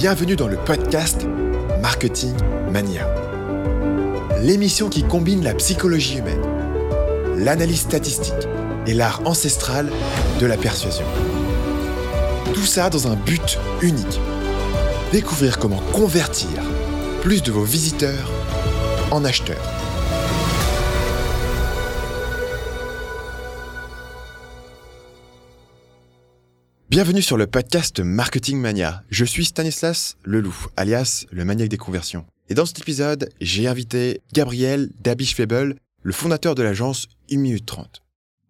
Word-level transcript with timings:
Bienvenue 0.00 0.34
dans 0.34 0.48
le 0.48 0.56
podcast 0.56 1.26
Marketing 1.82 2.32
Mania. 2.72 3.06
L'émission 4.40 4.88
qui 4.88 5.02
combine 5.02 5.44
la 5.44 5.52
psychologie 5.52 6.16
humaine, 6.16 6.40
l'analyse 7.36 7.80
statistique 7.80 8.48
et 8.86 8.94
l'art 8.94 9.20
ancestral 9.26 9.92
de 10.40 10.46
la 10.46 10.56
persuasion. 10.56 11.04
Tout 12.54 12.64
ça 12.64 12.88
dans 12.88 13.08
un 13.08 13.14
but 13.14 13.58
unique. 13.82 14.18
Découvrir 15.12 15.58
comment 15.58 15.82
convertir 15.92 16.48
plus 17.20 17.42
de 17.42 17.52
vos 17.52 17.64
visiteurs 17.64 18.32
en 19.10 19.22
acheteurs. 19.26 19.79
Bienvenue 27.00 27.22
sur 27.22 27.38
le 27.38 27.46
podcast 27.46 27.98
Marketing 28.00 28.58
Mania. 28.58 29.04
Je 29.08 29.24
suis 29.24 29.46
Stanislas 29.46 30.18
Leloup, 30.22 30.66
alias 30.76 31.24
le 31.30 31.46
maniaque 31.46 31.70
des 31.70 31.78
conversions. 31.78 32.26
Et 32.50 32.54
dans 32.54 32.66
cet 32.66 32.78
épisode, 32.80 33.30
j'ai 33.40 33.66
invité 33.68 34.20
Gabriel 34.34 34.90
Dabisch-Febel, 35.00 35.76
le 36.02 36.12
fondateur 36.12 36.54
de 36.54 36.62
l'agence 36.62 37.08
1 37.32 37.38
minute 37.38 37.64
30. 37.64 38.02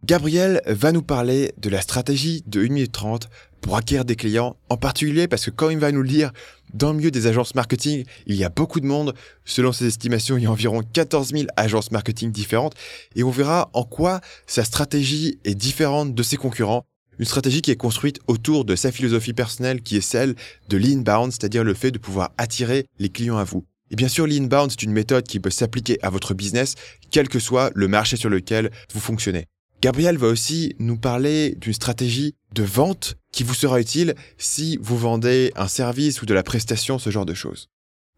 Gabriel 0.04 0.62
va 0.66 0.90
nous 0.90 1.02
parler 1.02 1.52
de 1.58 1.70
la 1.70 1.80
stratégie 1.80 2.42
de 2.48 2.60
1 2.60 2.70
minute 2.70 2.90
30 2.90 3.28
pour 3.60 3.76
acquérir 3.76 4.04
des 4.04 4.16
clients, 4.16 4.56
en 4.68 4.76
particulier 4.76 5.28
parce 5.28 5.44
que 5.44 5.52
quand 5.52 5.70
il 5.70 5.78
va 5.78 5.92
nous 5.92 6.02
le 6.02 6.08
dire, 6.08 6.32
dans 6.74 6.90
le 6.90 6.96
milieu 6.96 7.12
des 7.12 7.28
agences 7.28 7.54
marketing, 7.54 8.04
il 8.26 8.34
y 8.34 8.42
a 8.42 8.48
beaucoup 8.48 8.80
de 8.80 8.86
monde. 8.86 9.14
Selon 9.44 9.70
ses 9.70 9.86
estimations, 9.86 10.36
il 10.36 10.42
y 10.42 10.46
a 10.46 10.50
environ 10.50 10.82
14 10.92 11.30
000 11.30 11.44
agences 11.56 11.92
marketing 11.92 12.32
différentes 12.32 12.74
et 13.14 13.22
on 13.22 13.30
verra 13.30 13.70
en 13.74 13.84
quoi 13.84 14.20
sa 14.48 14.64
stratégie 14.64 15.38
est 15.44 15.54
différente 15.54 16.16
de 16.16 16.22
ses 16.24 16.36
concurrents 16.36 16.84
une 17.20 17.26
stratégie 17.26 17.60
qui 17.60 17.70
est 17.70 17.76
construite 17.76 18.18
autour 18.28 18.64
de 18.64 18.74
sa 18.74 18.90
philosophie 18.90 19.34
personnelle 19.34 19.82
qui 19.82 19.98
est 19.98 20.00
celle 20.00 20.34
de 20.70 20.78
l'inbound, 20.78 21.30
c'est-à-dire 21.30 21.64
le 21.64 21.74
fait 21.74 21.90
de 21.90 21.98
pouvoir 21.98 22.32
attirer 22.38 22.86
les 22.98 23.10
clients 23.10 23.36
à 23.36 23.44
vous. 23.44 23.66
Et 23.90 23.96
bien 23.96 24.08
sûr, 24.08 24.26
l'inbound, 24.26 24.70
c'est 24.70 24.84
une 24.84 24.92
méthode 24.92 25.24
qui 25.24 25.38
peut 25.38 25.50
s'appliquer 25.50 25.98
à 26.02 26.08
votre 26.08 26.32
business, 26.32 26.76
quel 27.10 27.28
que 27.28 27.38
soit 27.38 27.72
le 27.74 27.88
marché 27.88 28.16
sur 28.16 28.30
lequel 28.30 28.70
vous 28.94 29.00
fonctionnez. 29.00 29.44
Gabriel 29.82 30.16
va 30.16 30.28
aussi 30.28 30.74
nous 30.78 30.96
parler 30.96 31.56
d'une 31.60 31.74
stratégie 31.74 32.36
de 32.54 32.62
vente 32.62 33.16
qui 33.32 33.44
vous 33.44 33.54
sera 33.54 33.80
utile 33.80 34.14
si 34.38 34.78
vous 34.80 34.96
vendez 34.96 35.52
un 35.56 35.68
service 35.68 36.22
ou 36.22 36.26
de 36.26 36.32
la 36.32 36.42
prestation, 36.42 36.98
ce 36.98 37.10
genre 37.10 37.26
de 37.26 37.34
choses. 37.34 37.68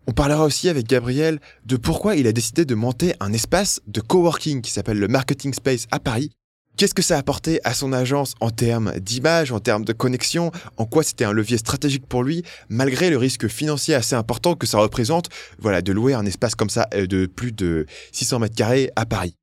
On 0.07 0.13
parlera 0.13 0.45
aussi 0.45 0.69
avec 0.69 0.87
Gabriel 0.87 1.41
de 1.67 1.77
pourquoi 1.77 2.15
il 2.15 2.29
a 2.29 2.33
décidé 2.33 2.65
de 2.65 2.75
monter 2.77 3.15
un 3.19 3.33
espace 3.33 3.81
de 3.89 4.01
coworking 4.01 4.63
qui 4.63 4.71
s'appelle 4.71 4.99
le 4.99 5.09
Marketing 5.09 5.55
Space 5.55 5.87
à 5.91 5.99
Paris 5.99 6.31
Qu'est-ce 6.77 6.95
que 6.95 7.03
ça 7.03 7.17
a 7.17 7.19
apporté 7.19 7.61
à 7.65 7.75
son 7.75 7.93
agence 7.93 8.35
en 8.41 8.51
termes 8.51 8.93
d'image, 8.99 9.53
en 9.53 9.61
termes 9.61 9.85
de 9.85 9.93
connexion? 9.93 10.51
En 10.79 10.87
quoi 10.87 11.03
c'était 11.03 11.25
un 11.25 11.33
levier 11.33 11.59
stratégique 11.59 12.07
pour 12.07 12.23
lui, 12.23 12.43
malgré 12.71 13.11
le 13.11 13.19
risque 13.19 13.47
financier 13.47 13.95
assez 13.95 14.15
important 14.15 14.55
que 14.55 14.67
ça 14.67 14.79
représente, 14.79 15.29
voilà, 15.59 15.83
de 15.83 15.93
louer 15.93 16.15
un 16.15 16.25
espace 16.25 16.55
comme 16.55 16.71
ça 16.71 16.89
euh, 16.95 17.07
de 17.07 17.27
plus 17.27 17.53
de 17.53 17.87
600 18.13 18.39
mètres 18.39 18.57
carrés 18.57 18.91
à 18.97 19.05
Paris? 19.05 19.37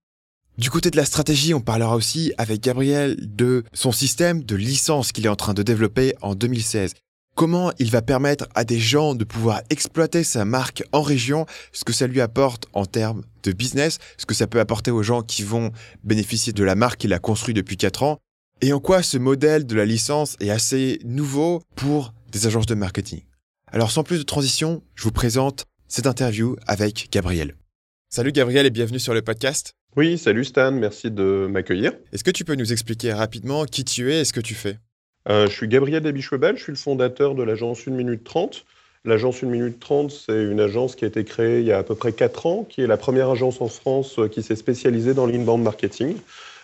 Du 0.58 0.70
côté 0.70 0.90
de 0.92 0.98
la 0.98 1.06
stratégie, 1.06 1.54
on 1.54 1.62
parlera 1.62 1.96
aussi 1.96 2.34
avec 2.38 2.62
Gabriel 2.62 3.16
de 3.22 3.64
son 3.74 3.92
système 3.92 4.44
de 4.44 4.56
licence 4.56 5.12
qu'il 5.12 5.26
est 5.26 5.30
en 5.30 5.38
train 5.38 5.54
de 5.54 5.64
développer 5.64 6.16
en 6.22 6.36
2016 6.36 6.96
comment 7.40 7.72
il 7.80 7.90
va 7.90 8.02
permettre 8.02 8.50
à 8.54 8.66
des 8.66 8.80
gens 8.80 9.16
de 9.16 9.24
pouvoir 9.24 9.62
exploiter 9.70 10.26
sa 10.26 10.44
marque 10.44 10.84
en 10.92 11.02
région, 11.02 11.46
ce 11.72 11.86
que 11.86 11.94
ça 11.94 12.06
lui 12.06 12.20
apporte 12.20 12.66
en 12.74 12.86
termes 12.86 13.24
de 13.44 13.54
business, 13.54 13.98
ce 14.18 14.26
que 14.26 14.34
ça 14.34 14.46
peut 14.46 14.60
apporter 14.60 14.92
aux 14.92 15.04
gens 15.04 15.22
qui 15.22 15.44
vont 15.44 15.72
bénéficier 16.04 16.52
de 16.52 16.66
la 16.66 16.76
marque 16.76 17.00
qu'il 17.00 17.14
a 17.14 17.20
construite 17.20 17.56
depuis 17.56 17.78
4 17.78 18.04
ans, 18.04 18.18
et 18.60 18.74
en 18.74 18.82
quoi 18.82 19.04
ce 19.04 19.18
modèle 19.18 19.66
de 19.66 19.74
la 19.74 19.86
licence 19.86 20.36
est 20.42 20.50
assez 20.50 21.00
nouveau 21.06 21.62
pour 21.78 22.14
des 22.30 22.46
agences 22.46 22.66
de 22.66 22.76
marketing? 22.76 23.22
Alors 23.72 23.92
sans 23.92 24.04
plus 24.04 24.18
de 24.18 24.24
transition, 24.24 24.84
je 24.96 25.04
vous 25.04 25.14
présente 25.14 25.64
cette 25.88 26.08
interview 26.08 26.58
avec 26.68 27.08
Gabriel. 27.10 27.56
Salut 28.10 28.34
Gabriel 28.34 28.66
et 28.66 28.70
bienvenue 28.70 29.00
sur 29.00 29.14
le 29.14 29.22
podcast. 29.22 29.72
Oui, 29.96 30.18
salut 30.18 30.44
Stan, 30.44 30.74
merci 30.74 31.10
de 31.10 31.48
m'accueillir. 31.50 31.94
Est-ce 32.12 32.26
que 32.26 32.32
tu 32.32 32.44
peux 32.44 32.56
nous 32.56 32.74
expliquer 32.74 33.14
rapidement 33.14 33.64
qui 33.64 33.86
tu 33.86 34.12
es 34.12 34.20
et 34.20 34.26
ce 34.26 34.34
que 34.34 34.42
tu 34.42 34.56
fais? 34.56 34.78
Euh, 35.30 35.48
je 35.48 35.52
suis 35.52 35.68
Gabriel 35.68 36.02
Dabichwebel, 36.02 36.58
je 36.58 36.64
suis 36.64 36.72
le 36.72 36.78
fondateur 36.78 37.36
de 37.36 37.44
l'agence 37.44 37.88
1 37.88 37.92
minute 37.92 38.24
30. 38.24 38.66
L'agence 39.06 39.44
1 39.44 39.48
minute 39.48 39.80
30, 39.80 40.12
c'est 40.12 40.44
une 40.44 40.60
agence 40.60 40.96
qui 40.96 41.06
a 41.06 41.08
été 41.08 41.24
créée 41.24 41.60
il 41.60 41.68
y 41.68 41.72
a 41.72 41.78
à 41.78 41.84
peu 41.84 41.96
près 41.96 42.14
4 42.14 42.46
ans, 42.48 42.66
qui 42.68 42.82
est 42.82 42.88
la 42.88 42.98
première 42.98 43.30
agence 43.30 43.62
en 43.62 43.68
France 43.68 44.18
euh, 44.18 44.28
qui 44.28 44.42
s'est 44.42 44.56
spécialisée 44.56 45.14
dans 45.14 45.28
l'inbound 45.28 45.64
marketing. 45.64 46.16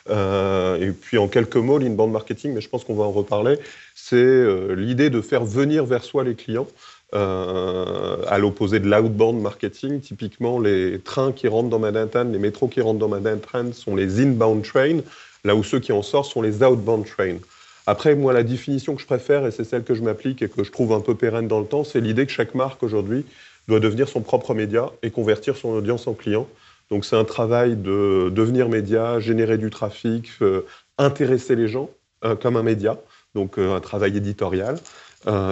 Euh, 0.10 0.78
et 0.80 0.92
puis 0.92 1.18
en 1.18 1.28
quelques 1.28 1.56
mots, 1.58 1.78
l'inbound 1.78 2.12
marketing, 2.12 2.54
mais 2.54 2.62
je 2.62 2.70
pense 2.70 2.84
qu'on 2.84 2.96
va 2.96 3.06
en 3.06 3.12
reparler, 3.12 3.58
c'est 3.94 4.46
l'idée 4.76 5.10
de 5.10 5.22
faire 5.22 5.46
venir 5.46 5.86
vers 5.86 6.04
soi 6.04 6.24
les 6.24 6.36
clients. 6.36 6.68
à 7.14 8.38
l'opposé 8.40 8.80
de 8.80 8.90
l'outbound 8.90 9.42
marketing, 9.42 10.02
typiquement 10.02 10.60
les 10.60 11.00
trains 11.00 11.32
qui 11.32 11.48
rentrent 11.48 11.70
dans 11.70 11.80
Manhattan, 11.80 12.26
les 12.26 12.40
métros 12.40 12.68
qui 12.68 12.82
rentrent 12.82 13.00
dans 13.00 13.08
Manhattan 13.08 13.72
sont 13.74 13.96
les 13.96 14.20
inbound 14.22 14.64
trains, 14.64 15.00
là 15.44 15.56
où 15.56 15.64
ceux 15.64 15.80
qui 15.80 15.92
en 15.92 16.02
sortent 16.02 16.30
sont 16.30 16.42
les 16.42 16.62
outbound 16.62 17.06
trains. 17.06 17.40
Après, 17.88 18.16
moi, 18.16 18.34
la 18.34 18.44
définition 18.44 18.96
que 18.96 19.02
je 19.02 19.06
préfère, 19.06 19.46
et 19.46 19.52
c'est 19.52 19.64
celle 19.64 19.84
que 19.84 19.94
je 19.94 20.02
m'applique 20.02 20.42
et 20.42 20.50
que 20.50 20.64
je 20.64 20.72
trouve 20.72 20.92
un 20.92 21.02
peu 21.02 21.16
pérenne 21.16 21.48
dans 21.48 21.60
le 21.60 21.68
temps, 21.68 21.84
c'est 21.84 22.02
l'idée 22.02 22.26
que 22.26 22.32
chaque 22.32 22.56
marque 22.56 22.82
aujourd'hui 22.82 23.26
doit 23.68 23.80
devenir 23.80 24.10
son 24.10 24.22
propre 24.22 24.54
média 24.54 24.92
et 25.04 25.12
convertir 25.12 25.56
son 25.56 25.70
audience 25.70 26.08
en 26.08 26.14
client. 26.14 26.48
Donc 26.90 27.06
c'est 27.06 27.16
un 27.16 27.26
travail 27.26 27.76
de 27.76 28.30
devenir 28.34 28.70
média, 28.70 29.20
générer 29.20 29.58
du 29.58 29.70
trafic, 29.70 30.30
euh, 30.42 30.66
intéresser 30.98 31.56
les 31.56 31.68
gens 31.68 31.90
euh, 32.24 32.36
comme 32.36 32.58
un 32.58 32.64
média, 32.64 33.00
donc 33.34 33.58
euh, 33.58 33.76
un 33.76 33.80
travail 33.82 34.18
éditorial. 34.18 34.78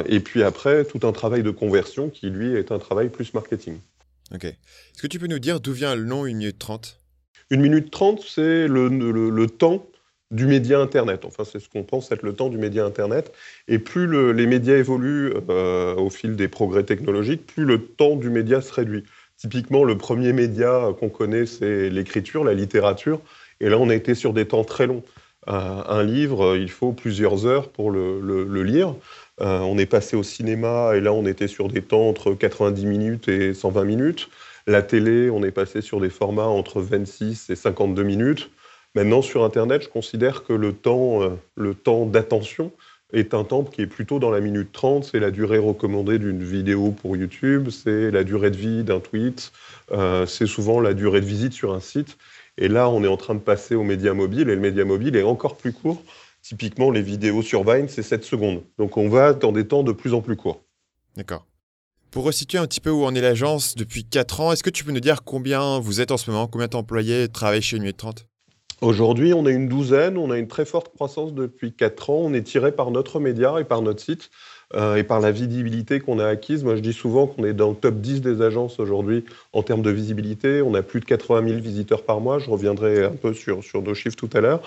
et 0.07 0.19
puis 0.19 0.43
après, 0.43 0.85
tout 0.85 1.05
un 1.07 1.11
travail 1.11 1.41
de 1.41 1.49
conversion 1.49 2.09
qui, 2.09 2.29
lui, 2.29 2.53
est 2.53 2.71
un 2.71 2.77
travail 2.77 3.09
plus 3.09 3.33
marketing. 3.33 3.79
Ok. 4.33 4.45
Est-ce 4.45 5.01
que 5.01 5.07
tu 5.07 5.19
peux 5.19 5.27
nous 5.27 5.39
dire 5.39 5.59
d'où 5.59 5.73
vient 5.73 5.95
le 5.95 6.03
nom 6.03 6.25
1 6.25 6.27
minute 6.27 6.59
30 6.59 6.99
1 7.51 7.57
minute 7.57 7.91
30, 7.91 8.21
c'est 8.21 8.67
le, 8.67 8.87
le, 8.87 9.29
le, 9.29 9.47
temps 9.47 9.85
du 10.33 10.47
média 10.47 10.79
Internet. 10.79 11.25
Enfin, 11.25 11.43
c'est 11.45 11.59
ce 11.59 11.69
qu'on 11.69 11.83
pense 11.83 12.11
être 12.11 12.23
le 12.23 12.33
temps 12.33 12.49
du 12.49 12.57
média 12.57 12.85
Internet. 12.85 13.31
Et 13.67 13.79
plus 13.79 14.33
les 14.33 14.47
médias 14.47 14.75
évoluent 14.75 15.31
euh, 15.49 15.95
au 15.95 16.09
fil 16.09 16.35
des 16.35 16.47
progrès 16.47 16.83
technologiques, 16.83 17.45
plus 17.45 17.65
le 17.65 17.81
temps 17.81 18.15
du 18.15 18.29
média 18.29 18.61
se 18.61 18.73
réduit. 18.73 19.03
Typiquement, 19.37 19.83
le 19.83 19.97
premier 19.97 20.33
média 20.33 20.89
qu'on 20.99 21.09
connaît, 21.09 21.45
c'est 21.45 21.89
l'écriture, 21.89 22.43
la 22.43 22.53
littérature. 22.53 23.21
Et 23.61 23.69
là, 23.69 23.77
on 23.77 23.89
a 23.89 23.95
été 23.95 24.15
sur 24.15 24.33
des 24.33 24.47
temps 24.47 24.63
très 24.63 24.87
longs. 24.87 25.03
un 25.47 26.03
livre, 26.03 26.57
il 26.57 26.69
faut 26.69 26.93
plusieurs 26.93 27.45
heures 27.45 27.69
pour 27.69 27.91
le, 27.91 28.63
lire. 28.63 28.95
Euh, 29.41 29.59
on 29.59 29.77
est 29.77 29.85
passé 29.85 30.15
au 30.15 30.23
cinéma, 30.23 30.93
et 30.95 31.01
là, 31.01 31.13
on 31.13 31.25
était 31.25 31.47
sur 31.47 31.67
des 31.67 31.81
temps 31.81 32.07
entre 32.07 32.33
90 32.33 32.85
minutes 32.85 33.27
et 33.27 33.53
120 33.53 33.83
minutes. 33.83 34.29
La 34.65 34.81
télé, 34.81 35.29
on 35.29 35.43
est 35.43 35.51
passé 35.51 35.81
sur 35.81 35.99
des 35.99 36.09
formats 36.09 36.47
entre 36.47 36.81
26 36.81 37.49
et 37.49 37.55
52 37.55 38.03
minutes. 38.03 38.49
Maintenant, 38.95 39.23
sur 39.23 39.43
Internet, 39.43 39.83
je 39.83 39.89
considère 39.89 40.43
que 40.43 40.53
le 40.53 40.71
temps, 40.71 41.23
euh, 41.23 41.29
le 41.55 41.73
temps 41.73 42.05
d'attention 42.05 42.71
est 43.11 43.33
un 43.33 43.43
temps 43.43 43.63
qui 43.63 43.81
est 43.81 43.87
plutôt 43.87 44.19
dans 44.19 44.29
la 44.29 44.39
minute 44.39 44.71
30. 44.71 45.03
C'est 45.05 45.19
la 45.19 45.31
durée 45.31 45.57
recommandée 45.57 46.19
d'une 46.19 46.43
vidéo 46.43 46.91
pour 46.91 47.17
YouTube, 47.17 47.69
c'est 47.69 48.11
la 48.11 48.23
durée 48.23 48.51
de 48.51 48.57
vie 48.57 48.83
d'un 48.83 48.99
tweet, 48.99 49.51
euh, 49.91 50.27
c'est 50.27 50.45
souvent 50.45 50.79
la 50.79 50.93
durée 50.93 51.21
de 51.21 51.25
visite 51.25 51.53
sur 51.53 51.73
un 51.73 51.79
site. 51.79 52.17
Et 52.59 52.67
là, 52.67 52.87
on 52.87 53.03
est 53.03 53.07
en 53.07 53.17
train 53.17 53.33
de 53.33 53.39
passer 53.39 53.73
au 53.73 53.83
média 53.83 54.13
mobile, 54.13 54.49
et 54.49 54.55
le 54.55 54.61
média 54.61 54.85
mobile 54.85 55.15
est 55.15 55.23
encore 55.23 55.57
plus 55.57 55.73
court. 55.73 56.03
Typiquement, 56.43 56.91
les 56.91 57.01
vidéos 57.01 57.41
sur 57.41 57.63
Vine, 57.63 57.87
c'est 57.87 58.03
7 58.03 58.23
secondes. 58.23 58.61
Donc 58.77 58.97
on 58.97 59.09
va 59.09 59.33
dans 59.33 59.51
des 59.51 59.65
temps 59.65 59.81
de 59.81 59.91
plus 59.91 60.13
en 60.13 60.21
plus 60.21 60.35
courts. 60.35 60.61
D'accord. 61.15 61.47
Pour 62.11 62.25
resituer 62.25 62.59
un 62.59 62.67
petit 62.67 62.81
peu 62.81 62.91
où 62.91 63.05
en 63.05 63.15
est 63.15 63.21
l'agence 63.21 63.73
depuis 63.73 64.03
4 64.03 64.41
ans, 64.41 64.51
est-ce 64.51 64.61
que 64.61 64.69
tu 64.69 64.83
peux 64.83 64.91
nous 64.91 64.99
dire 64.99 65.23
combien 65.23 65.79
vous 65.79 65.99
êtes 65.99 66.11
en 66.11 66.17
ce 66.17 66.29
moment, 66.29 66.47
combien 66.47 66.67
d'employés 66.67 67.27
travaillent 67.27 67.63
chez 67.63 67.79
Nuit 67.79 67.95
30 67.95 68.27
Aujourd'hui, 68.81 69.33
on 69.33 69.45
est 69.45 69.53
une 69.53 69.67
douzaine, 69.67 70.17
on 70.17 70.31
a 70.31 70.37
une 70.37 70.47
très 70.47 70.65
forte 70.65 70.93
croissance 70.93 71.33
depuis 71.33 71.71
4 71.71 72.09
ans, 72.09 72.21
on 72.23 72.33
est 72.33 72.43
tiré 72.43 72.71
par 72.71 72.91
notre 72.91 73.19
média 73.19 73.59
et 73.59 73.63
par 73.63 73.81
notre 73.81 74.01
site 74.01 74.29
euh, 74.75 74.95
et 74.95 75.03
par 75.03 75.19
la 75.19 75.31
visibilité 75.31 75.99
qu'on 75.99 76.17
a 76.17 76.25
acquise. 76.25 76.63
Moi, 76.63 76.75
je 76.75 76.81
dis 76.81 76.93
souvent 76.93 77.27
qu'on 77.27 77.45
est 77.45 77.53
dans 77.53 77.69
le 77.69 77.75
top 77.75 77.95
10 77.95 78.21
des 78.21 78.41
agences 78.41 78.79
aujourd'hui 78.79 79.23
en 79.53 79.61
termes 79.61 79.83
de 79.83 79.91
visibilité. 79.91 80.61
On 80.63 80.73
a 80.73 80.81
plus 80.81 80.99
de 80.99 81.05
80 81.05 81.47
000 81.47 81.61
visiteurs 81.61 82.03
par 82.03 82.19
mois. 82.19 82.39
Je 82.39 82.49
reviendrai 82.49 83.05
un 83.05 83.11
peu 83.11 83.33
sur, 83.33 83.63
sur 83.63 83.83
nos 83.83 83.93
chiffres 83.93 84.15
tout 84.15 84.29
à 84.33 84.41
l'heure. 84.41 84.61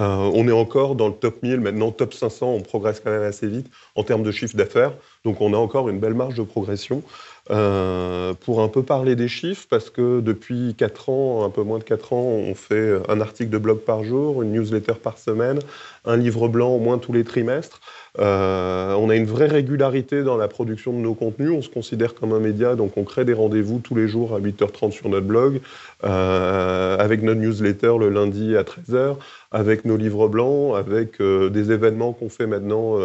Euh, 0.00 0.30
on 0.34 0.48
est 0.48 0.52
encore 0.52 0.96
dans 0.96 1.06
le 1.06 1.14
top 1.14 1.42
1000, 1.42 1.60
maintenant 1.60 1.92
top 1.92 2.14
500. 2.14 2.52
On 2.52 2.60
progresse 2.60 3.00
quand 3.00 3.12
même 3.12 3.22
assez 3.22 3.46
vite 3.46 3.68
en 3.94 4.02
termes 4.02 4.24
de 4.24 4.32
chiffre 4.32 4.56
d'affaires. 4.56 4.92
Donc, 5.24 5.40
on 5.40 5.54
a 5.54 5.56
encore 5.56 5.88
une 5.88 6.00
belle 6.00 6.14
marge 6.14 6.34
de 6.34 6.42
progression. 6.42 7.02
Euh, 7.50 8.32
pour 8.32 8.62
un 8.62 8.68
peu 8.68 8.82
parler 8.82 9.16
des 9.16 9.28
chiffres, 9.28 9.66
parce 9.68 9.90
que 9.90 10.20
depuis 10.20 10.74
4 10.78 11.10
ans, 11.10 11.44
un 11.44 11.50
peu 11.50 11.62
moins 11.62 11.78
de 11.78 11.84
4 11.84 12.14
ans, 12.14 12.22
on 12.22 12.54
fait 12.54 12.98
un 13.06 13.20
article 13.20 13.50
de 13.50 13.58
blog 13.58 13.80
par 13.80 14.02
jour, 14.02 14.42
une 14.42 14.52
newsletter 14.52 14.94
par 14.94 15.18
semaine, 15.18 15.58
un 16.06 16.16
livre 16.16 16.48
blanc 16.48 16.70
au 16.70 16.78
moins 16.78 16.96
tous 16.96 17.12
les 17.12 17.22
trimestres. 17.22 17.82
Euh, 18.18 18.94
on 18.94 19.10
a 19.10 19.16
une 19.16 19.26
vraie 19.26 19.46
régularité 19.46 20.22
dans 20.22 20.38
la 20.38 20.48
production 20.48 20.94
de 20.94 20.98
nos 20.98 21.12
contenus. 21.12 21.50
On 21.50 21.60
se 21.60 21.68
considère 21.68 22.14
comme 22.14 22.32
un 22.32 22.40
média, 22.40 22.76
donc 22.76 22.96
on 22.96 23.04
crée 23.04 23.26
des 23.26 23.34
rendez-vous 23.34 23.78
tous 23.78 23.94
les 23.94 24.08
jours 24.08 24.34
à 24.34 24.40
8h30 24.40 24.92
sur 24.92 25.10
notre 25.10 25.26
blog, 25.26 25.60
euh, 26.04 26.96
avec 26.96 27.22
notre 27.22 27.40
newsletter 27.40 27.96
le 28.00 28.08
lundi 28.08 28.56
à 28.56 28.62
13h, 28.62 29.16
avec 29.50 29.84
nos 29.84 29.98
livres 29.98 30.28
blancs, 30.28 30.76
avec 30.76 31.20
des 31.20 31.72
événements 31.72 32.14
qu'on 32.14 32.30
fait 32.30 32.46
maintenant 32.46 32.98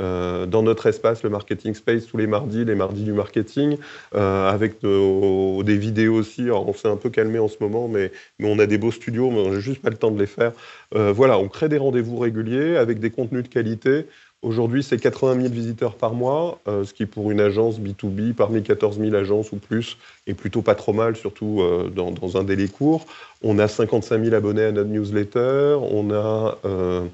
dans 0.00 0.62
notre 0.62 0.86
espace, 0.86 1.22
le 1.22 1.30
Marketing 1.30 1.74
Space, 1.74 2.06
tous 2.06 2.16
les 2.16 2.26
mardis, 2.26 2.64
les 2.64 2.74
mardis 2.74 3.04
du 3.04 3.12
marketing, 3.12 3.76
avec 4.12 4.80
des 4.82 5.76
vidéos 5.76 6.14
aussi. 6.14 6.50
on 6.50 6.72
s'est 6.72 6.88
un 6.88 6.96
peu 6.96 7.10
calmé 7.10 7.38
en 7.38 7.48
ce 7.48 7.56
moment, 7.60 7.88
mais, 7.88 8.10
on 8.42 8.58
a 8.58 8.66
des 8.66 8.78
beaux 8.78 8.92
studios, 8.92 9.30
mais 9.30 9.40
on 9.40 9.52
n'a 9.52 9.60
juste 9.60 9.82
pas 9.82 9.90
le 9.90 9.96
temps 9.96 10.10
de 10.10 10.18
les 10.18 10.26
faire. 10.26 10.52
voilà, 10.92 11.38
on 11.38 11.48
crée 11.48 11.68
des 11.68 11.78
rendez-vous 11.78 12.18
réguliers 12.18 12.76
avec 12.76 12.98
des 12.98 13.10
contenus 13.10 13.42
de 13.42 13.48
qualité. 13.48 14.06
Aujourd'hui, 14.42 14.82
c'est 14.82 14.96
80 14.96 15.34
000 15.42 15.52
visiteurs 15.52 15.96
par 15.96 16.14
mois, 16.14 16.60
euh, 16.66 16.84
ce 16.84 16.94
qui 16.94 17.04
pour 17.04 17.30
une 17.30 17.40
agence 17.40 17.78
B2B, 17.78 18.32
parmi 18.32 18.62
14 18.62 18.98
000 18.98 19.14
agences 19.14 19.52
ou 19.52 19.56
plus, 19.56 19.98
est 20.26 20.32
plutôt 20.32 20.62
pas 20.62 20.74
trop 20.74 20.94
mal, 20.94 21.14
surtout 21.14 21.60
euh, 21.60 21.90
dans, 21.90 22.38
un 22.38 22.44
délai 22.44 22.68
court. 22.68 23.04
On 23.42 23.58
a 23.58 23.68
55 23.68 24.24
000 24.24 24.34
abonnés 24.34 24.64
à 24.64 24.72
notre 24.72 24.88
newsletter, 24.88 25.76
on 25.82 26.10
a 26.10 26.56
27 26.64 27.10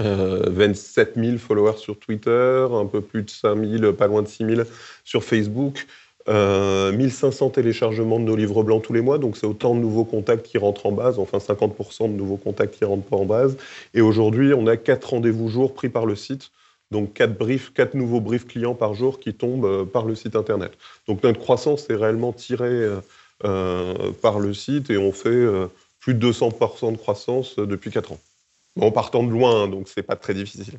euh, 0.00 0.74
000 1.16 1.38
followers 1.38 1.78
sur 1.78 1.98
Twitter, 1.98 2.66
un 2.72 2.86
peu 2.86 3.00
plus 3.00 3.22
de 3.22 3.30
5 3.30 3.56
000, 3.56 3.92
pas 3.92 4.06
loin 4.06 4.22
de 4.22 4.28
6 4.28 4.44
000 4.44 4.62
sur 5.04 5.24
Facebook. 5.24 5.86
1500 6.28 7.46
euh, 7.46 7.50
téléchargements 7.50 8.20
de 8.20 8.24
nos 8.24 8.36
livres 8.36 8.62
blancs 8.62 8.82
tous 8.82 8.92
les 8.92 9.00
mois, 9.00 9.18
donc 9.18 9.36
c'est 9.36 9.46
autant 9.46 9.74
de 9.74 9.80
nouveaux 9.80 10.04
contacts 10.04 10.46
qui 10.46 10.58
rentrent 10.58 10.86
en 10.86 10.92
base, 10.92 11.18
enfin 11.18 11.38
50% 11.38 12.12
de 12.12 12.16
nouveaux 12.16 12.36
contacts 12.36 12.76
qui 12.76 12.84
rentrent 12.84 13.08
pas 13.08 13.16
en 13.16 13.24
base. 13.24 13.56
Et 13.94 14.00
aujourd'hui, 14.00 14.54
on 14.54 14.66
a 14.66 14.76
quatre 14.76 15.10
rendez-vous 15.10 15.48
jours 15.48 15.74
pris 15.74 15.88
par 15.88 16.06
le 16.06 16.14
site, 16.14 16.52
donc 16.90 17.12
quatre 17.14 17.36
briefs, 17.36 17.72
quatre 17.72 17.94
nouveaux 17.94 18.20
briefs 18.20 18.46
clients 18.46 18.74
par 18.74 18.94
jour 18.94 19.18
qui 19.18 19.34
tombent 19.34 19.64
euh, 19.64 19.84
par 19.84 20.04
le 20.04 20.14
site 20.14 20.36
internet. 20.36 20.72
Donc 21.08 21.22
notre 21.24 21.40
croissance 21.40 21.90
est 21.90 21.96
réellement 21.96 22.32
tirée 22.32 22.88
euh, 23.44 24.12
par 24.20 24.38
le 24.38 24.54
site 24.54 24.90
et 24.90 24.98
on 24.98 25.10
fait 25.10 25.46
plus 25.98 26.14
de 26.14 26.30
200% 26.30 26.92
de 26.92 26.96
croissance 26.96 27.56
depuis 27.56 27.90
quatre 27.90 28.12
ans. 28.12 28.20
En 28.80 28.90
partant 28.90 29.22
de 29.22 29.30
loin, 29.30 29.64
hein, 29.64 29.68
donc 29.68 29.88
c'est 29.88 30.02
pas 30.02 30.16
très 30.16 30.34
difficile. 30.34 30.78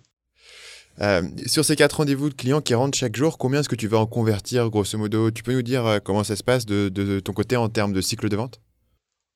Euh, 1.02 1.24
sur 1.48 1.66
ces 1.66 1.76
quatre 1.76 1.98
rendez-vous 1.98 2.30
de 2.30 2.36
clients 2.36 2.62
qui 2.62 2.76
rentrent 2.76 2.98
chaque 2.98 3.16
jour, 3.16 3.38
combien 3.38 3.62
est-ce 3.62 3.70
que 3.70 3.76
tu 3.76 3.88
vas 3.88 3.98
en 3.98 4.06
convertir, 4.06 4.70
grosso 4.70 4.98
modo? 4.98 5.32
Tu 5.32 5.44
peux 5.44 5.54
nous 5.54 5.64
dire 5.64 5.86
euh, 5.86 6.00
comment 6.00 6.24
ça 6.24 6.36
se 6.36 6.44
passe 6.44 6.66
de, 6.66 7.20
ton 7.20 7.34
côté 7.34 7.56
en 7.56 7.70
termes 7.70 7.94
de 7.94 8.02
cycle 8.02 8.30
de 8.30 8.36
vente? 8.36 8.62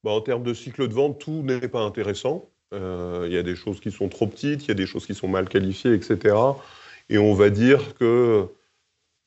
Bah, 0.04 0.12
En 0.12 0.22
termes 0.22 0.44
de 0.44 0.54
cycle 0.54 0.88
de 0.88 0.94
vente, 0.94 1.20
tout 1.20 1.44
n'est 1.44 1.68
pas 1.68 1.82
intéressant. 1.82 2.50
Euh, 2.74 3.26
il 3.28 3.34
y 3.34 3.38
a 3.38 3.44
des 3.44 3.56
choses 3.56 3.80
qui 3.80 3.92
sont 3.92 4.10
trop 4.10 4.28
petites, 4.28 4.66
il 4.66 4.68
y 4.68 4.72
a 4.72 4.76
des 4.76 4.86
choses 4.86 5.06
qui 5.06 5.16
sont 5.16 5.28
mal 5.28 5.50
qualifiées, 5.50 5.94
etc. 5.94 6.36
Et 7.10 7.18
on 7.18 7.34
va 7.34 7.50
dire 7.50 7.96
que 7.96 8.48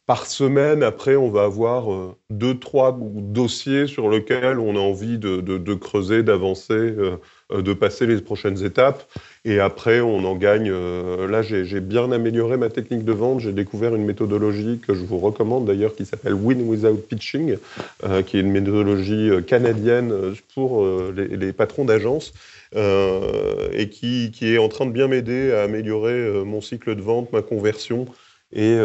par 0.06 0.26
semaine, 0.26 0.83
après, 0.83 1.17
on 1.17 1.31
va 1.31 1.44
avoir 1.44 2.15
deux, 2.31 2.59
trois 2.59 2.99
dossiers 3.00 3.87
sur 3.87 4.11
lesquels 4.11 4.59
on 4.59 4.76
a 4.76 4.81
envie 4.81 5.19
de 5.19 5.75
creuser, 5.75 6.23
d'avancer 6.23 6.75
euh, 6.75 7.17
de 7.52 7.73
passer 7.73 8.06
les 8.06 8.20
prochaines 8.20 8.64
étapes. 8.64 9.05
Et 9.44 9.58
après, 9.58 10.00
on 10.00 10.25
en 10.25 10.37
gagne. 10.37 10.69
Euh, 10.70 11.26
là, 11.26 11.43
j'ai 11.43 11.81
bien 11.81 12.12
amélioré 12.12 12.56
ma 12.56 12.69
technique 12.69 13.05
de 13.05 13.12
vente. 13.12 13.41
J'ai 13.41 13.52
découvert 13.52 13.94
une 13.94 14.05
méthodologie 14.05 14.81
que 14.87 14.94
je 14.94 15.00
vous 15.00 15.19
recommande 15.19 15.67
d'ailleurs, 15.67 15.94
qui 15.94 16.05
s'appelle 16.05 16.35
Win 16.35 16.62
Without 16.62 16.97
Pitching, 17.08 17.56
euh, 18.05 18.23
qui 18.23 18.37
est 18.37 18.41
une 18.41 18.50
méthodologie 18.50 19.31
canadienne 19.47 20.12
pour 20.55 20.87
les, 20.87 21.52
patrons 21.52 21.85
d'agence. 21.85 22.32
et 22.75 23.88
qui, 23.88 24.31
est 24.43 24.58
en 24.58 24.69
train 24.69 24.87
de 24.87 24.93
bien 24.93 25.08
m'aider 25.08 25.52
à 25.52 25.62
améliorer 25.62 26.44
mon 26.44 26.61
cycle 26.61 26.94
de 26.94 27.02
vente, 27.02 27.32
ma 27.32 27.43
conversion 27.43 28.06
et, 28.52 28.76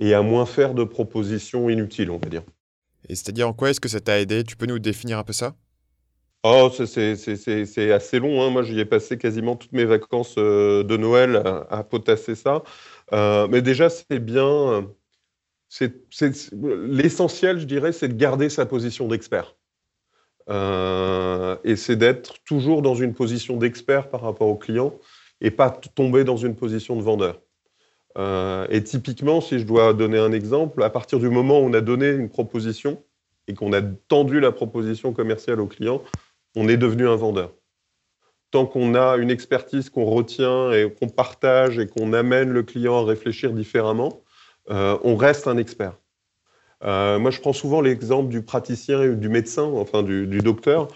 et 0.00 0.14
à 0.14 0.22
moins 0.22 0.46
faire 0.46 0.74
de 0.74 0.84
propositions 0.84 1.70
inutiles, 1.70 2.10
on 2.10 2.18
va 2.18 2.28
dire. 2.28 2.42
Et 3.08 3.14
c'est-à-dire 3.14 3.48
en 3.48 3.52
quoi 3.52 3.70
est-ce 3.70 3.80
que 3.80 3.88
ça 3.88 4.00
t'a 4.00 4.20
aidé? 4.20 4.44
Tu 4.44 4.56
peux 4.56 4.66
nous 4.66 4.78
définir 4.78 5.18
un 5.18 5.24
peu 5.24 5.32
ça? 5.32 5.54
Oh, 6.44 6.70
c'est 6.72 7.92
assez 7.92 8.18
long. 8.18 8.42
Hein. 8.42 8.50
Moi, 8.50 8.64
j'y 8.64 8.78
ai 8.80 8.84
passé 8.84 9.16
quasiment 9.16 9.54
toutes 9.54 9.72
mes 9.72 9.84
vacances 9.84 10.34
euh, 10.38 10.82
de 10.82 10.96
Noël 10.96 11.36
à, 11.70 11.84
potasser 11.84 12.34
ça. 12.34 12.64
Euh, 13.12 13.46
mais 13.48 13.62
déjà, 13.62 13.88
c'est 13.88 14.18
bien. 14.18 14.88
L'essentiel, 16.88 17.60
je 17.60 17.64
dirais, 17.64 17.92
c'est 17.92 18.08
de 18.08 18.14
garder 18.14 18.48
sa 18.48 18.66
position 18.66 19.06
d'expert. 19.06 19.54
Euh, 20.50 21.56
et 21.62 21.76
c'est 21.76 21.94
d'être 21.94 22.42
toujours 22.44 22.82
dans 22.82 22.96
une 22.96 23.14
position 23.14 23.56
d'expert 23.56 24.10
par 24.10 24.22
rapport 24.22 24.48
au 24.48 24.56
client 24.56 24.98
et 25.40 25.52
pas 25.52 25.70
tomber 25.70 26.24
dans 26.24 26.36
une 26.36 26.56
position 26.56 26.96
de 26.96 27.02
vendeur. 27.02 27.40
et 28.68 28.82
typiquement, 28.82 29.40
si 29.40 29.60
je 29.60 29.64
dois 29.64 29.94
donner 29.94 30.18
un 30.18 30.32
exemple, 30.32 30.82
à 30.82 30.90
partir 30.90 31.20
du 31.20 31.28
moment 31.28 31.60
où 31.60 31.66
on 31.66 31.72
a 31.72 31.80
donné 31.80 32.10
une 32.10 32.28
proposition 32.28 33.02
et 33.46 33.54
qu'on 33.54 33.72
a 33.72 33.80
tendu 33.82 34.40
la 34.40 34.52
proposition 34.52 35.12
commerciale 35.12 35.60
au 35.60 35.66
client, 35.66 36.02
on 36.56 36.68
est 36.68 36.76
devenu 36.76 37.08
un 37.08 37.16
vendeur. 37.16 37.52
Tant 38.50 38.66
qu'on 38.66 38.94
a 38.94 39.16
une 39.16 39.30
expertise 39.30 39.88
qu'on 39.88 40.04
retient 40.04 40.72
et 40.72 40.92
qu'on 40.92 41.08
partage 41.08 41.78
et 41.78 41.86
qu'on 41.86 42.12
amène 42.12 42.50
le 42.50 42.62
client 42.62 42.98
à 42.98 43.04
réfléchir 43.04 43.52
différemment, 43.52 44.22
euh, 44.70 44.98
on 45.02 45.16
reste 45.16 45.48
un 45.48 45.56
expert. 45.56 45.94
Euh, 46.84 47.18
moi, 47.18 47.30
je 47.30 47.40
prends 47.40 47.52
souvent 47.52 47.80
l'exemple 47.80 48.28
du 48.28 48.42
praticien 48.42 49.02
et 49.02 49.14
du 49.14 49.28
médecin, 49.28 49.64
enfin 49.64 50.02
du, 50.02 50.26
docteur. 50.40 50.88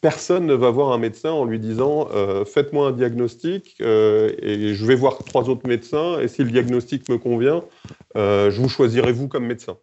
Personne 0.00 0.46
ne 0.46 0.54
va 0.54 0.70
voir 0.70 0.92
un 0.92 0.98
médecin 0.98 1.32
en 1.32 1.44
lui 1.44 1.58
disant 1.58 2.08
euh, 2.12 2.44
faites-moi 2.44 2.88
un 2.88 2.92
diagnostic 2.92 3.80
et 3.80 4.74
je 4.74 4.86
vais 4.86 4.94
voir 4.94 5.18
trois 5.24 5.48
autres 5.48 5.66
médecins 5.66 6.20
et 6.20 6.28
si 6.28 6.44
le 6.44 6.50
diagnostic 6.50 7.08
me 7.08 7.18
convient, 7.18 7.64
je 8.14 8.60
vous 8.60 8.68
choisirai 8.68 9.12
vous 9.12 9.28
comme 9.28 9.46
médecin. 9.46 9.78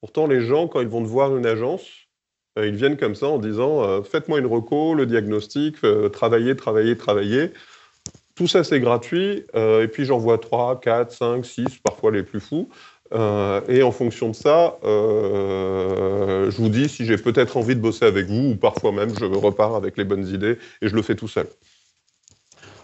Pourtant, 0.00 0.26
les 0.26 0.42
gens, 0.42 0.68
quand 0.68 0.80
ils 0.80 0.88
vont 0.88 1.02
voir 1.02 1.36
une 1.36 1.46
agence, 1.46 2.07
ils 2.66 2.74
viennent 2.74 2.96
comme 2.96 3.14
ça 3.14 3.26
en 3.26 3.38
disant 3.38 3.82
euh, 3.82 4.02
faites-moi 4.02 4.38
une 4.38 4.46
reco, 4.46 4.94
le 4.94 5.06
diagnostic, 5.06 5.76
euh, 5.84 6.08
travaillez, 6.08 6.56
travaillez, 6.56 6.96
travaillez. 6.96 7.52
Tout 8.34 8.46
ça, 8.46 8.62
c'est 8.62 8.78
gratuit. 8.78 9.44
et 9.54 9.88
puis, 9.88 10.04
j'en 10.04 10.18
vois 10.18 10.38
3, 10.38 10.78
4, 10.80 11.10
5, 11.10 11.44
6, 11.44 11.78
parfois 11.82 12.12
les 12.12 12.22
plus 12.22 12.38
fous. 12.38 12.68
et 13.12 13.82
en 13.82 13.90
fonction 13.90 14.28
de 14.30 14.36
ça, 14.36 14.78
je 14.84 16.56
vous 16.56 16.68
dis 16.68 16.88
si 16.88 17.04
j'ai 17.04 17.16
peut-être 17.16 17.56
envie 17.56 17.74
de 17.74 17.80
bosser 17.80 18.04
avec 18.04 18.26
vous, 18.26 18.50
ou 18.50 18.54
parfois 18.54 18.92
même 18.92 19.10
je 19.18 19.24
repars 19.24 19.74
avec 19.74 19.96
les 19.96 20.04
bonnes 20.04 20.28
idées 20.28 20.56
et 20.80 20.88
je 20.88 20.94
le 20.94 21.02
fais 21.02 21.16
tout 21.16 21.26
seul. 21.26 21.48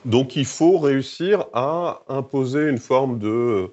Donc 0.05 0.35
il 0.35 0.45
faut 0.45 0.79
réussir 0.79 1.47
à 1.53 2.03
imposer 2.09 2.69
une 2.69 2.79
forme 2.79 3.21
de... 3.21 3.71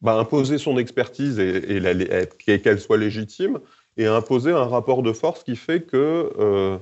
Bah, 0.00 0.18
imposer 0.18 0.58
son 0.58 0.78
expertise 0.78 1.38
et 1.38 2.58
qu'elle 2.58 2.80
soit 2.80 2.96
légitime, 2.96 3.60
et 3.96 4.06
imposer 4.06 4.52
un 4.52 4.64
rapport 4.64 5.02
de 5.02 5.12
force 5.12 5.42
qui 5.42 5.56
fait 5.56 5.80
que 5.80 6.30
euh, 6.38 6.78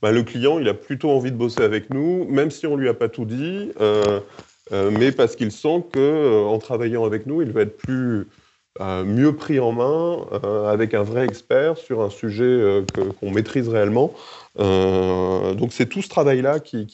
bah, 0.00 0.12
le 0.12 0.22
client, 0.22 0.58
il 0.58 0.68
a 0.68 0.74
plutôt 0.74 1.10
envie 1.10 1.32
de 1.32 1.36
bosser 1.36 1.62
avec 1.62 1.90
nous, 1.90 2.26
même 2.26 2.50
si 2.50 2.66
on 2.66 2.76
lui 2.76 2.88
a 2.88 2.94
pas 2.94 3.08
tout 3.08 3.24
dit, 3.24 3.72
euh, 3.80 4.20
euh, 4.72 4.90
mais 4.90 5.12
parce 5.12 5.36
qu'il 5.36 5.52
sent 5.52 5.84
que 5.92 6.44
en 6.44 6.58
travaillant 6.58 7.04
avec 7.04 7.26
nous, 7.26 7.42
il 7.42 7.52
va 7.52 7.62
être 7.62 7.76
plus 7.76 8.26
mieux 9.06 9.34
pris 9.34 9.58
en 9.58 9.72
main 9.72 10.18
avec 10.68 10.92
un 10.92 11.02
vrai 11.02 11.24
expert 11.24 11.78
sur 11.78 12.02
un 12.02 12.10
sujet 12.10 12.84
qu'on 13.18 13.30
maîtrise 13.30 13.70
réellement. 13.70 14.12
donc 14.58 15.72
c'est 15.72 15.86
tout 15.86 16.02
ce 16.02 16.10
travail-là 16.10 16.60
qui, 16.60 16.86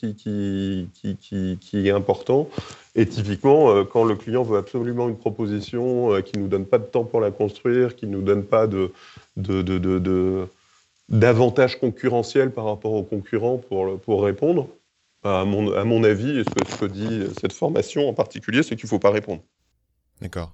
est 1.75 1.91
important. 1.91 2.49
Et 2.95 3.07
typiquement, 3.07 3.85
quand 3.87 4.05
le 4.05 4.17
client 4.17 4.43
veut 4.43 4.59
absolument 4.59 5.09
une 5.09 5.17
proposition 5.17 6.21
qui 6.21 6.37
ne 6.37 6.43
nous 6.43 6.49
donne 6.49 6.67
pas 6.67 6.79
de 6.79 6.85
temps 6.85 7.05
pour 7.05 7.21
la 7.21 7.31
construire, 7.31 7.97
qui 7.97 8.07
ne 8.07 8.13
nous 8.13 8.23
donne 8.23 8.45
pas 8.45 8.67
de, 8.67 8.93
de, 9.37 10.47
d'avantages 11.09 11.81
concurrentiels 11.81 12.51
par 12.51 12.67
rapport 12.67 12.93
aux 12.93 13.03
concurrents 13.03 13.57
pour, 13.57 13.99
pour 14.01 14.23
répondre. 14.23 14.69
À 15.25 15.45
mon, 15.45 15.73
à 15.73 15.85
mon 15.85 16.05
avis, 16.05 16.45
ce 16.45 16.51
que, 16.51 16.71
ce 16.71 16.77
que 16.77 16.85
dit 16.85 17.23
cette 17.41 17.53
formation 17.53 18.09
en 18.09 18.13
particulier, 18.13 18.63
c'est 18.63 18.77
qu'il 18.77 18.87
ne 18.87 18.91
faut 18.91 18.99
pas 18.99 19.11
répondre. 19.11 19.43
D'accord. 20.21 20.53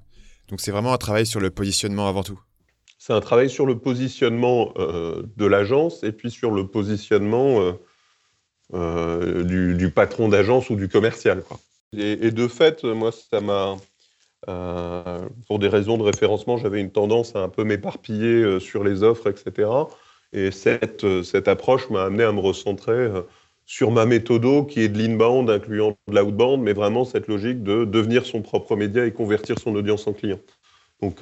Donc 0.49 0.61
c'est 0.61 0.71
vraiment 0.71 0.93
un 0.93 0.99
travail 0.99 1.27
sur 1.27 1.41
le 1.41 1.51
positionnement 1.51 2.09
avant 2.09 2.23
tout. 2.23 2.41
C'est 2.99 3.13
un 3.13 3.21
travail 3.21 3.49
sur 3.49 3.65
le 3.65 3.79
positionnement 3.79 4.73
euh, 4.77 5.23
de 5.37 5.47
l'agence 5.47 6.03
et 6.03 6.13
puis 6.13 6.31
sur 6.31 6.51
le 6.51 6.67
positionnement 6.67 7.61
euh, 7.61 7.73
euh, 8.75 9.45
du, 9.45 9.75
du, 9.75 9.91
patron 9.91 10.29
d'agence 10.29 10.69
ou 10.69 10.77
du 10.77 10.89
commercial. 10.89 11.43
Quoi. 11.43 11.59
Et, 11.97 12.31
de 12.31 12.49
fait, 12.49 12.85
moi, 12.85 13.11
ça 13.13 13.41
m'a 13.41 13.77
euh, 14.49 15.29
pour 15.47 15.59
des 15.59 15.69
raisons 15.69 15.99
de 15.99 16.03
référencement, 16.03 16.57
j'avais 16.57 16.81
une 16.81 16.93
tendance 16.93 17.35
à 17.35 17.41
un 17.41 17.49
peu 17.49 17.65
m'éparpiller 17.65 18.43
euh, 18.43 18.61
sur 18.61 18.85
les 18.85 19.03
offres, 19.03 19.29
etc. 19.29 19.71
Et 20.33 20.51
cette, 20.53 21.05
euh, 21.05 21.23
cette 21.23 21.49
approche 21.49 21.91
m'a 21.91 22.05
amené 22.05 22.23
à 22.23 22.33
me 22.33 22.41
recentrer 22.41 23.11
sur 23.67 23.91
ma 23.91 24.07
méthode 24.07 24.67
qui 24.69 24.81
est 24.81 24.89
de 24.89 24.99
l'inbound, 24.99 25.51
incluant 25.51 25.99
de 26.09 26.15
l'outbound, 26.15 26.63
mais 26.63 26.73
vraiment 26.73 27.05
cette 27.05 27.27
logique 27.27 27.63
de 27.63 27.85
devenir 27.85 28.25
son 28.25 28.43
propre 28.43 28.77
média 28.77 29.05
et 29.05 29.13
convertir 29.13 29.59
son 29.59 29.75
audience 29.75 30.07
en 30.07 30.13
client. 30.13 30.41
Donc, 31.03 31.21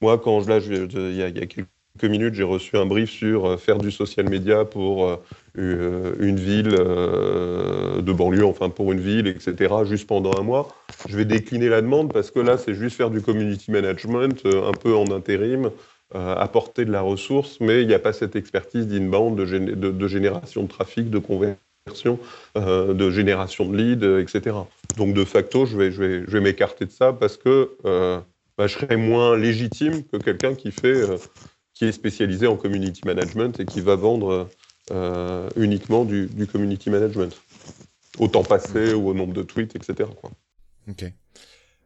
moi, 0.00 0.18
quand 0.18 0.40
je, 0.40 0.48
là, 0.48 0.58
il 0.58 1.16
y, 1.16 1.22
a 1.22 1.30
quelques 1.30 1.68
minutes, 2.04 2.34
j'ai 2.34 2.42
reçu 2.42 2.76
un 2.76 2.86
brief 2.86 3.10
sur 3.10 3.60
faire 3.60 3.78
du 3.78 3.90
social 3.90 4.28
media 4.28 4.64
pour 4.64 5.20
une 5.56 6.36
ville 6.36 6.70
de 6.70 8.12
banlieue, 8.12 8.44
enfin 8.44 8.68
pour 8.68 8.92
une 8.92 9.00
ville, 9.00 9.26
etc., 9.26 9.74
juste 9.84 10.06
pendant 10.06 10.38
un 10.38 10.42
mois 10.42 10.68
je 11.08 11.16
vais 11.16 11.24
décliner 11.24 11.68
la 11.68 11.82
demande 11.82 12.12
parce 12.12 12.30
que 12.30 12.40
là, 12.40 12.58
c'est 12.58 12.74
juste 12.74 12.96
faire 12.96 13.10
du 13.10 13.20
community 13.20 13.70
management, 13.70 14.44
euh, 14.46 14.68
un 14.68 14.72
peu 14.72 14.94
en 14.94 15.10
intérim, 15.10 15.70
euh, 16.14 16.34
apporter 16.36 16.84
de 16.84 16.92
la 16.92 17.00
ressource, 17.00 17.58
mais 17.60 17.82
il 17.82 17.88
n'y 17.88 17.94
a 17.94 17.98
pas 17.98 18.12
cette 18.12 18.36
expertise 18.36 18.86
d'inbound, 18.86 19.36
de, 19.36 20.08
génération 20.08 20.62
de 20.62 20.68
trafic, 20.68 21.10
de 21.10 21.18
conversion, 21.18 22.18
euh, 22.56 22.94
de 22.94 23.10
génération 23.10 23.66
de 23.66 23.76
leads, 23.76 24.20
etc. 24.20 24.56
Donc 24.96 25.14
de 25.14 25.24
facto, 25.24 25.66
je 25.66 25.76
vais 25.76 26.40
m'écarter 26.40 26.86
de 26.86 26.90
ça 26.90 27.12
parce 27.12 27.36
que 27.36 27.70
bah, 28.58 28.66
je 28.66 28.78
serai 28.78 28.96
moins 28.96 29.36
légitime 29.36 30.04
que 30.04 30.16
quelqu'un 30.16 30.54
qui 30.54 30.70
fait, 30.70 31.02
qui 31.76 31.84
est 31.84 31.92
spécialisé 31.92 32.48
en 32.48 32.56
community 32.56 33.02
management 33.04 33.60
et 33.60 33.66
qui 33.66 33.80
va 33.80 33.94
vendre 33.94 34.48
uniquement 35.56 36.04
du, 36.04 36.26
du, 36.26 36.46
community 36.46 36.90
management, 36.90 37.36
au 38.18 38.28
temps 38.28 38.44
passé 38.44 38.94
ou 38.94 39.08
au 39.08 39.14
nombre 39.14 39.34
de 39.34 39.42
tweets, 39.42 39.76
etc. 39.76 40.08
Quoi. 40.20 40.30
Ok. 40.88 41.04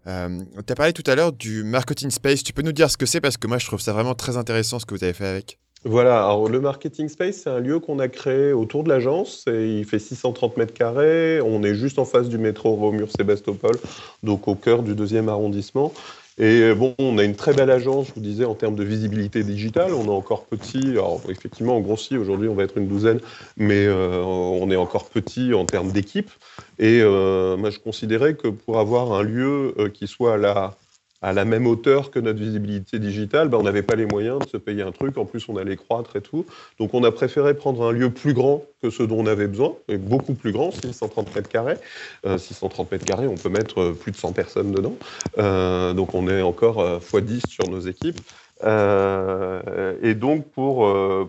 Euh, 0.07 0.41
tu 0.67 0.73
as 0.73 0.77
parlé 0.77 0.93
tout 0.93 1.09
à 1.11 1.15
l'heure 1.15 1.33
du 1.33 1.63
marketing 1.63 2.11
space. 2.11 2.43
Tu 2.43 2.53
peux 2.53 2.63
nous 2.63 2.73
dire 2.73 2.91
ce 2.91 2.97
que 2.97 3.07
c'est 3.07 3.21
parce 3.21 3.37
que 3.37 3.47
moi 3.47 3.59
je 3.59 3.67
trouve 3.67 3.81
ça 3.81 3.93
vraiment 3.93 4.15
très 4.15 4.37
intéressant 4.37 4.79
ce 4.79 4.87
que 4.87 4.95
vous 4.95 5.05
avez 5.05 5.13
fait 5.13 5.27
avec. 5.27 5.59
Voilà, 5.85 6.19
alors 6.19 6.51
le 6.51 6.61
Marketing 6.61 7.09
Space, 7.09 7.37
c'est 7.45 7.49
un 7.49 7.59
lieu 7.59 7.81
qu'on 7.81 8.01
a 8.01 8.09
créé 8.09 8.53
autour 8.53 8.85
de 8.85 8.91
l'agence. 8.91 9.45
Il 9.47 9.87
fait 9.87 9.99
630 9.99 10.59
mètres 10.59 10.75
carrés. 10.75 11.41
On 11.41 11.63
est 11.63 11.75
juste 11.75 11.99
en 11.99 12.05
face 12.05 12.29
du 12.29 12.37
métro 12.37 12.75
Romur-Sébastopol, 12.75 13.79
donc 14.23 14.47
au 14.47 14.55
cœur 14.55 14.83
du 14.83 14.95
deuxième 14.95 15.31
arrondissement. 15.31 15.95
Et 16.41 16.63
euh, 16.63 16.75
bon, 16.75 16.95
on 16.99 17.19
a 17.19 17.25
une 17.25 17.37
très 17.37 17.53
belle 17.53 17.71
agence, 17.71 18.09
je 18.09 18.15
vous 18.15 18.21
disais, 18.21 18.47
en 18.47 18.55
termes 18.55 18.75
de 18.75 18.83
visibilité 18.83 19.45
digitale. 19.45 19.93
On 19.93 20.07
est 20.07 20.09
encore 20.09 20.47
petit. 20.47 20.93
Alors, 20.93 21.21
effectivement, 21.29 21.77
on 21.77 21.81
grossit. 21.81 22.17
Aujourd'hui, 22.17 22.49
on 22.49 22.55
va 22.55 22.63
être 22.65 22.79
une 22.79 22.89
douzaine, 22.89 23.21
mais 23.59 23.85
euh, 23.87 24.23
on 24.23 24.71
est 24.71 24.77
encore 24.77 25.11
petit 25.11 25.53
en 25.53 25.67
termes 25.67 25.93
d'équipe. 25.93 26.31
Et 26.79 27.01
euh, 27.03 27.59
moi, 27.59 27.69
je 27.69 27.79
considérais 27.79 28.37
que 28.37 28.49
pour 28.49 28.79
avoir 28.79 29.13
un 29.13 29.23
lieu 29.23 29.75
qui 29.93 30.07
soit 30.07 30.39
là 30.39 30.79
à 31.23 31.33
la 31.33 31.45
même 31.45 31.67
hauteur 31.67 32.11
que 32.11 32.19
notre 32.19 32.39
visibilité 32.39 32.99
digitale, 32.99 33.49
ben, 33.49 33.59
on 33.59 33.63
n'avait 33.63 33.83
pas 33.83 33.95
les 33.95 34.07
moyens 34.07 34.39
de 34.39 34.49
se 34.49 34.57
payer 34.57 34.83
un 34.83 34.93
truc. 34.93 35.19
En 35.19 35.27
plus, 35.27 35.49
on 35.49 35.57
allait 35.57 35.77
croître 35.77 36.17
et 36.17 36.23
tout. 36.23 36.47
Donc, 36.79 36.95
on 36.95 37.05
a 37.05 37.11
préféré 37.11 37.55
prendre 37.55 37.87
un 37.87 37.93
lieu 37.93 38.11
plus 38.11 38.33
grand 38.33 38.65
que 38.83 38.89
ce 38.89 39.03
dont 39.03 39.19
on 39.19 39.27
avait 39.27 39.47
besoin, 39.47 39.75
et 39.89 39.99
beaucoup 39.99 40.33
plus 40.33 40.53
grand, 40.53 40.71
630 40.71 41.35
mètres 41.35 41.49
carrés. 41.51 41.77
630 42.25 42.87
euh, 42.87 42.89
mètres 42.93 43.05
carrés, 43.05 43.27
on 43.27 43.35
peut 43.35 43.51
mettre 43.51 43.81
euh, 43.81 43.93
plus 43.93 44.13
de 44.13 44.17
100 44.17 44.33
personnes 44.33 44.73
dedans. 44.73 44.97
Euh, 45.39 45.93
donc, 45.93 46.15
on 46.15 46.27
est 46.29 46.41
encore 46.41 47.01
x10 47.01 47.47
sur 47.49 47.69
nos 47.69 47.81
équipes. 47.81 48.21
et 48.65 50.15
donc, 50.15 50.47
pour, 50.49 50.89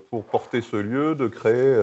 pour 0.09 0.23
porter 0.23 0.61
ce 0.61 0.77
lieu, 0.77 1.15
de 1.15 1.27
créer 1.27 1.75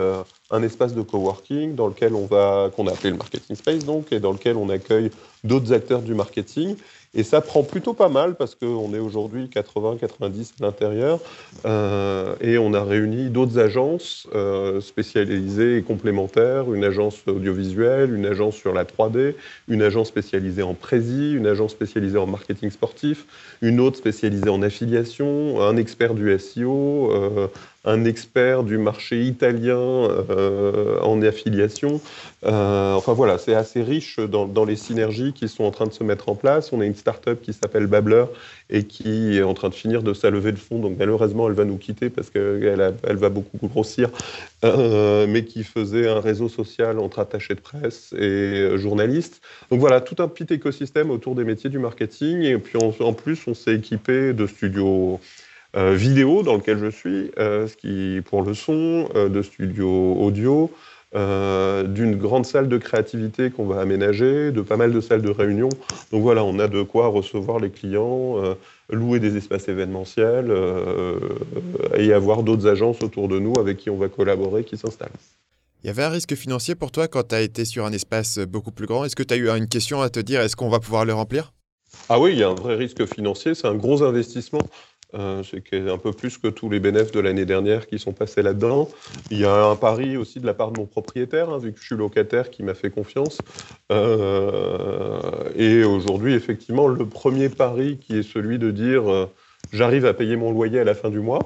un 0.51 0.63
espace 0.63 0.95
de 0.95 1.03
coworking 1.03 1.75
dans 1.75 1.89
lequel 1.89 2.15
on 2.15 2.25
va, 2.25 2.71
qu'on 2.75 2.87
a 2.87 2.93
appelé 2.93 3.11
le 3.11 3.19
marketing 3.19 3.57
space, 3.57 3.85
donc, 3.85 4.13
et 4.13 4.21
dans 4.21 4.33
lequel 4.33 4.57
on 4.57 4.71
accueille 4.71 5.11
d'autres 5.45 5.73
acteurs 5.73 6.03
du 6.03 6.15
marketing 6.15 6.77
et 7.15 7.23
ça 7.23 7.41
prend 7.41 7.63
plutôt 7.63 7.95
pas 7.95 8.09
mal 8.09 8.35
parce 8.35 8.55
qu'on 8.55 8.93
est 8.95 8.99
aujourd'hui 8.99 9.51
80-90 9.55 10.53
à 10.61 10.65
l'intérieur. 10.65 11.21
Euh, 11.65 12.35
et 12.41 12.59
on 12.59 12.75
a 12.75 12.85
réuni 12.85 13.31
d'autres 13.31 13.59
agences 13.59 14.29
euh, 14.35 14.81
spécialisées 14.81 15.79
et 15.79 15.83
complémentaires, 15.83 16.73
une 16.73 16.85
agence 16.85 17.17
audiovisuelle, 17.27 18.15
une 18.15 18.27
agence 18.27 18.57
sur 18.57 18.73
la 18.75 18.85
3D, 18.85 19.35
une 19.69 19.83
agence 19.83 20.09
spécialisée 20.09 20.63
en 20.63 20.75
prési, 20.75 21.33
une 21.33 21.47
agence 21.47 21.73
spécialisée 21.73 22.19
en 22.19 22.27
marketing 22.27 22.71
sportif, 22.71 23.25
une 23.63 23.81
autre 23.81 23.97
spécialisée 23.97 24.51
en 24.51 24.63
affiliation, 24.63 25.61
un 25.63 25.77
expert 25.77 26.15
du 26.15 26.39
SEO, 26.39 27.11
un 27.85 28.05
expert 28.05 28.65
du 28.65 28.77
marché 28.77 29.23
italien 29.23 29.79
euh, 29.79 31.01
en 31.01 31.23
affiliation. 31.23 32.01
Euh, 32.45 32.95
enfin 32.95 33.13
voilà, 33.13 33.39
c'est 33.39 33.55
assez 33.55 33.83
riche 33.83 34.19
dans, 34.19 34.65
les 34.65 34.77
synergies 34.77 35.33
qui 35.33 35.49
sont 35.49 35.65
en 35.65 35.71
train 35.71 35.87
de 35.87 35.93
se 35.93 36.03
mettre 36.03 36.29
en 36.29 36.35
place. 36.35 36.73
On 36.73 36.81
a 36.81 36.85
une 36.85 36.95
start-up 36.95 37.41
qui 37.41 37.53
s'appelle 37.53 37.87
Babbler 37.87 38.25
et 38.69 38.85
qui 38.85 39.39
est 39.39 39.43
en 39.43 39.55
train 39.55 39.69
de 39.69 39.75
finir 39.75 40.03
de 40.03 40.13
sa 40.13 40.31
levée 40.31 40.53
de 40.53 40.59
fonds. 40.59 40.81
Donc 40.81 40.97
malheureusement, 40.99 41.49
elle 41.49 41.55
va 41.55 41.65
nous 41.65 41.79
quitter 41.79 42.11
parce 42.11 42.31
qu'elle 42.31 42.95
elle 43.03 43.17
va 43.17 43.29
beaucoup 43.29 43.59
grossir, 43.63 44.11
euh, 44.65 45.27
mais 45.29 45.45
qui 45.45 45.63
faisait 45.63 46.09
un 46.09 46.21
réseau 46.21 46.49
social 46.49 46.99
entre 46.99 47.21
attachés 47.21 47.55
de 47.55 47.61
presse 47.61 48.13
et 48.19 48.77
journalistes. 48.77 49.41
Donc 49.71 49.81
voilà, 49.81 50.01
tout 50.01 50.21
un 50.23 50.29
petit 50.29 50.53
écosystème 50.53 51.11
autour 51.11 51.35
des 51.35 51.45
métiers 51.45 51.71
du 51.71 51.79
marketing. 51.79 52.43
Et 52.43 52.59
puis 52.59 52.79
en 52.79 53.13
plus, 53.13 53.47
on 53.47 53.55
s'est 53.55 53.75
équipé 53.75 54.33
de 54.33 54.47
studios 54.47 55.21
vidéo 55.75 56.43
dans 56.43 56.57
lequel 56.57 56.79
je 56.79 56.91
suis, 56.91 57.31
euh, 57.39 57.67
ce 57.69 57.77
qui 57.77 58.21
pour 58.23 58.43
le 58.43 58.55
son, 58.55 59.09
euh, 59.15 59.29
de 59.29 59.43
studio 59.43 60.15
audio, 60.15 60.71
d'une 61.15 62.17
grande 62.17 62.45
salle 62.45 62.69
de 62.69 62.77
créativité 62.77 63.51
qu'on 63.51 63.65
va 63.65 63.81
aménager, 63.81 64.53
de 64.53 64.61
pas 64.61 64.77
mal 64.77 64.93
de 64.93 65.01
salles 65.01 65.23
de 65.23 65.31
réunion. 65.31 65.71
Donc 66.13 66.21
voilà, 66.21 66.45
on 66.45 66.59
a 66.59 66.69
de 66.69 66.83
quoi 66.83 67.07
recevoir 67.07 67.61
les 67.61 67.71
clients, 67.71 68.35
louer 68.91 69.19
des 69.19 69.35
espaces 69.39 69.69
événementiels 69.69 70.53
et 71.97 72.13
avoir 72.13 72.43
d'autres 72.43 72.67
agences 72.67 73.03
autour 73.03 73.29
de 73.29 73.39
nous 73.39 73.55
avec 73.59 73.79
qui 73.79 73.89
on 73.89 73.97
va 73.97 74.09
collaborer 74.09 74.65
qui 74.65 74.77
s'installent. 74.77 75.09
Il 75.83 75.87
y 75.87 75.91
avait 75.91 76.05
un 76.05 76.11
risque 76.11 76.35
financier 76.35 76.75
pour 76.75 76.91
toi 76.91 77.09
quand 77.09 77.29
tu 77.29 77.35
as 77.37 77.41
été 77.41 77.65
sur 77.65 77.87
un 77.87 77.93
espace 77.93 78.39
beaucoup 78.39 78.73
plus 78.73 78.87
grand. 78.87 79.07
Est-ce 79.07 79.17
que 79.17 79.23
tu 79.23 79.33
as 79.33 79.39
eu 79.39 79.49
une 79.49 79.69
question 79.69 80.03
à 80.03 80.11
te 80.11 80.21
dire, 80.21 80.43
est-ce 80.43 80.57
qu'on 80.57 80.69
va 80.69 80.79
pouvoir 80.79 81.07
le 81.07 81.15
remplir? 81.15 81.55
Ah 82.11 82.21
oui, 82.21 82.33
il 82.33 82.39
y 82.39 82.43
a 82.43 82.49
un 82.49 82.55
vrai 82.55 82.75
risque 82.75 83.07
financier, 83.07 83.55
c'est 83.55 83.67
un 83.67 83.77
gros 83.77 84.03
investissement. 84.03 84.61
Euh, 85.15 85.43
c'est 85.43 85.89
un 85.89 85.97
peu 85.97 86.13
plus 86.13 86.37
que 86.37 86.49
tous 86.49 86.69
les 86.69 86.81
bénéfices 86.81 87.13
de 87.13 87.21
l'année 87.21 87.47
dernière 87.47 87.87
qui 87.87 87.99
sont 87.99 88.13
passés 88.13 88.43
là-dedans. 88.43 88.91
Il 89.31 89.39
y 89.39 89.47
a 89.47 89.65
un 89.65 89.77
pari 89.77 90.19
aussi 90.19 90.39
de 90.39 90.45
la 90.45 90.53
part 90.53 90.71
de 90.71 90.81
mon 90.81 90.87
propriétaire, 90.87 91.49
hein, 91.49 91.59
vu 91.59 91.73
que 91.73 91.81
je 91.81 91.87
suis 91.87 91.97
locataire, 91.97 92.51
qui 92.51 92.63
m'a 92.63 92.75
fait 92.75 92.91
confiance. 92.91 93.39
Euh, 93.91 95.19
et 95.57 95.83
aujourd'hui, 95.83 96.35
effectivement, 96.35 96.89
le 96.89 97.07
premier 97.07 97.49
pari 97.49 97.97
qui 97.99 98.19
est 98.19 98.23
celui 98.23 98.59
de 98.59 98.71
dire 98.71 99.11
euh, 99.11 99.27
j'arrive 99.73 100.05
à 100.05 100.13
payer 100.13 100.37
mon 100.37 100.53
loyer 100.53 100.81
à 100.81 100.85
la 100.85 100.95
fin 100.95 101.09
du 101.09 101.21
mois 101.21 101.41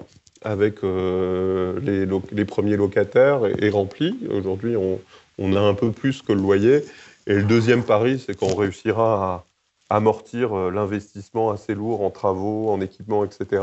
avec 0.44 0.82
les, 0.82 2.44
premiers 2.44 2.76
locataires 2.76 3.46
est, 3.46 3.70
rempli. 3.70 4.18
Aujourd'hui, 4.28 4.74
on, 4.76 5.54
a 5.54 5.60
un 5.60 5.74
peu 5.74 5.92
plus 5.92 6.20
que 6.20 6.32
le 6.32 6.40
loyer. 6.40 6.84
Et 7.28 7.34
le 7.34 7.44
deuxième 7.44 7.84
pari, 7.84 8.18
c'est 8.18 8.36
qu'on 8.36 8.56
réussira 8.56 9.34
à 9.34 9.44
amortir 9.92 10.56
euh, 10.56 10.70
l'investissement 10.70 11.50
assez 11.50 11.74
lourd 11.74 12.02
en 12.02 12.10
travaux, 12.10 12.70
en 12.70 12.80
équipements, 12.80 13.24
etc. 13.24 13.62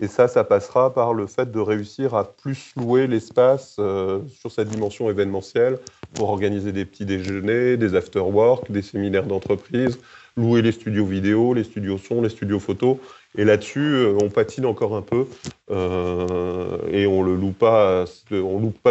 Et 0.00 0.08
ça, 0.08 0.28
ça 0.28 0.44
passera 0.44 0.92
par 0.92 1.12
le 1.14 1.26
fait 1.26 1.50
de 1.50 1.60
réussir 1.60 2.14
à 2.14 2.24
plus 2.24 2.72
louer 2.76 3.06
l'espace 3.06 3.76
euh, 3.78 4.20
sur 4.28 4.50
cette 4.50 4.68
dimension 4.68 5.10
événementielle 5.10 5.78
pour 6.14 6.30
organiser 6.30 6.72
des 6.72 6.84
petits 6.84 7.04
déjeuners, 7.04 7.76
des 7.76 7.94
after-work, 7.94 8.70
des 8.72 8.82
séminaires 8.82 9.26
d'entreprise, 9.26 9.98
louer 10.36 10.62
les 10.62 10.72
studios 10.72 11.04
vidéo, 11.04 11.54
les 11.54 11.64
studios 11.64 11.98
son, 11.98 12.22
les 12.22 12.30
studios 12.30 12.58
photo. 12.58 12.98
Et 13.36 13.44
là-dessus, 13.44 13.94
euh, 13.94 14.18
on 14.22 14.28
patine 14.30 14.66
encore 14.66 14.96
un 14.96 15.02
peu 15.02 15.26
et 15.70 17.06
on 17.06 17.22
ne 17.22 17.32
loue 17.32 17.52
pas 17.52 18.04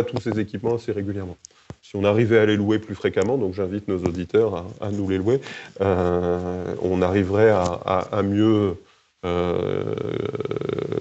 tous 0.04 0.22
ces 0.22 0.40
équipements 0.40 0.76
assez 0.76 0.94
régulièrement 0.94 1.36
si 1.90 1.96
on 1.96 2.04
arrivait 2.04 2.38
à 2.38 2.46
les 2.46 2.56
louer 2.56 2.78
plus 2.78 2.94
fréquemment, 2.94 3.40
donc 3.40 3.56
j'invite 3.56 3.88
nos 3.88 3.98
auditeurs 4.04 4.68
à, 4.80 4.92
nous 4.92 5.10
les 5.10 5.18
louer, 5.18 5.42
euh, 5.82 6.76
on 6.84 7.02
arriverait 7.02 7.50
à, 7.50 8.22
mieux 8.24 8.76
euh, 9.26 9.96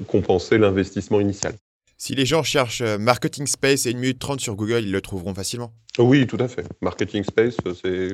compenser 0.06 0.56
l'investissement 0.56 1.20
initial. 1.20 1.52
Si 1.98 2.14
les 2.14 2.24
gens 2.24 2.42
cherchent 2.42 2.80
euh, 2.80 2.96
Marketing 2.96 3.46
Space 3.46 3.84
et 3.84 3.90
1 3.90 3.98
minute 3.98 4.18
30 4.18 4.40
sur 4.40 4.54
Google, 4.54 4.84
ils 4.84 4.92
le 4.92 5.02
trouveront 5.02 5.34
facilement 5.34 5.74
Oui, 5.98 6.26
tout 6.26 6.38
à 6.40 6.48
fait. 6.48 6.64
Marketing 6.80 7.22
Space, 7.22 7.58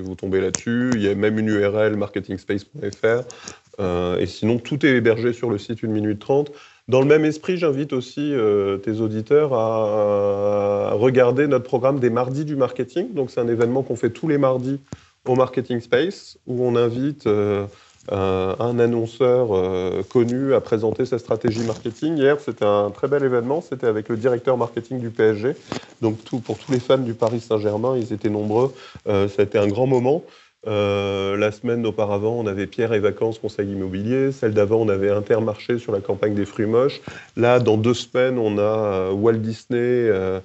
vous 0.03 0.17
tombez 0.17 0.41
là-dessus. 0.41 0.91
Il 0.97 1.03
y 1.03 1.09
a 1.09 1.15
même 1.15 1.39
une 1.39 1.51
URL 1.51 1.95
marketingspace.fr. 1.95 4.19
et 4.19 4.27
sinon, 4.27 4.59
tout 4.59 4.85
est 4.85 4.97
hébergé 4.97 5.33
sur 5.33 5.49
le 5.49 5.59
site 5.59 5.85
1 5.85 5.87
minute 5.87 6.19
30. 6.19 6.51
Dans 6.87 7.01
le 7.01 7.07
même 7.07 7.25
esprit, 7.25 7.57
j'invite 7.57 7.95
aussi 7.95 8.35
euh, 8.35 8.77
tes 8.77 9.01
auditeurs 9.01 9.55
à, 9.55 10.93
regarder 10.93 11.47
notre 11.47 11.65
programme 11.65 11.99
des 11.99 12.11
mardis 12.11 12.45
du 12.45 12.57
marketing. 12.57 13.15
Donc, 13.15 13.31
c'est 13.31 13.41
un 13.41 13.49
événement 13.49 13.83
qu'on 13.83 13.97
fait 13.97 14.11
tous 14.11 14.29
les 14.29 14.37
mardis 14.37 14.81
au 15.27 15.35
Marketing 15.35 15.81
Space, 15.81 16.37
où 16.47 16.63
on 16.63 16.77
invite 16.77 17.27
euh, 17.27 17.65
un, 18.11 18.79
annonceur 18.79 19.49
euh, 19.53 20.03
connu 20.03 20.53
à 20.53 20.61
présenter 20.61 21.07
sa 21.07 21.19
stratégie 21.19 21.65
marketing. 21.65 22.19
Hier, 22.19 22.39
c'était 22.39 22.67
un 22.67 22.91
très 22.91 23.09
bel 23.09 23.25
événement. 23.25 23.63
C'était 23.63 23.87
avec 23.87 24.11
le 24.11 24.19
directeur 24.19 24.59
marketing 24.59 25.01
du 25.01 25.09
PSG. 25.09 25.57
Donc, 26.03 26.19
pour 26.19 26.59
tous 26.59 26.71
les 26.71 26.81
fans 26.81 26.99
du 26.99 27.15
Paris 27.15 27.41
Saint-Germain, 27.41 27.97
ils 27.97 28.13
étaient 28.13 28.29
nombreux. 28.29 28.75
ça 29.07 29.27
a 29.39 29.43
été 29.43 29.57
un 29.57 29.69
grand 29.69 29.87
moment. 29.87 30.23
Euh, 30.67 31.37
la 31.37 31.53
semaine 31.53 31.85
auparavant, 31.87 32.39
on 32.39 32.47
avait 32.47 32.67
Pierre 32.67 32.93
et 32.95 33.01
Vacances, 33.01 33.39
Conseil 33.39 33.71
Immobilier. 33.71 34.33
Celle 34.33 34.55
d'avant, 34.55 34.79
on 34.79 34.89
avait 34.89 35.11
Intermarché 35.11 35.79
sur 35.79 35.93
la 35.93 36.01
campagne 36.01 36.35
des 36.35 36.47
fruits 36.47 36.67
moches. 36.67 37.01
Là, 37.37 37.61
dans 37.61 37.77
deux 37.77 37.95
semaines, 37.95 38.39
on 38.39 38.59
a 38.59 38.63
euh, 38.63 39.13
Walt 39.13 39.35
Disney 39.35 39.75
euh, 39.77 40.41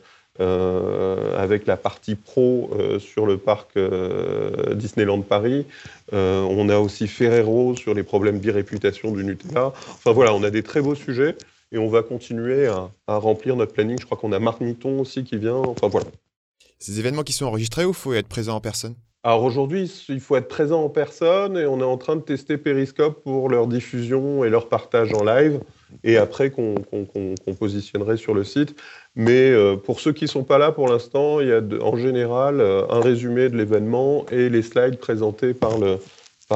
avec 1.38 1.68
la 1.68 1.76
partie 1.76 2.16
pro 2.16 2.72
sur 3.00 3.26
le 3.26 3.38
parc 3.38 3.78
Disneyland 4.74 5.20
Paris. 5.22 5.66
on 6.14 6.70
a 6.70 6.78
aussi 6.78 7.08
Ferrero 7.08 7.76
sur 7.76 7.94
les 7.94 8.04
problèmes 8.04 8.40
d'irréputation 8.40 9.12
du 9.12 9.26
Nutella. 9.26 9.74
Enfin 9.90 10.14
voilà, 10.14 10.34
on 10.34 10.42
a 10.44 10.50
des 10.50 10.64
très 10.64 10.82
beaux 10.82 10.96
sujets 10.96 11.36
et 11.74 11.78
on 11.78 11.90
va 11.90 12.04
continuer 12.04 12.68
à, 12.68 13.18
remplir 13.18 13.58
notre 13.58 13.74
planning. 13.74 13.98
Je 14.00 14.06
crois 14.06 14.18
qu'on 14.18 14.32
a 14.32 14.40
Marc 14.40 14.62
Niton 14.62 15.02
aussi 15.02 15.26
qui 15.26 15.38
vient. 15.38 15.58
Enfin 15.58 15.90
voilà. 15.90 16.08
Ces 16.78 17.00
événements 17.00 17.24
qui 17.24 17.34
sont 17.34 17.46
enregistrés 17.46 17.84
ou 17.84 17.92
faut 17.92 18.14
être 18.14 18.30
présent 18.30 18.56
en 18.56 18.62
personne? 18.62 18.96
Alors 19.22 19.44
aujourd'hui, 19.44 19.92
il 20.08 20.22
faut 20.22 20.38
être 20.38 20.48
présent 20.48 20.82
en 20.82 20.90
personne 20.90 21.58
et 21.58 21.66
on 21.66 21.82
est 21.82 21.84
en 21.84 21.98
train 21.98 22.16
de 22.16 22.22
tester 22.22 22.58
Periscope 22.58 23.22
pour 23.22 23.50
leur 23.50 23.68
diffusion 23.68 24.46
et 24.46 24.50
leur 24.50 24.70
partage 24.70 25.14
en 25.14 25.26
live. 25.26 25.60
et 26.06 26.16
après 26.16 26.52
qu'on 26.52 26.76
positionnerait 27.60 28.16
sur 28.16 28.34
le 28.34 28.46
site. 28.46 28.76
Mais 29.16 29.52
euh, 29.52 29.76
pour 29.76 30.00
ceux 30.00 30.14
qui 30.14 30.24
ne 30.24 30.30
sont 30.30 30.46
pas 30.46 30.58
là 30.58 30.72
pour 30.72 30.88
l'instant, 30.88 31.42
il 31.42 31.48
y 31.50 31.52
a 31.52 31.62
en 31.82 31.98
général 31.98 32.62
euh, 32.62 32.86
un 32.90 33.02
résumé 33.02 33.50
de 33.50 33.58
l'événement 33.58 34.26
et 34.32 34.50
les 34.50 34.62
slides 34.62 35.00
présentés 35.00 35.54
par 35.54 35.78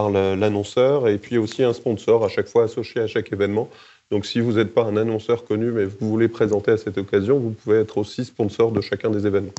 l'annonceur, 0.10 1.02
par 1.02 1.10
et 1.10 1.18
puis 1.18 1.38
aussi 1.38 1.64
un 1.64 1.74
sponsor 1.74 2.24
à 2.24 2.30
chaque 2.30 2.48
fois 2.48 2.64
associé 2.64 3.02
à 3.02 3.08
chaque 3.08 3.34
événement. 3.34 3.70
Donc 4.10 4.26
si 4.26 4.40
vous 4.40 4.54
n'êtes 4.54 4.74
pas 4.74 4.84
un 4.84 4.96
annonceur 4.96 5.44
connu, 5.44 5.72
mais 5.72 5.86
vous 5.86 6.10
voulez 6.10 6.30
présenter 6.30 6.72
à 6.72 6.78
cette 6.78 6.98
occasion, 6.98 7.40
vous 7.40 7.52
pouvez 7.52 7.80
être 7.80 7.98
aussi 7.98 8.24
sponsor 8.24 8.72
de 8.72 8.80
chacun 8.80 9.10
des 9.10 9.28
événements. 9.28 9.52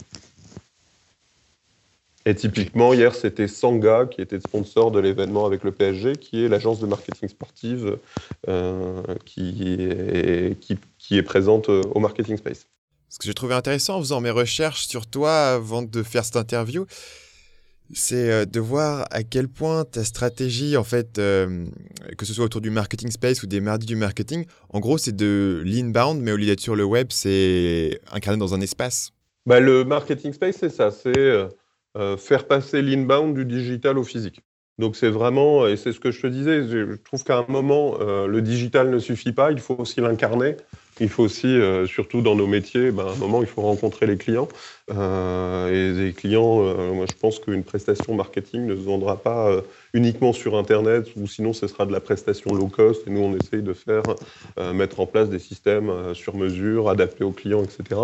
Et 2.27 2.35
typiquement, 2.35 2.95
hier, 2.95 3.15
c'était 3.15 3.49
Sanga 3.49 4.07
qui 4.07 4.23
était 4.23 4.41
sponsor 4.41 4.91
de 4.91 4.99
l'événement 4.99 5.45
avec 5.45 5.63
le 5.63 5.73
PSG, 5.73 6.17
qui 6.17 6.45
est 6.45 6.49
l'agence 6.49 6.81
de 6.81 6.87
marketing 6.87 7.29
sportive 7.29 7.99
euh, 8.49 9.03
qui, 9.27 9.77
est, 9.79 10.59
qui, 10.59 11.19
est 11.19 11.23
présente 11.23 11.69
au 11.69 12.01
Marketing 12.01 12.39
Space. 12.39 12.67
Ce 13.11 13.19
que 13.19 13.27
j'ai 13.27 13.35
trouvé 13.35 13.55
intéressant 13.55 13.97
en 13.97 14.01
faisant 14.01 14.21
mes 14.21 14.31
recherches 14.31 14.87
sur 14.87 15.07
toi 15.07 15.55
avant 15.55 15.83
de 15.83 16.03
faire 16.03 16.25
cette 16.25 16.37
interview, 16.37 16.87
c'est 17.93 18.31
euh, 18.31 18.45
de 18.45 18.61
voir 18.61 19.07
à 19.11 19.23
quel 19.23 19.49
point 19.49 19.85
ta 19.85 20.05
stratégie, 20.05 20.77
en 20.77 20.85
fait, 20.85 21.19
euh, 21.19 21.67
que 22.17 22.25
ce 22.25 22.33
soit 22.33 22.45
autour 22.45 22.61
du 22.61 22.71
marketing 22.71 23.11
space 23.11 23.43
ou 23.43 23.47
des 23.47 23.61
mardis 23.61 23.87
du 23.87 23.97
marketing, 23.97 24.47
en 24.71 24.81
gros, 24.81 24.99
c'est 24.99 25.15
de 25.15 25.63
l'inbound, 25.65 26.21
mais 26.21 26.33
au 26.33 26.37
lieu 26.37 26.47
d'être 26.47 26.61
sur 26.61 26.77
le 26.77 26.85
web, 26.85 27.09
c'est 27.11 28.01
incarné 28.11 28.39
dans 28.39 28.55
un 28.55 28.61
espace. 28.61 29.11
Bah, 29.47 29.61
le 29.61 29.85
marketing 29.85 30.33
space, 30.33 30.57
c'est 30.59 30.71
ça. 30.71 30.91
C'est 30.91 31.17
euh, 31.17 31.49
faire 32.19 32.47
passer 32.47 32.83
l'inbound 32.83 33.35
du 33.35 33.45
digital 33.45 33.99
au 33.99 34.05
physique. 34.05 34.43
Donc 34.79 34.97
c'est 34.97 35.09
vraiment, 35.09 35.69
et 35.69 35.77
c'est 35.77 35.93
ce 35.93 36.01
que 36.01 36.11
je 36.11 36.21
te 36.21 36.27
disais, 36.27 36.67
je 36.67 36.97
trouve 36.97 37.23
qu'à 37.23 37.39
un 37.39 37.47
moment, 37.49 37.97
euh, 38.01 38.27
le 38.27 38.43
digital 38.43 38.91
ne 38.91 38.99
suffit 38.99 39.33
pas, 39.33 39.53
il 39.53 39.61
faut 39.61 39.77
aussi 39.77 40.01
l'incarner. 40.01 40.57
Il 41.01 41.09
faut 41.09 41.23
aussi, 41.23 41.47
euh, 41.47 41.87
surtout 41.87 42.23
dans 42.23 42.35
nos 42.35 42.47
métiers, 42.47 42.91
ben, 42.91 43.07
à 43.07 43.11
un 43.13 43.17
moment, 43.17 43.41
il 43.41 43.47
faut 43.47 43.63
rencontrer 43.63 44.07
les 44.07 44.17
clients. 44.17 44.49
Euh, 44.91 45.69
et 45.71 46.05
les 46.05 46.13
clients, 46.13 46.63
euh, 46.63 46.93
moi, 46.93 47.07
je 47.07 47.15
pense 47.15 47.39
qu'une 47.39 47.65
prestation 47.65 48.15
marketing 48.15 48.67
ne 48.67 48.77
se 48.77 48.83
vendra 48.83 49.17
pas 49.17 49.49
euh, 49.49 49.63
uniquement 49.95 50.35
sur 50.35 50.57
Internet, 50.57 51.09
ou 51.17 51.27
sinon, 51.27 51.55
ce 51.55 51.67
sera 51.67 51.87
de 51.87 51.93
la 51.93 52.01
prestation 52.01 52.53
low 52.53 52.69
cost. 52.69 53.07
Et 53.07 53.11
nous, 53.11 53.21
on 53.21 53.35
essaye 53.35 53.63
de 53.63 53.73
faire, 53.73 54.03
mettre 54.75 55.01
en 55.01 55.07
place 55.07 55.31
des 55.31 55.39
systèmes 55.39 56.15
sur 56.15 56.37
mesure, 56.37 56.89
adaptés 56.89 57.25
aux 57.25 57.33
clients, 57.33 57.63
etc. 57.63 58.01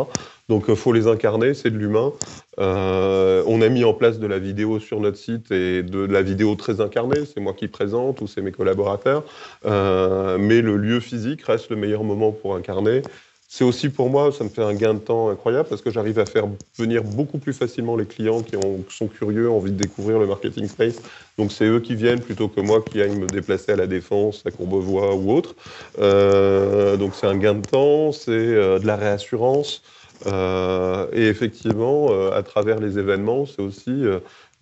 Donc, 0.48 0.64
il 0.68 0.76
faut 0.76 0.92
les 0.92 1.06
incarner, 1.06 1.54
c'est 1.54 1.70
de 1.70 1.76
l'humain. 1.76 2.12
on 2.58 3.62
a 3.62 3.68
mis 3.68 3.84
en 3.84 3.92
place 3.92 4.18
de 4.18 4.26
la 4.26 4.38
vidéo 4.38 4.78
sur 4.78 5.00
notre 5.00 5.16
site 5.16 5.50
et 5.50 5.82
de 5.82 6.00
la 6.00 6.22
vidéo 6.22 6.54
très 6.54 6.80
incarnée. 6.80 7.24
C'est 7.26 7.40
moi 7.40 7.54
qui 7.54 7.68
présente 7.68 8.20
ou 8.20 8.26
c'est 8.26 8.42
mes 8.42 8.52
collaborateurs. 8.52 9.24
mais 9.64 10.60
le 10.62 10.76
lieu 10.76 11.00
physique 11.00 11.42
reste 11.42 11.70
le 11.70 11.76
meilleur 11.76 12.04
moment 12.04 12.32
pour 12.32 12.54
incarner. 12.54 13.02
C'est 13.52 13.64
aussi 13.64 13.88
pour 13.88 14.10
moi, 14.10 14.30
ça 14.30 14.44
me 14.44 14.48
fait 14.48 14.62
un 14.62 14.74
gain 14.74 14.94
de 14.94 15.00
temps 15.00 15.28
incroyable 15.28 15.68
parce 15.68 15.82
que 15.82 15.90
j'arrive 15.90 16.20
à 16.20 16.24
faire 16.24 16.46
venir 16.78 17.02
beaucoup 17.02 17.38
plus 17.38 17.52
facilement 17.52 17.96
les 17.96 18.06
clients 18.06 18.42
qui 18.42 18.54
sont 18.90 19.08
curieux, 19.08 19.50
envie 19.50 19.72
de 19.72 19.76
découvrir 19.76 20.20
le 20.20 20.28
marketing 20.28 20.68
space. 20.68 21.00
Donc 21.36 21.50
c'est 21.50 21.64
eux 21.64 21.80
qui 21.80 21.96
viennent 21.96 22.20
plutôt 22.20 22.46
que 22.46 22.60
moi 22.60 22.80
qui 22.80 23.02
aille 23.02 23.10
me 23.10 23.26
déplacer 23.26 23.72
à 23.72 23.76
la 23.76 23.88
Défense, 23.88 24.44
à 24.46 24.52
Courbevoie 24.52 25.16
ou 25.16 25.32
autre. 25.32 25.56
Euh, 25.98 26.96
donc 26.96 27.16
c'est 27.16 27.26
un 27.26 27.36
gain 27.36 27.54
de 27.54 27.66
temps, 27.66 28.12
c'est 28.12 28.30
euh, 28.30 28.78
de 28.78 28.86
la 28.86 28.94
réassurance. 28.94 29.82
Euh, 30.26 31.08
et 31.12 31.26
effectivement, 31.26 32.30
à 32.30 32.44
travers 32.44 32.78
les 32.78 33.00
événements, 33.00 33.46
c'est 33.46 33.62
aussi 33.62 34.04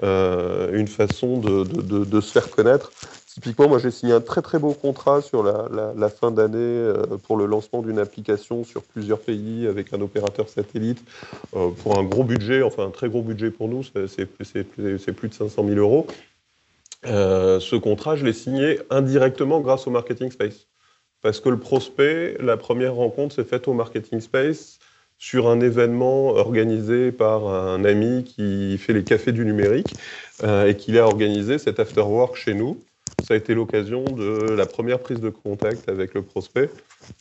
une 0.02 0.88
façon 0.88 1.37
de, 1.37 2.21
se 2.23 2.33
faire 2.33 2.49
connaître. 2.49 2.90
Typiquement, 3.28 3.68
moi 3.68 3.78
j'ai 3.78 3.90
signé 3.90 4.14
un 4.14 4.23
très 4.23 4.40
très 4.40 4.58
beau 4.58 4.73
contrat 4.73 5.20
sur 5.20 5.42
la, 5.42 6.08
fin 6.08 6.30
d'année 6.30 6.56
euh, 6.56 7.18
pour 7.23 7.37
le 7.37 7.44
lancement 7.44 7.82
d'une 7.82 7.99
application 7.99 8.64
sur 8.64 8.82
plusieurs 8.82 9.20
pays 9.20 9.66
avec 9.66 9.92
un 9.92 10.00
opérateur 10.00 10.49
satellite 10.49 11.04
euh, 11.54 11.68
pour 11.68 11.99
un 11.99 12.04
gros 12.04 12.25
budget, 12.25 12.62
enfin 12.62 12.87
un 12.87 12.90
très 12.90 13.11
gros 13.11 13.20
budget 13.20 13.50
pour 13.50 13.68
nous, 13.68 13.82
c'est 13.85 14.25
plus 14.25 15.28
de 15.28 15.35
500 15.35 15.68
000 15.68 15.78
euros. 15.78 16.06
Euh, 17.06 17.61
ce 17.61 17.76
contrat, 17.76 18.16
je 18.16 18.25
l'ai 18.25 18.32
signé 18.32 18.80
indirectement 18.88 19.61
grâce 19.61 19.87
au 19.87 19.90
Marketing 19.90 20.31
Space. 20.31 20.66
Parce 21.20 21.40
que 21.40 21.50
le 21.50 21.59
prospect, 21.59 22.38
la 22.40 22.57
première 22.57 22.94
rencontre 22.94 23.35
s'est 23.35 23.44
faite 23.44 23.68
au 23.68 23.74
Marketing 23.74 24.20
Space 24.20 24.79
sur 25.18 25.48
un 25.48 25.61
événement 25.61 26.29
organisé 26.29 27.12
par 27.12 27.46
un 27.46 27.85
ami 27.85 28.24
qui 28.24 28.79
fait 28.79 28.94
les 28.94 29.05
cafés 29.05 29.33
du 29.33 29.44
numérique 29.44 29.94
et 30.42 30.76
qui 30.76 30.96
a 30.96 31.05
organisé 31.05 31.59
cet 31.59 31.81
after-work 31.81 32.37
chez 32.37 32.55
nous 32.55 32.79
ça 33.29 33.35
a 33.35 33.37
été 33.37 33.55
l'occasion 33.55 34.05
de 34.05 34.53
la 34.53 34.64
première 34.64 35.01
prise 35.01 35.21
de 35.21 35.29
contact 35.29 35.88
avec 35.88 36.14
le 36.14 36.23
prospect 36.23 36.71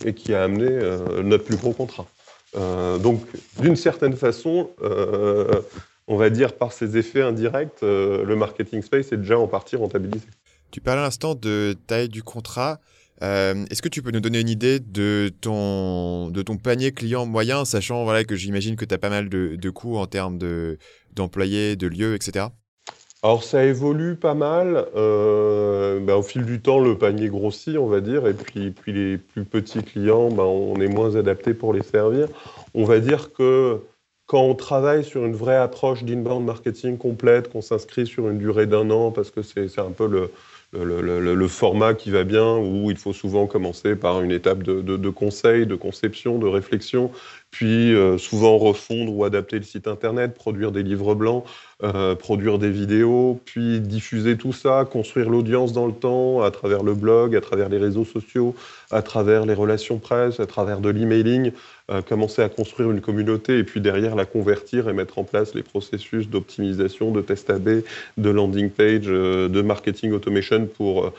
et 0.05 0.13
qui 0.13 0.33
a 0.33 0.43
amené 0.43 0.67
euh, 0.69 1.21
notre 1.21 1.43
plus 1.43 1.57
gros 1.57 1.73
contrat. 1.73 2.07
Euh, 2.55 2.97
donc, 2.97 3.21
d'une 3.59 3.75
certaine 3.75 4.15
façon, 4.15 4.69
euh, 4.81 5.61
on 6.07 6.15
va 6.15 6.29
dire 6.29 6.53
par 6.53 6.71
ses 6.71 6.97
effets 6.97 7.21
indirects, 7.21 7.81
le 7.81 8.35
marketing 8.35 8.81
space 8.81 9.11
est 9.11 9.17
déjà 9.17 9.37
en 9.37 9.47
partie 9.47 9.75
rentabilisé. 9.75 10.25
Tu 10.71 10.79
parles 10.79 10.99
à 10.99 11.03
l'instant 11.03 11.35
de 11.35 11.75
taille 11.87 12.07
du 12.07 12.23
contrat. 12.23 12.79
Est-ce 13.19 13.81
que 13.81 13.89
tu 13.89 14.01
peux 14.01 14.11
nous 14.11 14.21
donner 14.21 14.39
une 14.39 14.49
idée 14.49 14.79
de 14.79 15.29
ton, 15.41 16.29
de 16.29 16.41
ton 16.41 16.55
panier 16.55 16.93
client 16.93 17.25
moyen, 17.25 17.65
sachant 17.65 18.05
voilà, 18.05 18.23
que 18.23 18.35
j'imagine 18.37 18.77
que 18.77 18.85
tu 18.85 18.93
as 18.93 18.97
pas 18.97 19.09
mal 19.09 19.27
de 19.27 19.69
coûts 19.69 19.97
en 19.97 20.07
termes 20.07 20.39
d'employés, 21.13 21.75
de 21.75 21.87
lieux, 21.87 22.15
etc. 22.15 22.47
Alors 23.23 23.43
ça 23.43 23.63
évolue 23.63 24.15
pas 24.15 24.35
mal. 24.35 24.85
Euh, 24.95 25.99
ben, 25.99 26.15
au 26.15 26.21
fil 26.21 26.45
du 26.45 26.61
temps, 26.61 26.79
le 26.79 26.97
panier 26.97 27.29
grossit, 27.29 27.77
on 27.77 27.87
va 27.87 27.99
dire, 27.99 28.27
et 28.27 28.33
puis, 28.33 28.71
puis 28.71 28.93
les 28.93 29.17
plus 29.17 29.43
petits 29.43 29.83
clients, 29.83 30.29
ben, 30.29 30.43
on 30.43 30.79
est 30.79 30.87
moins 30.87 31.15
adapté 31.15 31.53
pour 31.53 31.73
les 31.73 31.83
servir. 31.83 32.27
On 32.75 32.83
va 32.83 32.99
dire 32.99 33.33
que 33.33 33.81
quand 34.27 34.41
on 34.41 34.55
travaille 34.55 35.03
sur 35.03 35.25
une 35.25 35.35
vraie 35.35 35.55
approche 35.55 36.03
d'inbound 36.03 36.45
marketing 36.45 36.97
complète, 36.97 37.49
qu'on 37.49 37.61
s'inscrit 37.61 38.05
sur 38.05 38.29
une 38.29 38.37
durée 38.37 38.67
d'un 38.67 38.89
an, 38.91 39.11
parce 39.11 39.31
que 39.31 39.41
c'est 39.41 39.79
un 39.79 39.91
peu 39.91 40.05
le, 40.05 40.29
le, 40.73 41.47
format 41.47 41.93
qui 41.93 42.11
va 42.11 42.23
bien, 42.23 42.57
où 42.57 42.91
il 42.91 42.97
faut 42.97 43.13
souvent 43.13 43.47
commencer 43.47 43.95
par 43.95 44.21
une 44.21 44.31
étape 44.31 44.63
de, 44.63 44.81
de 44.81 45.09
conseil, 45.09 45.65
de 45.65 45.75
conception, 45.75 46.39
de 46.39 46.47
réflexion, 46.47 47.09
puis 47.57 47.95
euh, 47.95 48.19
souvent 48.19 48.59
refondre 48.59 49.11
ou 49.11 49.25
adapter 49.25 49.57
le 49.57 49.63
site 49.63 49.87
internet, 49.87 50.35
produire 50.35 50.71
des 50.71 50.83
livres 50.83 51.15
blancs, 51.15 51.43
euh, 51.81 52.13
produire 52.13 52.59
des 52.59 52.69
vidéos, 52.69 53.41
puis 53.45 53.79
diffuser 53.79 54.37
tout 54.37 54.53
ça, 54.53 54.87
construire 54.87 55.27
l'audience 55.31 55.73
dans 55.73 55.87
le 55.87 55.93
temps 55.93 56.43
à 56.43 56.51
travers 56.51 56.83
le 56.83 56.93
blog, 56.93 57.35
à 57.35 57.41
travers 57.41 57.67
les 57.67 57.79
réseaux 57.79 58.05
sociaux, 58.05 58.53
à 58.91 59.01
travers 59.01 59.47
les 59.47 59.55
relations 59.55 59.97
presse, 59.97 60.39
à 60.39 60.45
travers 60.45 60.81
de 60.81 60.89
l'emailing, 60.89 61.51
euh, 61.89 62.03
commencer 62.03 62.43
à 62.43 62.49
construire 62.49 62.91
une 62.91 63.01
communauté 63.01 63.57
et 63.57 63.63
puis 63.63 63.81
derrière 63.81 64.15
la 64.15 64.25
convertir 64.25 64.87
et 64.87 64.93
mettre 64.93 65.17
en 65.17 65.23
place 65.23 65.55
les 65.55 65.63
processus 65.63 66.29
d'optimisation, 66.29 67.09
de 67.09 67.21
test 67.21 67.49
AB, 67.49 67.81
de 68.17 68.29
landing 68.29 68.69
page, 68.69 69.07
de 69.07 69.61
marketing 69.63 70.11
automation 70.11 70.67
pour 70.67 71.11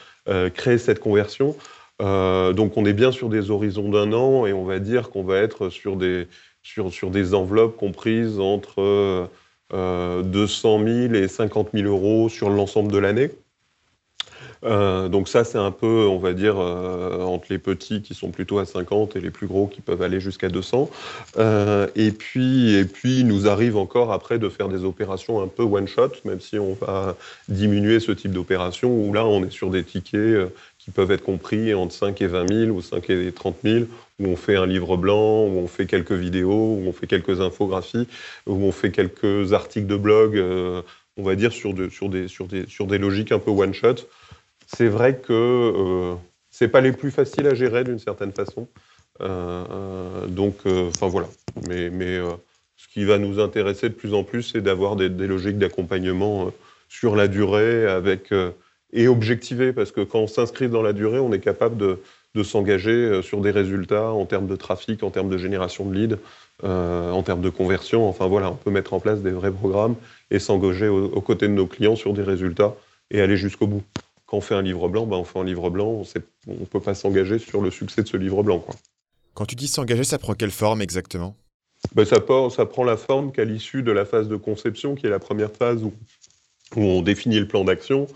créer 0.55 0.79
cette 0.79 1.01
conversion. 1.01 1.57
Donc 2.01 2.77
on 2.77 2.85
est 2.85 2.93
bien 2.93 3.13
sur 3.13 3.29
des 3.29 3.51
horizons 3.51 3.89
d'un 3.89 4.13
an 4.13 4.47
et 4.47 4.53
on 4.53 4.65
va 4.65 4.79
dire 4.79 5.11
qu'on 5.11 5.25
va 5.25 5.39
être 5.39 5.69
sur 5.69 5.97
des, 5.97 6.29
sur, 6.63 6.93
sur 6.93 7.11
des 7.11 7.35
enveloppes 7.35 7.77
comprises 7.77 8.39
entre 8.39 9.29
200 9.73 10.85
000 10.85 11.15
et 11.15 11.29
50 11.29 11.71
000 11.75 11.87
euros 11.87 12.29
sur 12.29 12.51
l'ensemble 12.51 12.93
de 12.93 12.99
l'année. 12.99 13.31
Euh, 14.65 15.09
donc 15.09 15.29
ça, 15.29 15.45
c'est 15.45 15.59
un 15.59 15.71
peu, 15.71 16.07
on 16.09 16.19
va 16.19 16.33
dire, 16.33 16.57
euh, 16.59 17.23
entre 17.23 17.47
les 17.51 17.59
petits 17.59 18.03
qui 18.03 18.15
sont 18.15 18.31
plutôt 18.31 18.59
à 18.59 18.67
50 18.67 19.17
et 19.17 19.21
les 19.21 19.31
plus 19.31 19.47
gros 19.47 19.67
qui 19.67 19.81
peuvent 19.81 20.03
aller 20.03 20.21
jusqu'à 20.21 20.49
200. 20.49 20.91
Euh, 21.39 21.87
et 21.95 22.11
puis, 22.11 22.75
et 22.75 22.85
puis, 22.85 23.21
il 23.21 23.27
nous 23.27 23.49
arrive 23.49 23.77
encore 23.77 24.13
après 24.13 24.39
de 24.39 24.49
faire 24.49 24.69
des 24.69 24.85
opérations 24.85 25.43
un 25.43 25.49
peu 25.49 25.63
one 25.63 25.87
shot, 25.87 26.13
même 26.25 26.41
si 26.41 26.59
on 26.59 26.75
va 26.75 27.17
diminuer 27.49 28.01
ce 28.01 28.13
type 28.13 28.33
d'opération 28.33 28.91
où 28.91 29.13
là, 29.13 29.25
on 29.25 29.45
est 29.45 29.51
sur 29.51 29.71
des 29.71 29.85
tickets 29.85 30.51
qui 30.89 30.93
peuvent 30.93 31.11
être 31.11 31.23
compris 31.23 31.75
entre 31.75 31.93
5 31.93 32.23
et 32.23 32.27
20 32.27 32.49
000 32.67 32.71
ou 32.71 32.81
5 32.81 33.11
et 33.11 33.31
30 33.31 33.57
000 33.63 33.85
où 34.21 34.27
on 34.27 34.37
fait 34.37 34.57
un 34.57 34.65
livre 34.65 34.97
blanc, 34.97 35.45
où 35.45 35.59
on 35.59 35.69
fait 35.69 35.85
quelques 35.85 36.13
vidéos, 36.13 36.79
où 36.81 36.85
on 36.87 36.93
fait 36.95 37.07
quelques 37.07 37.43
infographies, 37.43 38.09
où 38.47 38.55
on 38.55 38.73
fait 38.73 38.91
quelques 38.91 39.53
articles 39.53 39.87
de 39.87 39.97
blog, 39.97 40.39
euh, 40.39 40.81
on 41.19 41.23
va 41.25 41.35
dire 41.35 41.53
sur, 41.53 41.75
sur, 41.93 42.09
des, 42.09 42.27
sur, 42.27 42.47
des, 42.47 42.67
sur 42.67 42.87
des 42.87 42.97
logiques 42.97 43.33
un 43.33 43.39
peu 43.39 43.51
one-shot. 43.51 43.97
C'est 44.67 44.89
vrai 44.89 45.19
que 45.19 45.33
euh, 45.35 46.15
ce 46.51 46.65
n'est 46.65 46.71
pas 46.71 46.81
les 46.81 46.93
plus 46.93 47.11
faciles 47.11 47.47
à 47.47 47.55
gérer 47.55 47.85
d'une 47.85 47.99
certaine 47.99 48.33
façon. 48.33 48.67
Euh, 49.21 50.27
donc, 50.27 50.57
enfin 50.65 51.09
voilà. 51.09 51.29
Mais, 51.69 51.91
mais 51.91 52.19
ce 52.77 52.89
qui 52.89 53.05
va 53.05 53.19
nous 53.19 53.41
intéresser 53.41 53.91
de 53.91 53.95
plus 53.95 54.15
en 54.15 54.25
plus, 54.25 54.43
c'est 54.43 54.63
d'avoir 54.63 54.97
des, 54.97 55.11
des, 55.11 55.27
logiques 55.27 55.59
d'accompagnement 55.59 56.51
sur 56.89 57.15
la 57.15 57.29
durée 57.29 57.87
avec, 57.87 58.33
et 58.93 59.09
objectiver, 59.09 59.73
parce 59.73 59.93
que 59.93 60.01
quand 60.01 60.21
on 60.21 60.27
s'inscrit 60.27 60.69
dans 60.69 60.83
la 60.83 60.93
durée, 60.93 61.19
on 61.19 61.33
est 61.33 61.41
capable 61.41 61.77
de, 61.77 62.01
de 62.35 62.43
s'engager 62.43 62.91
euh, 62.91 63.23
sur 63.23 63.41
des 63.41 63.51
résultats 63.51 64.11
en 64.11 64.25
termes 64.27 64.47
de 64.47 64.57
trafic, 64.57 65.03
en 65.03 65.11
termes 65.11 65.29
de 65.29 65.39
génération 65.39 65.85
de 65.85 65.95
leads, 65.95 66.19
euh, 66.65 67.11
en 67.11 67.23
termes 67.23 67.41
de 67.41 67.51
conversion. 67.51 68.09
Enfin 68.09 68.27
voilà, 68.27 68.51
on 68.51 68.57
peut 68.57 68.71
mettre 68.71 68.95
en 68.95 69.01
place 69.01 69.21
des 69.21 69.31
vrais 69.31 69.53
programmes 69.53 69.97
et 70.31 70.39
s'engager 70.39 70.89
aux, 70.89 71.21
côtés 71.21 71.49
de 71.49 71.53
nos 71.53 71.67
clients 71.67 71.97
sur 71.97 72.13
des 72.13 72.23
résultats 72.23 72.75
et 73.11 73.21
aller 73.21 73.37
jusqu'au 73.37 73.67
bout. 73.67 73.83
quand 74.27 74.39
on 74.39 74.41
fait 74.41 74.55
un 74.55 74.63
livre 74.63 74.89
blanc, 74.89 75.07
ben, 75.07 75.17
on 75.17 75.25
fait 75.25 75.39
un 75.39 75.45
livre 75.45 75.71
blanc, 75.71 76.03
on 76.47 76.53
ne 76.53 76.65
peut 76.65 76.81
pas 76.81 76.95
s'engager 76.95 77.39
sur 77.39 77.61
le 77.61 77.71
succès 77.71 78.03
de 78.03 78.09
ce 78.09 78.17
livre 78.17 78.43
blanc. 78.43 78.59
Quoi. 78.59 78.75
Quand 79.35 79.47
tu 79.47 79.55
dis 79.55 79.69
s'engager, 79.69 80.05
ça 80.05 80.19
prend 80.19 80.35
quelle 80.35 80.51
forme 80.51 80.83
exactement? 80.83 81.37
Ben, 81.95 82.05
ça, 82.05 82.17
ça, 82.51 82.67
prend 82.67 82.85
la 82.85 82.97
forme 82.97 83.33
qu'à 83.33 83.45
l'issue 83.45 83.83
de 83.83 83.93
la 83.93 84.05
phase 84.05 84.29
de 84.29 84.37
conception, 84.37 84.95
qui 84.97 85.07
est 85.07 85.11
la 85.11 85.21
première 85.21 85.53
phase 85.53 85.85
où, 85.85 85.95
où 86.77 86.83
on 86.83 87.03
définit 87.03 87.39
le 87.39 87.47
plan 87.47 87.65
d'action, 87.65 88.09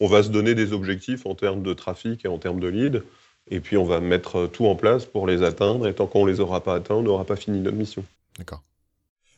on 0.00 0.06
va 0.06 0.22
se 0.22 0.30
donner 0.30 0.54
des 0.54 0.72
objectifs 0.72 1.26
en 1.26 1.34
termes 1.34 1.62
de 1.62 1.74
trafic 1.74 2.24
et 2.24 2.28
en 2.28 2.38
termes 2.38 2.58
de 2.58 2.68
lead, 2.68 3.02
et 3.50 3.60
puis 3.60 3.76
on 3.76 3.84
va 3.84 4.00
mettre 4.00 4.46
tout 4.46 4.66
en 4.66 4.74
place 4.74 5.04
pour 5.04 5.26
les 5.26 5.42
atteindre, 5.42 5.86
et 5.86 5.94
tant 5.94 6.06
qu'on 6.06 6.24
ne 6.24 6.30
les 6.30 6.40
aura 6.40 6.62
pas 6.62 6.74
atteints, 6.74 6.94
on 6.94 7.02
n'aura 7.02 7.24
pas 7.24 7.36
fini 7.36 7.60
notre 7.60 7.76
mission. 7.76 8.04
D'accord. 8.38 8.62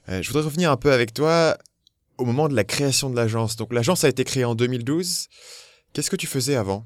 Euh, 0.09 0.22
je 0.22 0.29
voudrais 0.29 0.44
revenir 0.44 0.70
un 0.70 0.77
peu 0.77 0.92
avec 0.92 1.14
toi 1.14 1.57
au 2.18 2.25
moment 2.25 2.48
de 2.48 2.55
la 2.55 2.64
création 2.64 3.11
de 3.11 3.16
l'agence. 3.16 3.57
Donc 3.57 3.72
l'agence 3.72 4.05
a 4.05 4.09
été 4.09 4.25
créée 4.25 4.44
en 4.44 4.55
2012. 4.55 5.29
Qu'est-ce 5.92 6.11
que 6.11 6.16
tu 6.16 6.27
faisais 6.27 6.57
avant? 6.57 6.85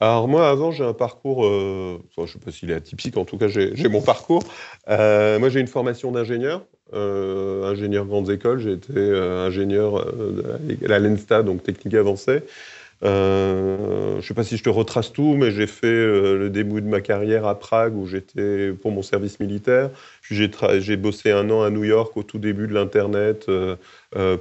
Alors 0.00 0.28
moi, 0.28 0.48
avant, 0.48 0.70
j'ai 0.70 0.84
un 0.84 0.92
parcours, 0.92 1.44
euh, 1.44 1.98
je 2.16 2.22
ne 2.22 2.26
sais 2.26 2.38
pas 2.38 2.52
s'il 2.52 2.70
est 2.70 2.74
atypique, 2.74 3.16
en 3.16 3.24
tout 3.24 3.36
cas, 3.36 3.48
j'ai 3.48 3.88
mon 3.88 4.00
parcours. 4.00 4.44
Euh, 4.88 5.40
moi, 5.40 5.48
j'ai 5.48 5.58
une 5.58 5.66
formation 5.66 6.12
d'ingénieur, 6.12 6.64
ingénieur 6.92 8.06
grandes 8.06 8.30
écoles. 8.30 8.60
J'ai 8.60 8.74
été 8.74 8.92
ingénieur 8.96 10.06
à 10.88 10.98
l'ENSTA, 11.00 11.42
donc 11.42 11.64
technique 11.64 11.94
avancée. 11.94 12.42
Je 13.02 14.16
ne 14.16 14.20
sais 14.20 14.34
pas 14.34 14.44
si 14.44 14.56
je 14.56 14.64
te 14.64 14.68
retrace 14.68 15.12
tout, 15.12 15.34
mais 15.34 15.50
j'ai 15.50 15.66
fait 15.66 15.92
le 15.92 16.50
début 16.50 16.80
de 16.80 16.88
ma 16.88 17.00
carrière 17.00 17.46
à 17.46 17.58
Prague, 17.58 17.96
où 17.96 18.06
j'étais 18.06 18.72
pour 18.72 18.90
mon 18.90 19.02
service 19.02 19.40
militaire. 19.40 19.90
J'ai 20.22 20.96
bossé 20.96 21.30
un 21.30 21.48
an 21.50 21.62
à 21.62 21.70
New 21.70 21.84
York 21.84 22.16
au 22.16 22.22
tout 22.22 22.38
début 22.38 22.66
de 22.66 22.74
l'Internet 22.74 23.46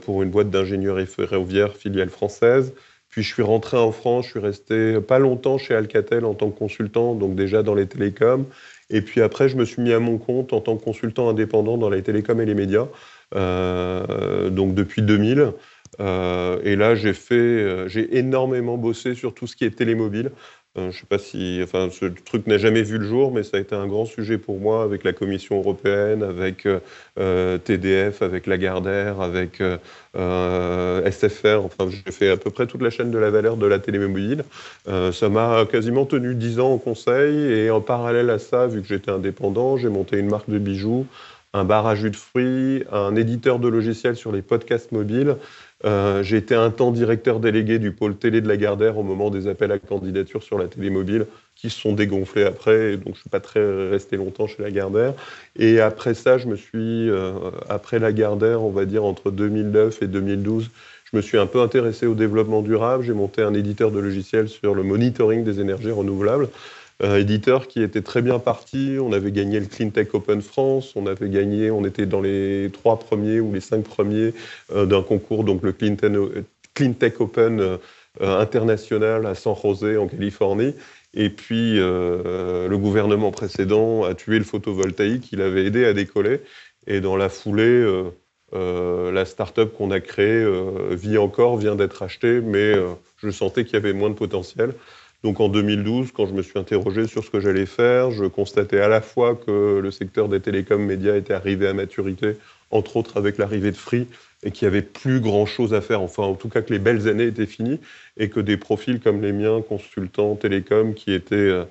pour 0.02 0.24
une 0.24 0.30
boîte 0.30 0.50
d'ingénierie 0.50 1.06
ferroviaire 1.06 1.76
filiale 1.76 2.10
française. 2.10 2.74
Puis 3.10 3.24
je 3.24 3.34
suis 3.34 3.41
rentré 3.41 3.78
en 3.78 3.91
France, 3.91 4.26
je 4.26 4.32
suis 4.32 4.39
resté 4.39 5.02
pas 5.02 5.17
longtemps 5.17 5.58
chez 5.58 5.74
Alcatel 5.74 6.24
en 6.26 6.34
tant 6.34 6.52
que 6.52 6.58
consultant, 6.60 7.15
donc 7.15 7.36
déjà 7.36 7.63
dans 7.63 7.74
les 7.74 7.88
télécoms. 7.88 8.46
Et 8.89 9.02
puis 9.02 9.22
après, 9.22 9.50
je 9.50 9.58
me 9.58 9.65
suis 9.65 9.82
mis 9.82 9.91
à 9.91 10.00
mon 10.00 10.17
compte 10.17 10.54
en 10.54 10.62
tant 10.62 10.78
que 10.78 10.84
consultant 10.84 11.30
indépendant 11.30 11.78
dans 11.78 11.89
les 11.89 12.04
télécoms 12.04 12.39
et 12.39 12.46
les 12.46 12.54
médias, 12.54 12.88
euh, 13.36 14.50
donc 14.50 14.76
depuis 14.76 15.02
2000. 15.02 15.54
Euh, 16.00 16.60
et 16.63 16.76
là, 16.76 16.95
j'ai 16.95 17.13
fait, 17.13 17.36
euh, 17.36 17.88
j'ai 17.88 18.17
énormément 18.17 18.78
bossé 18.78 19.15
sur 19.15 19.34
tout 19.34 19.47
ce 19.47 19.56
qui 19.56 19.65
est 19.65 19.71
télémobile. 19.71 20.32
Euh, 20.78 20.91
je 20.91 20.97
ne 20.97 21.02
sais 21.02 21.06
pas 21.10 21.17
si, 21.17 21.60
enfin, 21.63 21.89
ce 21.91 22.06
truc 22.06 22.45
n'a 22.45 22.60
jamais 22.60 22.84
vu 22.84 23.00
le 23.00 23.06
jour, 23.08 23.32
mais 23.32 23.41
ça 23.41 23.58
a 23.58 23.60
été 23.60 23.73
un 23.73 23.88
grand 23.88 24.06
sujet 24.06 24.38
pour 24.38 24.60
moi 24.60 24.84
avec 24.84 25.04
la 25.04 25.12
Commission 25.12 25.58
européenne, 25.58 26.21
avec 26.21 26.67
euh, 26.67 27.58
TDF, 27.58 28.21
avec 28.21 28.45
Lagardère, 28.45 29.19
avec 29.21 29.58
SFR. 30.13 31.63
Enfin, 31.63 31.89
j'ai 31.89 32.12
fait 32.12 32.30
à 32.30 32.38
peu 32.38 32.52
près 32.52 32.67
toute 32.67 32.82
la 32.84 32.91
chaîne 32.91 33.10
de 33.10 33.17
la 33.17 33.32
valeur 33.32 33.58
de 33.58 33.65
la 33.65 33.80
télémobile. 33.80 34.43
ça 34.86 35.30
m'a 35.30 35.65
quasiment 35.65 36.06
tenu 36.06 36.36
dix 36.36 36.60
ans 36.60 36.73
au 36.73 36.78
conseil, 36.78 37.36
et 37.54 37.71
en 37.71 37.82
parallèle 37.82 38.30
à 38.30 38.38
ça, 38.38 38.67
vu 38.67 38.82
que 38.82 38.88
j'étais 38.88 39.12
indépendant, 39.12 39.78
j'ai 39.78 39.89
monté 39.89 40.19
une 40.19 40.30
marque 40.30 40.50
de 40.50 40.60
bijoux 40.60 41.08
un 41.58 41.63
bar 41.63 41.88
à 41.88 41.96
jus 41.96 42.12
de 42.12 42.15
fruits, 42.15 42.84
un 42.91 43.15
éditeur 43.15 43.60
de 43.60 43.67
logiciels 43.67 44.15
sur 44.15 44.32
les 44.32 44.41
podcasts 44.41 44.91
mobiles, 44.91 45.36
euh, 45.86 46.24
j'ai 46.24 46.38
été 46.38 46.56
un 46.56 46.72
temps 46.72 46.91
directeur 46.91 47.39
délégué 47.39 47.78
du 47.78 47.91
pôle 47.91 48.15
télé 48.15 48.41
de 48.41 48.48
la 48.48 48.58
Gardère 48.58 48.98
au 48.98 49.04
moment 49.04 49.30
des 49.30 49.48
appels 49.48 49.72
à 49.72 49.78
candidature 49.78 50.41
sur 50.41 50.58
la 50.58 50.67
télé 50.67 50.89
mobile, 50.89 51.28
qui 51.56 51.70
se 51.70 51.80
sont 51.80 51.93
dégonflés 51.93 52.46
après, 52.46 52.98
donc 52.98 53.06
je 53.06 53.10
ne 53.10 53.15
suis 53.15 53.30
pas 53.30 53.39
très 53.39 53.89
resté 53.89 54.17
longtemps 54.17 54.48
chez 54.48 54.63
la 54.63 54.72
Gardère. 54.72 55.13
Et 55.58 55.80
après 55.80 56.13
ça, 56.13 56.38
je 56.38 56.48
me 56.48 56.56
suis, 56.56 57.10
euh, 57.10 57.34
après 57.70 58.00
la 58.00 58.12
Gardère, 58.12 58.63
on 58.63 58.72
va 58.72 58.86
dire 58.86 59.04
entre 59.04 59.30
2009 59.30 60.02
et 60.02 60.08
2012, 60.08 60.70
je 61.12 61.17
me 61.17 61.22
suis 61.22 61.38
un 61.38 61.46
peu 61.46 61.62
intéressé 61.62 62.06
au 62.06 62.15
développement 62.15 62.62
durable. 62.62 63.04
J'ai 63.04 63.13
monté 63.13 63.41
un 63.41 63.54
éditeur 63.54 63.91
de 63.91 64.00
logiciels 64.00 64.50
sur 64.50 64.76
le 64.76 64.84
monitoring 64.84 65.43
des 65.43 65.62
énergies 65.62 65.91
renouvelables 65.91 66.50
éditeur 67.03 67.67
qui 67.67 67.81
était 67.81 68.01
très 68.01 68.21
bien 68.21 68.39
parti. 68.39 68.97
On 68.99 69.13
avait 69.13 69.31
gagné 69.31 69.60
le 69.60 69.67
Clean 69.67 69.89
Tech 69.89 70.07
Open 70.13 70.41
France, 70.41 70.93
on 70.95 71.05
avait 71.05 71.29
gagné, 71.29 71.69
on 71.71 71.86
était 71.86 72.05
dans 72.05 72.21
les 72.21 72.69
trois 72.73 72.97
premiers 72.97 73.39
ou 73.39 73.53
les 73.53 73.62
cinq 73.62 73.83
premiers 73.83 74.33
euh, 74.71 74.86
d'un 74.86 75.03
concours, 75.03 75.43
donc 75.43 75.62
le 75.62 75.73
Clean, 75.73 75.95
Tech 76.93 77.13
Open 77.19 77.60
euh, 77.60 77.77
international 78.19 79.25
à 79.25 79.36
San 79.36 79.55
José 79.55 79.97
en 79.97 80.07
Californie. 80.07 80.73
Et 81.13 81.29
puis 81.29 81.79
euh, 81.79 82.67
le 82.67 82.77
gouvernement 82.77 83.31
précédent 83.31 84.03
a 84.03 84.13
tué 84.15 84.39
le 84.39 84.43
photovoltaïque, 84.43 85.31
il 85.31 85.41
avait 85.41 85.65
aidé 85.65 85.86
à 85.86 85.93
décoller. 85.93 86.41
Et 86.88 87.01
dans 87.01 87.17
la 87.17 87.29
foulée, 87.29 87.86
la 88.53 89.25
start-up 89.25 89.73
qu'on 89.73 89.91
a 89.91 89.99
créée 89.99 90.45
vit 90.91 91.17
encore, 91.17 91.57
vient 91.57 91.75
d'être 91.75 92.01
achetée, 92.01 92.39
mais 92.39 92.75
je 93.17 93.29
sentais 93.29 93.65
qu'il 93.65 93.73
y 93.73 93.77
avait 93.77 93.91
moins 93.91 94.10
de 94.10 94.15
potentiel. 94.15 94.73
Donc 95.28 95.42
en 95.42 95.50
2012, 95.50 96.13
quand 96.13 96.26
je 96.26 96.34
me 96.34 96.42
suis 96.42 96.58
interrogé 96.58 97.06
sur 97.06 97.22
ce 97.22 97.30
que 97.30 97.42
j'allais 97.42 97.66
faire, 97.66 98.12
je 98.12 98.24
constatais 98.24 98.80
à 98.80 98.88
la 98.88 99.02
fois 99.02 99.36
que 99.36 99.78
le 99.84 99.92
secteur 99.92 100.30
des 100.30 100.40
télécoms 100.40 100.86
médias 100.86 101.18
était 101.18 101.34
arrivé 101.34 101.68
à 101.68 101.74
maturité, 101.74 102.38
entre 102.72 102.96
autres 102.96 103.18
avec 103.18 103.38
l'arrivée 103.38 103.72
de 103.72 103.76
Free, 103.76 104.08
et 104.44 104.52
qu'il 104.52 104.66
n'y 104.66 104.74
avait 104.74 104.82
plus 104.82 105.20
grand-chose 105.20 105.74
à 105.74 105.82
faire, 105.82 106.02
enfin 106.02 106.24
en 106.24 106.36
tout 106.36 106.48
cas 106.48 106.62
que 106.62 106.72
les 106.72 106.80
belles 106.80 107.10
années 107.10 107.26
étaient 107.26 107.46
finies, 107.46 107.82
et 108.16 108.30
que 108.30 108.40
des 108.40 108.56
profils 108.56 109.02
comme 109.02 109.22
les 109.22 109.34
miens, 109.34 109.62
consultants 109.62 110.38
télécoms, 110.38 110.94
qui 110.94 111.12
étaient 111.12 111.36
euh, 111.36 111.66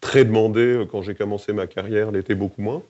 très 0.00 0.24
demandés 0.24 0.78
euh, 0.78 0.86
quand 0.86 1.02
j'ai 1.02 1.14
commencé 1.14 1.52
ma 1.52 1.66
carrière, 1.66 2.12
l'étaient 2.12 2.34
beaucoup 2.34 2.62
moins. 2.62 2.82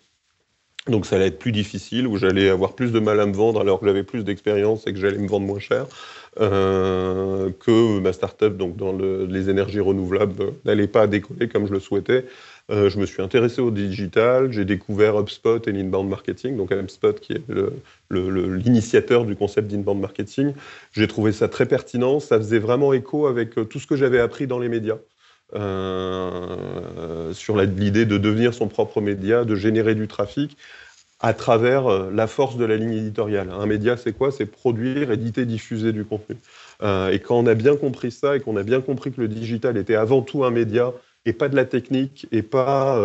Donc 0.88 1.04
ça 1.04 1.16
allait 1.16 1.26
être 1.26 1.38
plus 1.38 1.52
difficile, 1.52 2.06
où 2.06 2.16
j'allais 2.16 2.48
avoir 2.48 2.74
plus 2.74 2.92
de 2.92 3.00
mal 3.00 3.18
à 3.18 3.26
me 3.26 3.32
vendre 3.32 3.60
alors 3.60 3.80
que 3.80 3.86
j'avais 3.86 4.04
plus 4.04 4.22
d'expérience 4.22 4.86
et 4.86 4.92
que 4.92 5.00
j'allais 5.00 5.18
me 5.18 5.26
vendre 5.26 5.44
moins 5.44 5.58
cher, 5.58 5.86
euh, 6.40 7.50
que 7.58 7.98
ma 7.98 8.12
startup 8.12 8.56
donc 8.56 8.76
dans 8.76 8.92
les 8.92 9.50
énergies 9.50 9.80
renouvelables 9.80 10.52
n'allait 10.64 10.86
pas 10.86 11.08
décoller 11.08 11.48
comme 11.48 11.66
je 11.66 11.72
le 11.72 11.80
souhaitais. 11.80 12.26
Euh, 12.70 12.88
je 12.88 12.98
me 12.98 13.06
suis 13.06 13.20
intéressé 13.20 13.60
au 13.60 13.72
digital, 13.72 14.52
j'ai 14.52 14.64
découvert 14.64 15.18
HubSpot 15.18 15.58
et 15.66 15.72
l'inbound 15.72 16.08
marketing, 16.08 16.56
donc 16.56 16.70
HubSpot 16.72 17.18
qui 17.18 17.32
est 17.32 17.42
l'initiateur 18.10 19.24
du 19.24 19.34
concept 19.34 19.68
d'inbound 19.68 20.00
marketing. 20.00 20.52
J'ai 20.92 21.08
trouvé 21.08 21.32
ça 21.32 21.48
très 21.48 21.66
pertinent, 21.66 22.20
ça 22.20 22.38
faisait 22.38 22.60
vraiment 22.60 22.92
écho 22.92 23.26
avec 23.26 23.54
tout 23.68 23.80
ce 23.80 23.88
que 23.88 23.96
j'avais 23.96 24.20
appris 24.20 24.46
dans 24.46 24.60
les 24.60 24.68
médias. 24.68 24.98
Euh, 25.54 27.32
sur 27.34 27.56
l'idée 27.56 28.04
de 28.04 28.18
devenir 28.18 28.52
son 28.52 28.66
propre 28.66 29.00
média, 29.00 29.44
de 29.44 29.54
générer 29.54 29.94
du 29.94 30.08
trafic 30.08 30.56
à 31.20 31.34
travers 31.34 31.86
euh, 31.86 32.10
la 32.12 32.26
force 32.26 32.56
de 32.56 32.64
la 32.64 32.76
ligne 32.76 32.94
éditoriale. 32.94 33.50
Un 33.50 33.66
média, 33.66 33.96
c'est 33.96 34.12
quoi? 34.12 34.32
C'est 34.32 34.46
produire, 34.46 35.12
éditer, 35.12 35.46
diffuser 35.46 35.92
du 35.92 36.04
contenu. 36.04 36.36
Euh, 36.82 37.10
et 37.10 37.20
quand 37.20 37.38
on 37.38 37.46
a 37.46 37.54
bien 37.54 37.76
compris 37.76 38.10
ça 38.10 38.36
et 38.36 38.40
qu'on 38.40 38.56
a 38.56 38.64
bien 38.64 38.80
compris 38.80 39.12
que 39.12 39.20
le 39.20 39.28
digital 39.28 39.76
était 39.76 39.94
avant 39.94 40.20
tout 40.20 40.44
un 40.44 40.50
média 40.50 40.92
et 41.24 41.32
pas 41.32 41.48
de 41.48 41.54
la 41.54 41.64
technique 41.64 42.26
et 42.32 42.42
pas 42.42 43.00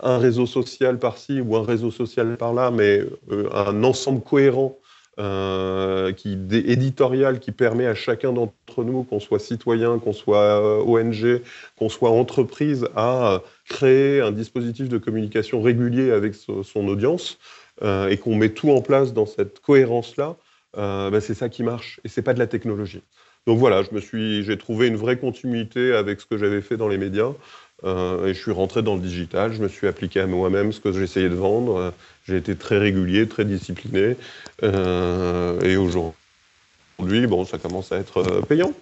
un 0.00 0.18
réseau 0.18 0.46
social 0.46 0.98
par-ci 0.98 1.40
ou 1.40 1.56
un 1.56 1.64
réseau 1.64 1.90
social 1.90 2.36
par-là, 2.36 2.70
mais 2.70 3.04
un 3.52 3.82
ensemble 3.82 4.22
cohérent 4.22 4.78
euh, 5.18 6.12
qui, 6.12 6.32
éditorial 6.52 7.40
qui 7.40 7.50
permet 7.50 7.86
à 7.86 7.94
chacun 7.94 8.34
d'entre 8.34 8.84
nous, 8.84 9.02
qu'on 9.02 9.18
soit 9.18 9.38
citoyen, 9.38 9.98
qu'on 9.98 10.12
soit 10.12 10.60
euh, 10.60 10.82
ONG, 10.82 11.40
qu'on 11.78 11.88
soit 11.88 12.10
entreprise, 12.10 12.86
à 12.94 13.42
créer 13.66 14.20
un 14.20 14.30
dispositif 14.30 14.90
de 14.90 14.98
communication 14.98 15.62
régulier 15.62 16.10
avec 16.10 16.34
son 16.34 16.88
audience 16.88 17.38
euh, 17.82 18.08
et 18.08 18.18
qu'on 18.18 18.34
met 18.34 18.50
tout 18.50 18.70
en 18.70 18.82
place 18.82 19.14
dans 19.14 19.24
cette 19.24 19.60
cohérence-là, 19.60 20.36
bah, 20.74 21.20
c'est 21.22 21.32
ça 21.32 21.48
qui 21.48 21.62
marche 21.62 21.98
et 22.04 22.08
c'est 22.08 22.20
pas 22.20 22.34
de 22.34 22.38
la 22.38 22.46
technologie. 22.46 23.00
Donc 23.46 23.58
voilà, 23.58 23.82
je 23.84 23.94
me 23.94 24.00
suis, 24.00 24.42
j'ai 24.42 24.58
trouvé 24.58 24.88
une 24.88 24.96
vraie 24.96 25.18
continuité 25.18 25.92
avec 25.94 26.20
ce 26.20 26.26
que 26.26 26.36
j'avais 26.36 26.60
fait 26.60 26.76
dans 26.76 26.88
les 26.88 26.98
médias. 26.98 27.32
Et 27.84 28.34
je 28.34 28.38
suis 28.40 28.52
rentré 28.52 28.82
dans 28.82 28.94
le 28.94 29.00
digital, 29.00 29.52
je 29.52 29.62
me 29.62 29.68
suis 29.68 29.86
appliqué 29.86 30.20
à 30.20 30.26
moi-même 30.26 30.72
ce 30.72 30.80
que 30.80 30.92
j'essayais 30.92 31.28
de 31.28 31.34
vendre. 31.34 31.92
J'ai 32.26 32.36
été 32.36 32.56
très 32.56 32.78
régulier, 32.78 33.28
très 33.28 33.44
discipliné. 33.44 34.16
Euh, 34.62 35.60
et 35.60 35.76
aujourd'hui, 35.76 37.26
bon, 37.28 37.44
ça 37.44 37.58
commence 37.58 37.92
à 37.92 37.98
être 37.98 38.18
euh, 38.18 38.40
payant. 38.42 38.72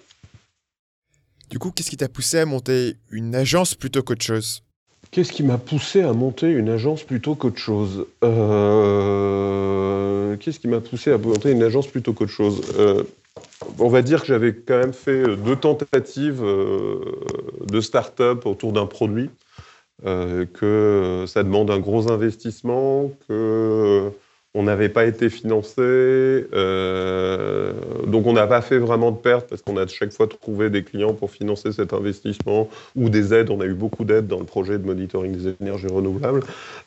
Du 1.49 1.59
coup, 1.59 1.69
qu'est-ce 1.71 1.91
qui 1.91 1.97
t'a 1.97 2.09
poussé 2.09 2.39
à 2.39 2.45
monter 2.45 2.95
une 3.11 3.35
agence 3.35 3.75
plutôt 3.75 4.01
qu'autre 4.01 4.25
chose? 4.25 4.63
Qu'est-ce 5.11 5.31
qui 5.31 5.43
m'a 5.43 5.59
poussé 5.59 6.01
à 6.01 6.11
monter 6.13 6.49
une 6.49 6.69
agence 6.69 7.03
plutôt 7.03 7.35
qu'autre 7.35 7.59
chose? 7.59 8.07
Euh, 8.23 9.55
Qu'est-ce 10.37 10.59
qui 10.59 10.67
m'a 10.67 10.81
poussé 10.81 11.11
à 11.11 11.19
monter 11.19 11.51
une 11.51 11.61
agence 11.61 11.85
plutôt 11.87 12.13
qu'autre 12.13 12.31
chose? 12.31 12.63
On 13.79 13.89
va 13.89 14.01
dire 14.01 14.21
que 14.21 14.27
j'avais 14.27 14.55
quand 14.55 14.77
même 14.77 14.93
fait 14.93 15.35
deux 15.37 15.55
tentatives 15.55 16.41
de 16.41 17.81
start-up 17.81 18.45
autour 18.45 18.71
d'un 18.71 18.85
produit. 18.85 19.29
Euh, 20.05 20.45
que 20.45 21.23
ça 21.25 21.41
demande 21.43 21.71
un 21.71 21.79
gros 21.79 22.11
investissement, 22.11 23.11
que 23.27 24.11
on 24.55 24.63
n'avait 24.63 24.89
pas 24.89 25.05
été 25.05 25.29
financé, 25.29 25.81
euh, 25.81 27.73
donc 28.07 28.25
on 28.25 28.31
n'a 28.31 28.47
pas 28.47 28.61
fait 28.61 28.77
vraiment 28.77 29.11
de 29.11 29.17
pertes 29.17 29.49
parce 29.49 29.61
qu'on 29.61 29.75
a 29.75 29.85
chaque 29.85 30.13
fois 30.13 30.27
trouvé 30.27 30.69
des 30.69 30.83
clients 30.83 31.13
pour 31.13 31.29
financer 31.29 31.73
cet 31.73 31.91
investissement 31.91 32.69
ou 32.95 33.09
des 33.09 33.33
aides. 33.33 33.49
On 33.49 33.59
a 33.59 33.65
eu 33.65 33.73
beaucoup 33.73 34.05
d'aides 34.05 34.27
dans 34.27 34.39
le 34.39 34.45
projet 34.45 34.79
de 34.79 34.85
monitoring 34.85 35.35
des 35.35 35.55
énergies 35.59 35.87
renouvelables. 35.87 36.39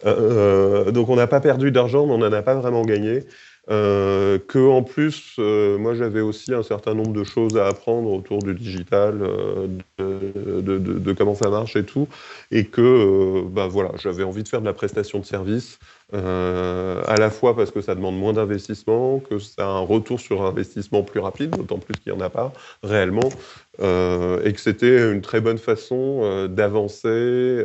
Euh, 0.07 0.91
donc 0.93 1.11
on 1.11 1.17
n'a 1.17 1.27
pas 1.27 1.41
perdu 1.41 1.71
d'argent, 1.71 2.07
mais 2.07 2.15
on 2.15 2.19
n'en 2.19 2.33
a 2.33 2.43
pas 2.43 2.55
vraiment 2.55 2.83
gagné. 2.87 3.25
Euh, 3.71 4.39
que 4.39 4.59
en 4.59 4.83
plus, 4.83 5.35
euh, 5.39 5.77
moi 5.77 5.95
j'avais 5.95 6.23
aussi 6.23 6.55
un 6.55 6.63
certain 6.63 6.95
nombre 6.95 7.13
de 7.13 7.23
choses 7.23 7.59
à 7.59 7.67
apprendre 7.67 8.11
autour 8.11 8.39
du 8.39 8.55
digital, 8.55 9.21
euh, 9.21 9.67
de, 9.99 11.13
comment 11.13 11.35
ça 11.35 11.51
marche 11.51 11.77
et 11.77 11.85
tout, 11.85 12.09
et 12.51 12.65
que 12.65 13.43
bah, 13.47 13.67
voilà, 13.69 13.91
j'avais 13.97 14.23
envie 14.23 14.43
de 14.43 14.49
faire 14.49 14.61
de 14.61 14.67
la 14.67 14.73
prestation 14.73 15.19
de 15.19 15.27
service, 15.27 15.79
à 16.13 17.17
la 17.19 17.31
fois 17.31 17.55
parce 17.57 17.71
que 17.71 17.81
ça 17.81 17.95
demande 17.95 18.19
moins 18.19 18.33
d'investissement, 18.33 19.21
que 19.21 19.39
ça 19.39 19.65
a 19.65 19.71
un 19.71 19.81
retour 19.81 20.21
sur 20.21 20.43
investissement 20.43 21.03
plus 21.03 21.21
rapide, 21.21 21.53
d'autant 21.53 21.79
plus 21.79 21.95
qu'il 21.97 22.13
n'y 22.13 22.19
en 22.19 22.25
a 22.25 22.31
pas 22.31 22.53
réellement, 22.83 23.33
et 23.79 24.53
que 24.53 24.61
c'était 24.61 25.13
une 25.13 25.21
très 25.21 25.41
bonne 25.41 25.59
façon 25.59 26.49
d'avancer 26.49 27.63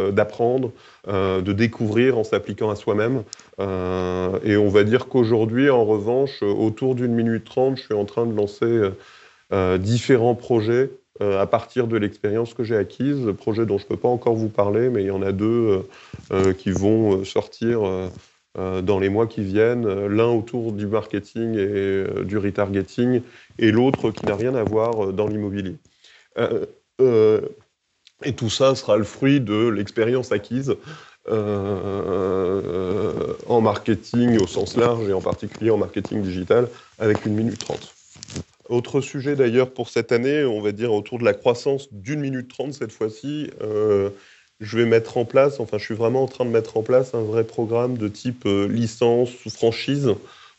euh, 0.00 0.10
d'apprendre, 0.10 0.72
euh, 1.06 1.40
de 1.40 1.52
découvrir 1.52 2.18
en 2.18 2.24
s'appliquant 2.24 2.68
à 2.68 2.74
soi-même. 2.74 3.22
Euh, 3.60 4.40
et 4.42 4.56
on 4.56 4.68
va 4.68 4.82
dire 4.82 5.06
qu'aujourd'hui, 5.06 5.70
en 5.70 5.84
revanche, 5.84 6.42
autour 6.42 6.96
d'une 6.96 7.14
minute 7.14 7.44
trente, 7.44 7.76
je 7.76 7.82
suis 7.84 7.94
en 7.94 8.04
train 8.04 8.26
de 8.26 8.34
lancer 8.34 8.90
différents 9.78 10.34
projets 10.34 10.90
à 11.20 11.46
partir 11.46 11.86
de 11.86 11.96
l'expérience 11.96 12.54
que 12.54 12.64
j'ai 12.64 12.76
acquise, 12.76 13.32
projets 13.38 13.66
dont 13.66 13.78
je 13.78 13.84
ne 13.84 13.88
peux 13.88 13.96
pas 13.96 14.08
encore 14.08 14.34
vous 14.34 14.48
parler, 14.48 14.90
mais 14.90 15.02
il 15.02 15.06
y 15.06 15.12
en 15.12 15.22
a 15.22 15.32
deux 15.32 15.86
qui 16.58 16.72
vont 16.72 17.24
sortir 17.24 18.10
dans 18.56 18.98
les 18.98 19.08
mois 19.08 19.28
qui 19.28 19.44
viennent, 19.44 20.06
l'un 20.06 20.28
autour 20.28 20.72
du 20.72 20.86
marketing 20.86 21.56
et 21.56 22.24
du 22.24 22.36
retargeting, 22.36 23.22
et 23.58 23.70
l'autre 23.70 24.10
qui 24.10 24.26
n'a 24.26 24.34
rien 24.34 24.56
à 24.56 24.64
voir 24.64 25.12
dans 25.12 25.28
l'immobilier. 25.28 25.76
Et 28.24 28.34
tout 28.34 28.50
ça 28.50 28.74
sera 28.74 28.96
le 28.96 29.04
fruit 29.04 29.40
de 29.40 29.68
l'expérience 29.68 30.32
acquise 30.32 30.76
euh, 31.28 33.34
en 33.46 33.60
marketing 33.60 34.38
au 34.38 34.46
sens 34.46 34.76
large 34.76 35.08
et 35.08 35.12
en 35.12 35.20
particulier 35.20 35.70
en 35.70 35.78
marketing 35.78 36.22
digital 36.22 36.68
avec 36.98 37.24
une 37.24 37.34
minute 37.34 37.58
trente. 37.58 37.93
Autre 38.68 39.00
sujet 39.00 39.36
d'ailleurs 39.36 39.72
pour 39.72 39.88
cette 39.88 40.12
année, 40.12 40.44
on 40.44 40.60
va 40.60 40.72
dire 40.72 40.92
autour 40.92 41.18
de 41.18 41.24
la 41.24 41.34
croissance 41.34 41.92
d'une 41.92 42.20
minute 42.20 42.48
trente 42.48 42.74
cette 42.74 42.92
fois-ci. 42.92 43.50
Euh, 43.62 44.10
je 44.60 44.78
vais 44.78 44.86
mettre 44.86 45.16
en 45.16 45.24
place, 45.24 45.60
enfin 45.60 45.78
je 45.78 45.84
suis 45.84 45.94
vraiment 45.94 46.22
en 46.22 46.28
train 46.28 46.44
de 46.44 46.50
mettre 46.50 46.76
en 46.76 46.82
place 46.82 47.14
un 47.14 47.22
vrai 47.22 47.44
programme 47.44 47.98
de 47.98 48.08
type 48.08 48.46
euh, 48.46 48.66
licence 48.66 49.30
ou 49.44 49.50
franchise 49.50 50.14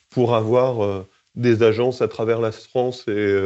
pour 0.09 0.35
avoir 0.35 1.03
des 1.35 1.61
agences 1.61 2.01
à 2.01 2.07
travers 2.07 2.39
la 2.39 2.53
France 2.53 3.03
et 3.09 3.37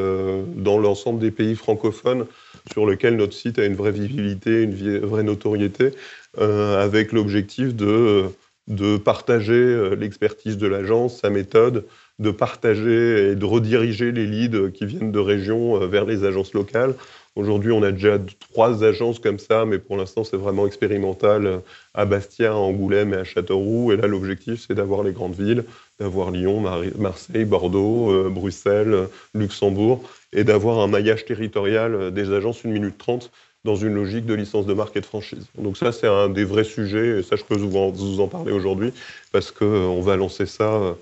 dans 0.55 0.77
l'ensemble 0.77 1.19
des 1.19 1.31
pays 1.31 1.55
francophones 1.55 2.27
sur 2.71 2.85
lequel 2.85 3.15
notre 3.15 3.33
site 3.33 3.59
a 3.59 3.65
une 3.65 3.75
vraie 3.75 3.91
visibilité, 3.91 4.63
une 4.63 4.99
vraie 4.99 5.23
notoriété, 5.23 5.91
euh, 6.37 6.83
avec 6.83 7.11
l'objectif 7.11 7.75
de, 7.75 8.25
de 8.67 8.97
partager 8.97 9.53
euh, 9.53 9.95
l'expertise 9.95 10.57
de 10.57 10.67
l'agence, 10.67 11.21
sa 11.21 11.29
méthode, 11.29 11.85
de 12.19 12.32
partager 12.32 13.32
et 13.32 13.36
de 13.36 13.45
rediriger 13.45 14.12
les 14.12 14.25
leads 14.25 14.71
qui 14.71 14.86
viennent 14.86 15.12
de 15.12 15.19
régions 15.19 15.82
euh, 15.82 15.88
vers 15.88 16.05
les 16.05 16.23
agences 16.23 16.53
locales. 16.53 16.93
Aujourd'hui, 17.36 17.71
on 17.71 17.84
a 17.84 17.91
déjà 17.91 18.17
trois 18.51 18.84
agences 18.84 19.19
comme 19.19 19.39
ça, 19.39 19.65
mais 19.65 19.79
pour 19.79 19.95
l'instant, 19.95 20.23
c'est 20.23 20.36
vraiment 20.36 20.67
expérimental 20.67 21.62
à 21.93 22.05
Bastia, 22.05 22.51
à 22.51 22.55
Angoulême 22.55 23.13
et 23.13 23.17
à 23.17 23.23
Châteauroux. 23.23 23.93
Et 23.93 23.97
là, 23.97 24.08
l'objectif, 24.08 24.65
c'est 24.67 24.73
d'avoir 24.73 25.03
les 25.03 25.13
grandes 25.13 25.36
villes, 25.36 25.63
d'avoir 25.99 26.32
Lyon, 26.32 26.62
Marseille, 26.97 27.45
Bordeaux, 27.45 28.29
Bruxelles, 28.29 29.08
Luxembourg, 29.34 30.03
et 30.34 30.43
d'avoir 30.43 30.79
un 30.79 30.88
maillage 30.88 31.25
territorial 31.25 31.95
euh, 31.95 32.12
des 32.12 32.32
agences 32.32 32.65
1 32.65 32.69
minute 32.69 32.97
30 32.97 33.32
dans 33.65 33.75
une 33.75 33.93
logique 33.93 34.25
de 34.25 34.34
licence 34.34 34.65
de 34.65 34.73
marque 34.73 34.95
et 34.95 35.01
de 35.01 35.05
franchise. 35.05 35.47
Donc 35.58 35.75
ça, 35.75 35.91
c'est 35.91 36.08
un 36.08 36.29
des 36.29 36.45
vrais 36.45 36.63
sujets, 36.63 37.19
et 37.19 37.23
ça, 37.23 37.36
je 37.36 37.43
peux 37.43 37.58
vous 37.58 38.21
en, 38.21 38.27
parler 38.27 38.53
aujourd'hui, 38.53 38.93
parce 39.34 39.51
qu'on 39.51 39.99
euh, 39.99 40.01
va 40.01 40.15
lancer 40.15 40.45
ça 40.45 40.73
euh, 40.73 40.93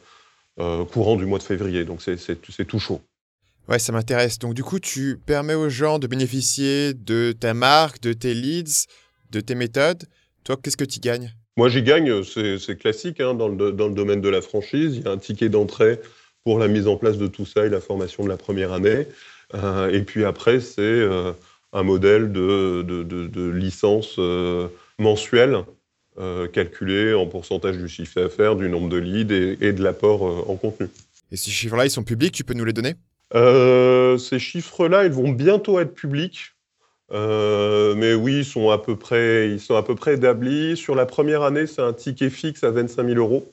courant 0.57 1.15
du 1.15 1.25
mois 1.25 1.39
de 1.39 1.43
février, 1.43 1.85
donc 1.85 2.01
c'est 2.01 2.65
tout 2.67 2.79
chaud. 2.79 3.01
Ouais, 3.67 3.79
ça 3.79 3.91
m'intéresse. 3.91 4.39
Donc 4.39 4.53
du 4.53 4.63
coup, 4.63 4.79
tu 4.79 5.19
permets 5.25 5.53
aux 5.53 5.69
gens 5.69 5.99
de 5.99 6.07
bénéficier 6.07 6.93
de 6.93 7.33
ta 7.37 7.53
marque, 7.53 8.01
de 8.01 8.13
tes 8.13 8.33
leads, 8.33 8.87
de 9.31 9.41
tes 9.41 9.55
méthodes. 9.55 10.03
Toi, 10.43 10.55
qu'est-ce 10.61 10.77
que 10.77 10.85
tu 10.85 10.99
gagnes? 10.99 11.33
Moi, 11.57 11.69
j'y 11.69 11.81
gagne, 11.81 12.23
c'est 12.23 12.77
classique 12.77 13.19
hein, 13.19 13.33
dans, 13.33 13.49
le, 13.49 13.71
dans, 13.71 13.87
le, 13.87 13.93
domaine 13.93 14.21
de 14.21 14.29
la 14.29 14.41
franchise. 14.41 14.97
Il 14.97 15.03
y 15.03 15.07
a 15.07 15.11
un 15.11 15.17
ticket 15.17 15.49
d'entrée 15.49 15.99
pour 16.43 16.59
la 16.59 16.67
mise 16.67 16.87
en 16.87 16.97
place 16.97 17.17
de 17.17 17.27
tout 17.27 17.45
ça 17.45 17.65
et 17.65 17.69
la 17.69 17.81
formation 17.81 18.23
de 18.23 18.29
la 18.29 18.37
première 18.37 18.71
année. 18.71 19.07
Euh, 19.55 19.91
et 19.91 20.03
puis 20.03 20.23
après, 20.23 20.59
c'est 20.59 20.81
euh, 20.81 21.33
un 21.73 21.83
modèle 21.83 22.31
de, 22.31 22.83
de, 22.83 23.49
licence 23.49 24.15
euh, 24.19 24.67
mensuelle 24.99 25.57
calculé 26.51 27.13
en 27.13 27.27
pourcentage 27.27 27.77
du 27.77 27.87
chiffre 27.87 28.21
d'affaires, 28.21 28.55
du 28.55 28.69
nombre 28.69 28.89
de 28.89 28.97
leads 28.97 29.31
et, 29.61 29.73
de 29.73 29.83
l'apport 29.83 30.49
en 30.49 30.55
contenu. 30.55 30.87
Et 31.31 31.37
ces 31.37 31.51
chiffres-là, 31.51 31.85
ils 31.85 31.91
sont 31.91 32.03
publics, 32.03 32.33
tu 32.33 32.43
peux 32.43 32.53
nous 32.53 32.65
les 32.65 32.73
donner? 32.73 32.95
Ces 33.33 34.39
chiffres-là, 34.39 35.05
ils 35.05 35.11
vont 35.11 35.29
bientôt 35.29 35.79
être 35.79 35.93
publics. 35.93 36.53
mais 37.11 38.13
oui, 38.13 38.39
ils 38.39 38.45
sont 38.45 38.69
à 38.71 38.77
peu 38.77 38.95
près, 38.95 39.49
ils 39.49 39.59
sont 39.59 39.75
à 39.75 39.83
peu 39.83 39.95
près 39.95 40.15
établis. 40.15 40.75
Sur 40.75 40.95
la 40.95 41.05
première 41.05 41.43
année, 41.43 41.67
c'est 41.67 41.81
un 41.81 41.93
ticket 41.93 42.29
fixe 42.29 42.63
à 42.63 42.71
25 42.71 43.07
000 43.07 43.19
euros. 43.19 43.45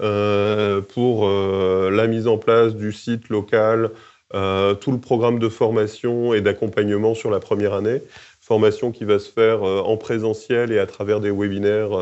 Euh, 0.00 0.80
pour 0.80 1.28
euh, 1.28 1.90
la 1.90 2.06
mise 2.06 2.26
en 2.26 2.38
place 2.38 2.74
du 2.74 2.92
site 2.92 3.28
local, 3.28 3.90
euh, 4.34 4.74
tout 4.74 4.92
le 4.92 4.98
programme 4.98 5.38
de 5.38 5.48
formation 5.48 6.32
et 6.32 6.40
d'accompagnement 6.40 7.14
sur 7.14 7.30
la 7.30 7.40
première 7.40 7.74
année. 7.74 8.00
Formation 8.50 8.90
qui 8.90 9.04
va 9.04 9.20
se 9.20 9.30
faire 9.30 9.62
en 9.62 9.96
présentiel 9.96 10.72
et 10.72 10.80
à 10.80 10.86
travers 10.86 11.20
des 11.20 11.30
webinaires 11.30 11.92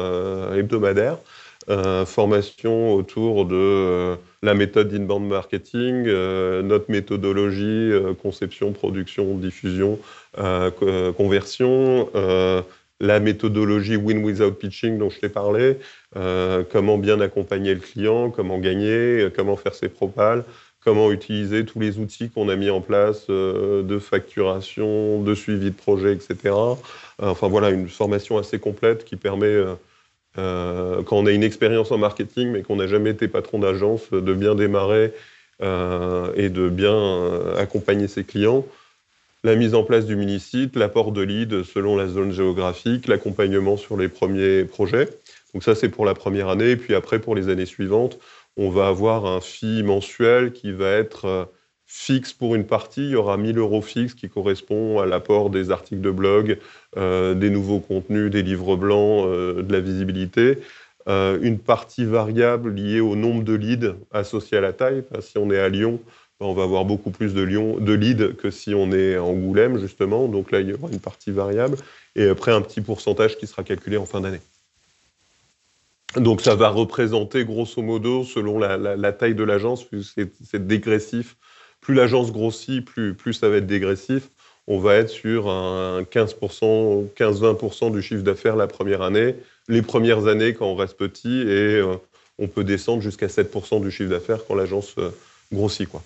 hebdomadaires. 0.57 1.19
formation 2.07 2.95
autour 2.95 3.45
de 3.45 4.17
la 4.43 4.55
méthode 4.55 4.89
d'inbound 4.89 5.29
marketing, 5.29 6.05
notre 6.05 6.91
méthodologie, 6.91 7.93
conception, 8.23 8.73
production, 8.73 9.37
diffusion, 9.37 9.99
conversion, 11.19 12.09
la 13.01 13.21
méthodologie 13.21 13.97
Win 13.97 14.25
Without 14.25 14.53
Pitching 14.53 14.99
dont 14.99 15.11
je 15.11 15.21
t'ai 15.21 15.29
parlé, 15.29 15.79
euh, 16.17 16.65
comment 16.71 16.99
bien 16.99 17.21
accompagner 17.21 17.75
le 17.75 17.81
client, 17.81 18.31
comment 18.31 18.59
gagner, 18.59 19.23
euh, 19.23 19.31
comment 19.35 19.57
faire 19.57 19.75
ses 19.75 19.89
propales, 19.89 20.45
comment 20.89 21.13
utiliser 21.13 21.67
tous 21.67 21.81
les 21.81 21.99
outils 21.99 22.31
qu'on 22.31 22.49
a 22.49 22.57
mis 22.57 22.71
en 22.71 22.81
place 22.81 23.27
euh, 23.29 23.83
de 23.83 23.99
facturation, 23.99 25.21
de 25.21 25.35
suivi 25.35 25.71
de 25.71 25.77
projet, 25.77 26.15
etc. 26.15 26.55
Enfin 27.21 27.49
voilà, 27.49 27.69
une 27.69 27.89
formation 27.89 28.39
assez 28.39 28.59
complète 28.59 29.05
qui 29.05 29.17
permet, 29.17 29.55
quand 30.37 31.13
on 31.13 31.27
a 31.27 31.33
une 31.33 31.43
expérience 31.43 31.91
en 31.91 31.99
marketing 31.99 32.53
mais 32.53 32.63
qu'on 32.63 32.77
n'a 32.77 32.87
jamais 32.87 33.11
été 33.11 33.27
patron 33.27 33.59
d'agence, 33.59 34.11
de 34.13 34.33
bien 34.35 34.55
démarrer 34.55 35.13
et 35.61 36.49
de 36.49 36.69
bien 36.69 37.57
accompagner 37.57 38.07
ses 38.07 38.23
clients 38.23 38.65
la 39.45 39.55
mise 39.55 39.75
en 39.75 39.85
place 39.85 40.07
du 40.07 40.17
mini-site, 40.17 40.77
l'apport 40.77 41.13
de 41.13 41.23
leads 41.23 41.65
selon 41.65 41.97
la 41.97 42.09
zone 42.09 42.33
géographique, 42.33 43.07
l'accompagnement 43.07 43.77
sur 43.77 43.97
les 43.97 44.09
premiers 44.09 44.65
projets. 44.65 45.09
Donc 45.55 45.63
ça, 45.63 45.75
c'est 45.75 45.89
pour 45.89 46.05
la 46.05 46.15
première 46.15 46.49
année. 46.49 46.71
Et 46.71 46.77
puis 46.77 46.95
après, 46.95 47.19
pour 47.19 47.35
les 47.35 47.49
années 47.49 47.67
suivantes, 47.67 48.19
on 48.59 48.71
va 48.71 48.89
avoir 48.89 49.25
un 49.25 49.41
fee 49.41 49.83
mensuel 49.85 50.53
qui 50.53 50.73
va 50.73 50.91
être 50.91 51.25
euh, 51.27 51.45
fixe 51.87 52.33
pour 52.33 52.57
une 52.57 52.67
partie. 52.67 53.05
Il 53.05 53.11
y 53.11 53.17
aura 53.17 53.37
1000 53.37 53.57
euros 53.57 53.81
fixes 53.81 54.15
qui 54.15 54.29
correspond 54.29 54.99
à 54.99 55.07
l'apport 55.07 55.49
des 55.49 55.71
articles 55.71 56.03
de 56.03 56.11
blog, 56.11 56.59
euh, 56.97 57.35
des 57.35 57.51
nouveaux 57.51 57.79
contenus, 57.79 58.31
des 58.31 58.43
livres 58.43 58.77
blancs, 58.77 59.27
euh, 59.27 59.63
de 59.63 59.73
la 59.73 59.81
visibilité. 59.81 60.59
une 61.09 61.59
partie 61.59 62.05
variable 62.05 62.75
liée 62.75 63.01
au 63.01 63.17
nombre 63.17 63.43
de 63.43 63.55
leads 63.55 63.97
associés 64.13 64.59
à 64.59 64.61
la 64.61 64.75
taille. 64.75 65.03
Si 65.21 65.39
on 65.39 65.51
est 65.51 65.59
à 65.59 65.71
Lyon, 65.71 66.01
on 66.41 66.53
va 66.53 66.65
avoir 66.65 66.85
beaucoup 66.85 67.11
plus 67.11 67.33
de, 67.33 67.41
Lyon, 67.41 67.79
de 67.81 67.95
leads 67.95 68.35
que 68.37 68.51
si 68.51 68.75
on 68.75 68.93
est 68.93 69.15
à 69.15 69.23
Angoulême, 69.23 69.79
justement. 69.79 70.29
Donc 70.29 70.51
là, 70.53 70.61
il 70.61 70.69
y 70.69 70.75
aura 70.75 70.91
une 70.93 71.01
partie 71.01 71.31
variable. 71.31 71.79
Et 72.15 72.29
après, 72.29 72.53
un 72.53 72.61
petit 72.61 72.83
pourcentage 72.83 73.39
qui 73.39 73.47
sera 73.47 73.63
calculé 73.63 73.97
en 73.97 74.05
fin 74.05 74.21
d'année. 74.21 74.41
Donc 76.17 76.41
ça 76.41 76.55
va 76.55 76.71
représenter, 76.71 77.45
grosso 77.45 77.83
modo, 77.83 78.25
selon 78.25 78.59
la, 78.59 79.13
taille 79.13 79.35
de 79.35 79.45
l'agence, 79.45 79.87
c'est 80.03 80.67
dégressif. 80.67 81.37
Plus 81.81 81.95
l'agence 81.95 82.33
grossit, 82.33 82.85
plus, 82.85 83.33
ça 83.33 83.49
va 83.49 83.57
être 83.57 83.67
dégressif. 83.67 84.31
On 84.67 84.79
va 84.79 84.97
être 84.97 85.09
sur 85.09 85.49
un 85.49 86.03
15%, 86.03 87.09
15-20% 87.17 87.93
du 87.93 88.03
chiffre 88.03 88.23
d'affaires 88.23 88.57
la 88.57 88.67
première 88.67 89.03
année. 89.03 89.37
Les 89.69 89.83
premières 89.83 90.27
années, 90.27 90.55
quand 90.55 90.67
on 90.67 90.75
reste 90.75 90.97
petit, 90.97 91.41
et 91.41 91.77
euh, 91.77 91.95
on 92.39 92.49
peut 92.49 92.65
descendre 92.65 93.03
jusqu'à 93.03 93.29
7% 93.29 93.83
du 93.83 93.91
chiffre 93.91 94.11
d'affaires 94.11 94.45
quand 94.47 94.55
l'agence 94.55 94.95
euh, 94.99 95.11
grossit. 95.53 95.89
Quoi. 95.89 96.03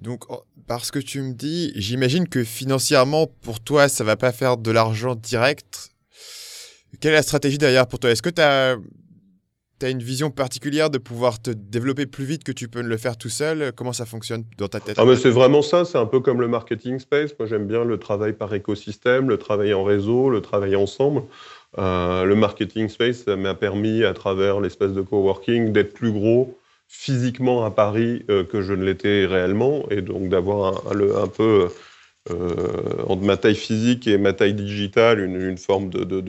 Donc, 0.00 0.24
parce 0.66 0.90
que 0.90 0.98
tu 0.98 1.22
me 1.22 1.32
dis, 1.32 1.72
j'imagine 1.74 2.28
que 2.28 2.44
financièrement, 2.44 3.26
pour 3.26 3.60
toi, 3.60 3.88
ça 3.88 4.04
va 4.04 4.16
pas 4.16 4.32
faire 4.32 4.56
de 4.56 4.70
l'argent 4.70 5.14
direct. 5.14 5.90
Quelle 7.00 7.12
est 7.12 7.16
la 7.16 7.22
stratégie 7.22 7.58
derrière 7.58 7.86
pour 7.86 7.98
toi? 7.98 8.10
Est-ce 8.10 8.22
que 8.22 8.30
tu 8.30 8.40
as, 8.40 8.76
une 9.90 10.02
vision 10.02 10.30
particulière 10.30 10.90
de 10.90 10.98
pouvoir 10.98 11.40
te 11.40 11.50
développer 11.50 12.06
plus 12.06 12.24
vite 12.24 12.44
que 12.44 12.52
tu 12.52 12.68
peux 12.68 12.82
le 12.82 12.96
faire 12.96 13.16
tout 13.16 13.28
seul 13.28 13.72
Comment 13.74 13.92
ça 13.92 14.06
fonctionne 14.06 14.44
dans 14.58 14.68
ta 14.68 14.80
tête? 14.80 14.96
Ah 14.98 15.04
mais 15.04 15.16
C'est 15.16 15.30
vraiment 15.30 15.62
ça, 15.62 15.84
c'est 15.84 15.98
un 15.98 16.06
peu 16.06 16.20
comme 16.20 16.40
le 16.40 16.48
marketing 16.48 16.98
space. 16.98 17.30
Moi, 17.38 17.48
j'aime 17.48 17.66
bien 17.66 17.84
le 17.84 17.98
travail 17.98 18.32
par 18.32 18.52
écosystème, 18.54 19.28
le 19.28 19.38
travail 19.38 19.74
en 19.74 19.84
réseau, 19.84 20.30
le 20.30 20.40
travail 20.40 20.76
ensemble. 20.76 21.22
Euh, 21.78 22.24
le 22.24 22.34
marketing 22.34 22.88
space, 22.88 23.26
m'a 23.26 23.54
permis, 23.54 24.04
à 24.04 24.12
travers 24.12 24.60
l'espace 24.60 24.92
de 24.92 25.00
coworking, 25.00 25.72
d'être 25.72 25.94
plus 25.94 26.12
gros 26.12 26.58
physiquement 26.88 27.64
à 27.64 27.70
Paris 27.70 28.22
que 28.28 28.60
je 28.60 28.74
ne 28.74 28.84
l'étais 28.84 29.24
réellement, 29.24 29.86
et 29.90 30.02
donc 30.02 30.28
d'avoir 30.28 30.82
un, 30.92 31.26
peu 31.26 31.68
entre 32.28 33.22
ma 33.22 33.38
taille 33.38 33.54
physique 33.54 34.06
et 34.06 34.18
ma 34.18 34.34
taille 34.34 34.52
digitale 34.52 35.20
une, 35.20 35.56
forme 35.56 35.88
de, 35.88 36.22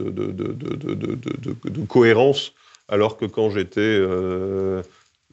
cohérence, 1.86 2.54
alors 2.88 3.16
que 3.16 3.24
quand 3.24 3.50
j'étais 3.50 4.00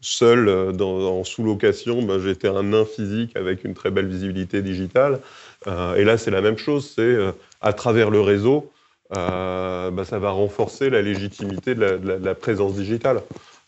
seul 0.01 0.49
en 0.81 1.23
sous-location, 1.23 2.01
ben, 2.01 2.19
j'étais 2.19 2.47
un 2.47 2.63
nain 2.63 2.85
physique 2.85 3.35
avec 3.35 3.63
une 3.63 3.73
très 3.73 3.91
belle 3.91 4.07
visibilité 4.07 4.61
digitale. 4.61 5.19
et 5.67 6.03
là, 6.03 6.17
c'est 6.17 6.31
la 6.31 6.41
même 6.41 6.57
chose, 6.57 6.93
c'est 6.95 7.17
à 7.61 7.73
travers 7.73 8.09
le 8.09 8.21
réseau, 8.21 8.71
euh, 9.17 9.91
bah, 9.91 10.05
ça 10.05 10.19
va 10.19 10.31
renforcer 10.31 10.89
la 10.89 11.01
légitimité 11.01 11.75
de 11.75 12.01
la, 12.23 12.35
présence 12.35 12.75
digitale. 12.75 13.21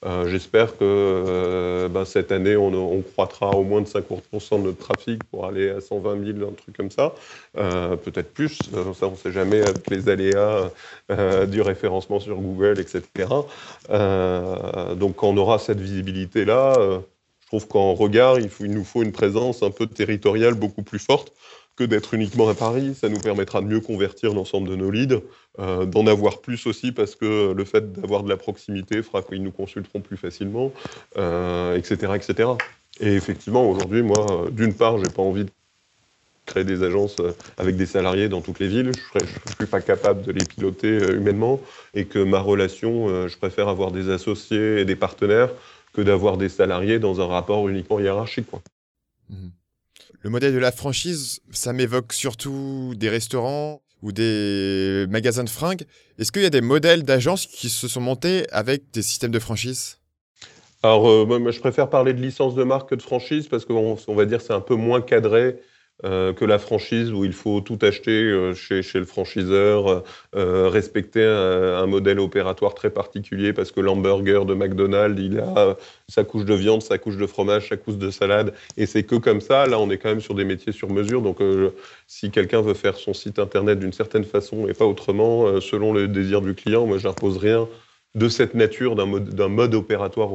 Euh, 0.05 0.27
j'espère 0.27 0.73
que 0.77 0.83
euh, 0.83 1.87
bah, 1.87 2.03
cette 2.05 2.31
année, 2.31 2.57
on, 2.57 3.01
croîtra 3.01 3.55
au 3.55 3.63
moins 3.63 3.81
de 3.81 3.87
50% 3.87 4.59
de 4.59 4.63
notre 4.63 4.77
trafic 4.77 5.21
pour 5.29 5.45
aller 5.45 5.69
à 5.69 5.79
120 5.79 6.37
000, 6.37 6.49
un 6.49 6.53
truc 6.53 6.75
comme 6.75 6.91
ça. 6.91 7.13
Peut-être 7.53 8.33
plus, 8.33 8.69
ça 8.95 9.07
on 9.07 9.11
ne 9.11 9.15
sait 9.15 9.31
jamais 9.31 9.61
avec 9.61 9.89
les 9.89 10.09
aléas 10.09 10.71
du 11.47 11.61
référencement 11.61 12.19
sur 12.19 12.37
Google, 12.37 12.79
etc. 12.79 13.27
donc 14.95 15.15
quand 15.15 15.27
on 15.29 15.37
aura 15.37 15.59
cette 15.59 15.79
visibilité-là, 15.79 16.77
je 17.41 17.47
trouve 17.47 17.67
qu'en 17.67 17.93
regard, 17.93 18.39
il 18.39 18.49
nous 18.71 18.83
faut 18.83 19.03
une 19.03 19.11
présence 19.11 19.63
un 19.63 19.71
peu 19.71 19.85
territoriale 19.85 20.55
beaucoup 20.55 20.83
plus 20.83 20.99
forte 20.99 21.33
que 21.75 21.83
d'être 21.83 22.13
uniquement 22.13 22.47
à 22.49 22.53
Paris. 22.53 22.95
Ça 22.95 23.09
nous 23.09 23.19
permettra 23.19 23.61
de 23.61 23.67
mieux 23.67 23.79
convertir 23.79 24.33
l'ensemble 24.33 24.69
de 24.69 24.75
nos 24.75 24.91
leads, 24.91 25.21
euh, 25.59 25.85
d'en 25.85 26.05
avoir 26.07 26.41
plus 26.41 26.65
aussi 26.67 26.91
parce 26.91 27.15
que 27.15 27.51
le 27.51 27.65
fait 27.65 27.91
d'avoir 27.93 28.23
de 28.23 28.29
la 28.29 28.37
proximité 28.37 29.01
fera 29.01 29.21
qu'ils 29.21 29.43
nous 29.43 29.51
consulteront 29.51 30.01
plus 30.01 30.17
facilement, 30.17 30.71
etc., 31.15 31.17
euh, 31.17 32.13
etc. 32.15 32.49
Et 32.99 33.13
effectivement, 33.13 33.67
aujourd'hui, 33.69 34.03
moi, 34.03 34.47
d'une 34.51 34.73
part, 34.73 34.99
j'ai 34.99 35.09
pas 35.09 35.23
envie 35.23 35.45
de 35.45 35.51
créer 36.45 36.63
des 36.63 36.83
agences 36.83 37.19
euh, 37.19 37.31
avec 37.57 37.75
des 37.75 37.87
salariés 37.87 38.29
dans 38.29 38.41
toutes 38.41 38.59
les 38.59 38.67
villes. 38.67 38.91
Je 39.15 39.19
ne 39.19 39.55
suis 39.57 39.65
pas 39.65 39.81
capable 39.81 40.21
de 40.21 40.31
les 40.31 40.45
piloter 40.45 41.13
humainement 41.13 41.59
et 41.95 42.05
que 42.05 42.19
ma 42.19 42.39
relation, 42.39 43.27
je 43.27 43.37
préfère 43.37 43.67
avoir 43.67 43.91
des 43.91 44.09
associés 44.09 44.79
et 44.79 44.85
des 44.85 44.95
partenaires 44.95 45.49
que 45.93 46.01
d'avoir 46.01 46.37
des 46.37 46.49
salariés 46.49 46.99
dans 46.99 47.21
un 47.21 47.27
rapport 47.27 47.67
uniquement 47.69 47.99
hiérarchique. 47.99 48.47
Mmh. 49.29 49.47
Le 50.23 50.29
modèle 50.29 50.53
de 50.53 50.59
la 50.59 50.71
franchise, 50.71 51.41
ça 51.51 51.73
m'évoque 51.73 52.13
surtout 52.13 52.93
des 52.95 53.09
restaurants 53.09 53.81
ou 54.01 54.13
des 54.13 55.05
magasins 55.09 55.43
de 55.43 55.49
fringues. 55.49 55.83
Est-ce 56.17 56.31
qu'il 56.31 56.43
y 56.43 56.45
a 56.45 56.49
des 56.49 56.61
modèles 56.61 57.03
d'agences 57.03 57.45
qui 57.45 57.67
se 57.67 57.89
sont 57.89 57.99
montés 57.99 58.47
avec 58.51 58.89
des 58.93 59.01
systèmes 59.01 59.31
de 59.31 59.39
franchise? 59.39 59.97
Alors, 60.81 61.09
euh, 61.09 61.25
moi, 61.25 61.51
je 61.51 61.59
préfère 61.59 61.89
parler 61.89 62.13
de 62.13 62.21
licence 62.21 62.55
de 62.55 62.63
marque 62.63 62.91
que 62.91 62.95
de 62.95 63.01
franchise 63.01 63.49
parce 63.49 63.65
qu'on 63.65 63.97
on 64.07 64.15
va 64.15 64.23
dire 64.23 64.39
c'est 64.39 64.53
un 64.53 64.61
peu 64.61 64.75
moins 64.75 65.01
cadré 65.01 65.59
euh, 66.05 66.33
que 66.33 66.43
la 66.43 66.59
franchise 66.59 67.13
où 67.13 67.23
il 67.23 67.31
faut 67.31 67.61
tout 67.61 67.77
acheter 67.81 68.11
euh, 68.11 68.53
chez, 68.53 68.81
le 68.95 69.05
franchiseur, 69.05 70.03
euh, 70.35 70.67
respecter 70.67 71.23
un, 71.23 71.85
modèle 71.85 72.19
opératoire 72.19 72.73
très 72.75 72.89
particulier 72.89 73.53
parce 73.53 73.71
que 73.71 73.79
l'hamburger 73.79 74.45
de 74.45 74.53
McDonald's, 74.53 75.21
il 75.21 75.39
a 75.39 75.77
sa 76.09 76.25
couche 76.25 76.43
de 76.43 76.55
viande, 76.55 76.81
sa 76.81 76.97
couche 76.97 77.15
de 77.15 77.25
fromage, 77.25 77.69
sa 77.69 77.77
couche 77.77 77.97
de 77.97 78.09
salade, 78.09 78.53
et 78.75 78.85
c'est 78.85 79.03
que 79.03 79.15
comme 79.15 79.39
ça. 79.39 79.65
Là, 79.65 79.79
on 79.79 79.89
est 79.91 79.97
quand 79.97 80.09
même 80.09 80.19
sur 80.19 80.33
des 80.33 80.43
métiers 80.43 80.73
sur 80.73 80.89
mesure. 80.89 81.21
Donc, 81.21 81.37
si 82.07 82.31
quelqu'un 82.31 82.61
veut 82.61 82.73
faire 82.73 82.97
son 82.97 83.13
site 83.13 83.39
internet 83.39 83.79
d'une 83.79 83.93
certaine 83.93 84.25
façon 84.25 84.67
et 84.67 84.73
pas 84.73 84.85
autrement, 84.85 85.61
selon 85.61 85.93
le 85.93 86.07
désir 86.07 86.41
du 86.41 86.53
client, 86.53 86.85
moi, 86.85 86.97
j'impose 86.97 87.37
rien 87.37 87.67
de 88.15 88.29
cette 88.29 88.55
nature 88.55 88.95
d'un 88.95 89.47
mode, 89.47 89.75
opératoire 89.75 90.31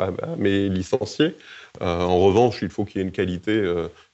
à, 0.00 0.36
mes 0.36 0.68
licenciés. 0.68 1.34
en 1.80 2.18
revanche, 2.18 2.58
il 2.62 2.68
faut 2.68 2.84
qu'il 2.84 3.00
y 3.00 3.04
ait 3.04 3.06
une 3.06 3.12
qualité 3.12 3.62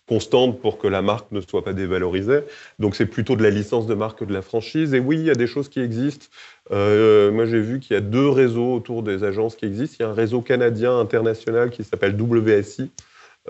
constante 0.08 0.60
pour 0.60 0.78
que 0.78 0.88
la 0.88 1.02
marque 1.02 1.30
ne 1.32 1.40
soit 1.40 1.64
pas 1.64 1.72
dévalorisée. 1.72 2.40
Donc 2.78 2.96
c'est 2.96 3.06
plutôt 3.06 3.36
de 3.36 3.42
la 3.42 3.50
licence 3.50 3.86
de 3.86 3.94
marque 3.94 4.20
que 4.20 4.24
de 4.24 4.32
la 4.32 4.42
franchise. 4.42 4.94
Et 4.94 5.00
oui, 5.00 5.16
il 5.18 5.24
y 5.24 5.30
a 5.30 5.34
des 5.34 5.46
choses 5.46 5.68
qui 5.68 5.80
existent. 5.80 6.26
Euh, 6.70 7.30
moi, 7.30 7.46
j'ai 7.46 7.60
vu 7.60 7.80
qu'il 7.80 7.94
y 7.94 7.96
a 7.96 8.00
deux 8.00 8.28
réseaux 8.28 8.74
autour 8.74 9.02
des 9.02 9.24
agences 9.24 9.56
qui 9.56 9.66
existent. 9.66 9.96
Il 10.00 10.02
y 10.02 10.06
a 10.06 10.10
un 10.10 10.14
réseau 10.14 10.40
canadien 10.40 10.98
international 10.98 11.70
qui 11.70 11.84
s'appelle 11.84 12.20
WSI. 12.20 12.90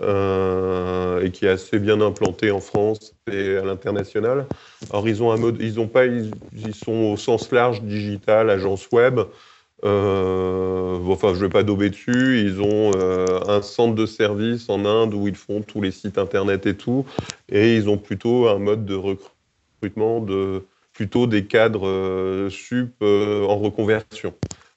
Euh, 0.01 1.21
et 1.21 1.29
qui 1.29 1.45
est 1.45 1.49
assez 1.49 1.77
bien 1.77 2.01
implanté 2.01 2.49
en 2.49 2.59
France 2.59 3.13
et 3.31 3.57
à 3.57 3.63
l'international. 3.63 4.47
Alors 4.89 5.07
ils 5.07 5.21
ont 5.21 5.31
un 5.31 5.37
mode, 5.37 5.57
ils 5.59 5.79
ont 5.79 5.87
pas, 5.87 6.07
ils, 6.07 6.31
sont 6.73 7.11
au 7.13 7.15
sens 7.15 7.51
large 7.51 7.83
digital, 7.83 8.49
agence 8.49 8.89
web. 8.91 9.19
Euh, 9.83 10.99
enfin, 11.07 11.29
je 11.33 11.39
ne 11.39 11.41
vais 11.41 11.49
pas 11.49 11.63
dauber 11.63 11.89
dessus. 11.89 12.39
Ils 12.39 12.61
ont 12.61 12.91
euh, 12.95 13.39
un 13.47 13.61
centre 13.61 13.95
de 13.95 14.05
service 14.05 14.69
en 14.69 14.85
Inde 14.85 15.13
où 15.13 15.27
ils 15.27 15.35
font 15.35 15.61
tous 15.61 15.81
les 15.81 15.91
sites 15.91 16.17
internet 16.17 16.65
et 16.65 16.75
tout. 16.75 17.05
Et 17.49 17.75
ils 17.75 17.89
ont 17.89 17.97
plutôt 17.97 18.47
un 18.47 18.59
mode 18.59 18.85
de 18.85 18.95
recrutement 18.95 20.21
de 20.21 20.63
plutôt 20.93 21.27
des 21.27 21.45
cadres 21.45 21.87
euh, 21.87 22.49
sup 22.49 23.01
en 23.01 23.57
reconversion. 23.57 24.33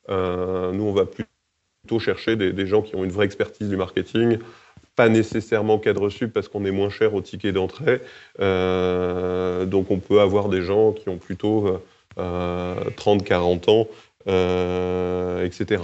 nous, 0.09 0.85
on 0.85 0.93
va 0.93 1.05
plutôt 1.07 1.99
chercher 2.01 2.37
des, 2.37 2.67
gens 2.67 2.83
qui 2.83 2.97
ont 2.97 3.05
une 3.05 3.13
vraie 3.13 3.27
expertise 3.27 3.69
du 3.69 3.77
marketing, 3.77 4.39
pas 4.97 5.09
nécessairement 5.09 5.79
cadre 5.79 6.09
sup 6.09 6.33
parce 6.33 6.49
qu'on 6.49 6.65
est 6.65 6.73
moins 6.73 6.91
cher 6.91 7.15
au 7.15 7.21
ticket 7.21 7.53
d'entrée. 7.53 8.01
donc, 8.39 9.91
on 9.91 9.99
peut 9.99 10.21
avoir 10.21 10.49
des 10.49 10.63
gens 10.63 10.93
qui 10.93 11.09
ont 11.09 11.19
plutôt 11.19 11.81
30-40 12.17 13.71
ans 13.71 13.89
euh, 13.89 14.06
etc. 14.27 15.83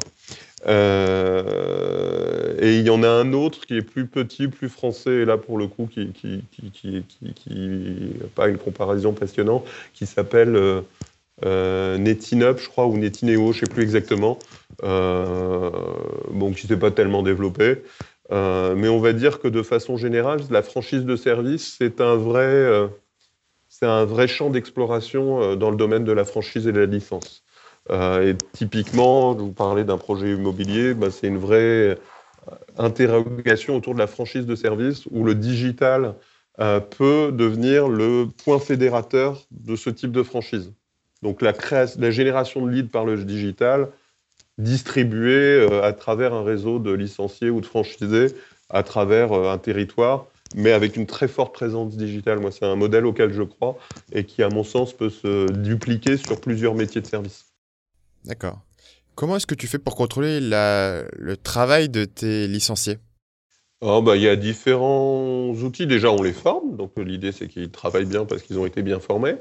Euh, 0.66 2.54
et 2.60 2.78
il 2.78 2.86
y 2.86 2.90
en 2.90 3.02
a 3.02 3.08
un 3.08 3.32
autre 3.32 3.66
qui 3.66 3.76
est 3.76 3.82
plus 3.82 4.06
petit, 4.06 4.48
plus 4.48 4.68
français, 4.68 5.10
et 5.10 5.24
là 5.24 5.36
pour 5.36 5.58
le 5.58 5.66
coup 5.66 5.88
qui 5.92 6.12
qui, 6.12 6.44
qui, 6.70 7.04
qui, 7.34 8.14
pas 8.34 8.48
une 8.48 8.58
comparaison 8.58 9.12
passionnante, 9.12 9.66
qui 9.92 10.06
s'appelle 10.06 10.56
euh, 11.44 11.98
Netinup, 11.98 12.58
je 12.58 12.68
crois, 12.68 12.86
ou 12.86 12.96
Netineo, 12.96 13.52
je 13.52 13.60
sais 13.60 13.66
plus 13.66 13.82
exactement, 13.82 14.38
euh, 14.84 15.70
bon, 16.30 16.52
qui 16.52 16.66
s'est 16.66 16.76
pas 16.76 16.90
tellement 16.92 17.22
développé. 17.22 17.82
mais 18.30 18.88
on 18.88 19.00
va 19.00 19.12
dire 19.12 19.40
que 19.40 19.48
de 19.48 19.62
façon 19.62 19.96
générale, 19.96 20.40
la 20.50 20.62
franchise 20.62 21.04
de 21.04 21.16
service, 21.16 21.76
c'est 21.78 22.00
un 22.00 22.14
vrai, 22.14 22.88
c'est 23.68 23.86
un 23.86 24.04
vrai 24.04 24.28
champ 24.28 24.50
d'exploration 24.50 25.56
dans 25.56 25.70
le 25.70 25.76
domaine 25.76 26.04
de 26.04 26.12
la 26.12 26.24
franchise 26.24 26.68
et 26.68 26.72
de 26.72 26.80
la 26.80 26.86
licence. 26.86 27.42
Euh, 27.90 28.30
et 28.32 28.36
typiquement, 28.52 29.34
vous 29.34 29.52
parlez 29.52 29.84
d'un 29.84 29.98
projet 29.98 30.32
immobilier, 30.32 30.94
bah, 30.94 31.10
c'est 31.10 31.26
une 31.26 31.38
vraie 31.38 31.58
euh, 31.58 31.96
interrogation 32.78 33.76
autour 33.76 33.94
de 33.94 33.98
la 33.98 34.06
franchise 34.06 34.46
de 34.46 34.54
service 34.54 35.06
où 35.10 35.24
le 35.24 35.34
digital 35.34 36.14
euh, 36.60 36.80
peut 36.80 37.32
devenir 37.32 37.88
le 37.88 38.26
point 38.44 38.58
fédérateur 38.58 39.42
de 39.50 39.74
ce 39.76 39.90
type 39.90 40.12
de 40.12 40.22
franchise. 40.22 40.72
Donc 41.22 41.42
la, 41.42 41.52
la 41.98 42.10
génération 42.10 42.64
de 42.64 42.70
leads 42.70 42.90
par 42.90 43.04
le 43.04 43.16
digital 43.24 43.88
distribuée 44.58 45.66
à 45.82 45.92
travers 45.92 46.34
un 46.34 46.42
réseau 46.42 46.78
de 46.78 46.92
licenciés 46.92 47.48
ou 47.48 47.60
de 47.60 47.66
franchisés, 47.66 48.34
à 48.68 48.82
travers 48.82 49.32
un 49.32 49.56
territoire, 49.56 50.26
mais 50.54 50.72
avec 50.72 50.96
une 50.96 51.06
très 51.06 51.28
forte 51.28 51.54
présence 51.54 51.96
digitale. 51.96 52.38
Moi, 52.40 52.50
c'est 52.50 52.66
un 52.66 52.76
modèle 52.76 53.06
auquel 53.06 53.32
je 53.32 53.42
crois 53.42 53.78
et 54.12 54.24
qui, 54.24 54.42
à 54.42 54.50
mon 54.50 54.62
sens, 54.62 54.92
peut 54.92 55.10
se 55.10 55.50
dupliquer 55.52 56.16
sur 56.16 56.40
plusieurs 56.40 56.74
métiers 56.74 57.00
de 57.00 57.06
service. 57.06 57.51
D'accord. 58.24 58.60
Comment 59.14 59.36
est-ce 59.36 59.46
que 59.46 59.54
tu 59.54 59.66
fais 59.66 59.78
pour 59.78 59.94
contrôler 59.94 60.40
le 60.40 61.34
travail 61.36 61.88
de 61.88 62.04
tes 62.04 62.46
licenciés? 62.48 62.98
Oh, 63.84 64.00
bah, 64.00 64.16
Il 64.16 64.22
y 64.22 64.28
a 64.28 64.36
différents 64.36 65.50
outils. 65.50 65.86
Déjà, 65.88 66.10
on 66.12 66.22
les 66.22 66.32
forme. 66.32 66.76
Donc, 66.76 66.92
l'idée, 66.96 67.32
c'est 67.32 67.48
qu'ils 67.48 67.70
travaillent 67.70 68.06
bien 68.06 68.24
parce 68.24 68.42
qu'ils 68.42 68.58
ont 68.58 68.66
été 68.66 68.82
bien 68.82 69.00
formés. 69.00 69.34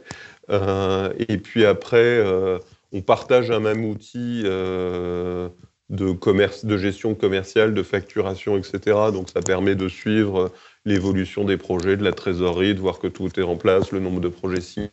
Euh, 0.50 1.14
et 1.20 1.38
puis 1.38 1.64
après, 1.64 1.98
euh, 2.00 2.58
on 2.92 3.02
partage 3.02 3.52
un 3.52 3.60
même 3.60 3.86
outil 3.86 4.42
euh, 4.46 5.50
de, 5.90 6.12
commerce, 6.12 6.66
de 6.66 6.76
gestion 6.78 7.14
commerciale, 7.14 7.76
de 7.76 7.84
facturation, 7.84 8.58
etc. 8.58 8.98
Donc, 9.14 9.30
ça 9.30 9.42
permet 9.42 9.76
de 9.76 9.88
suivre 9.88 10.52
l'évolution 10.86 11.44
des 11.46 11.58
projets, 11.58 11.96
de 11.96 12.04
la 12.04 12.12
trésorerie, 12.12 12.74
de 12.74 12.80
voir 12.80 12.98
que 12.98 13.08
tout 13.08 13.40
est 13.40 13.44
en 13.44 13.58
place, 13.58 13.92
le 13.92 14.00
nombre 14.00 14.22
de 14.22 14.30
projets 14.30 14.62
signés 14.62 14.90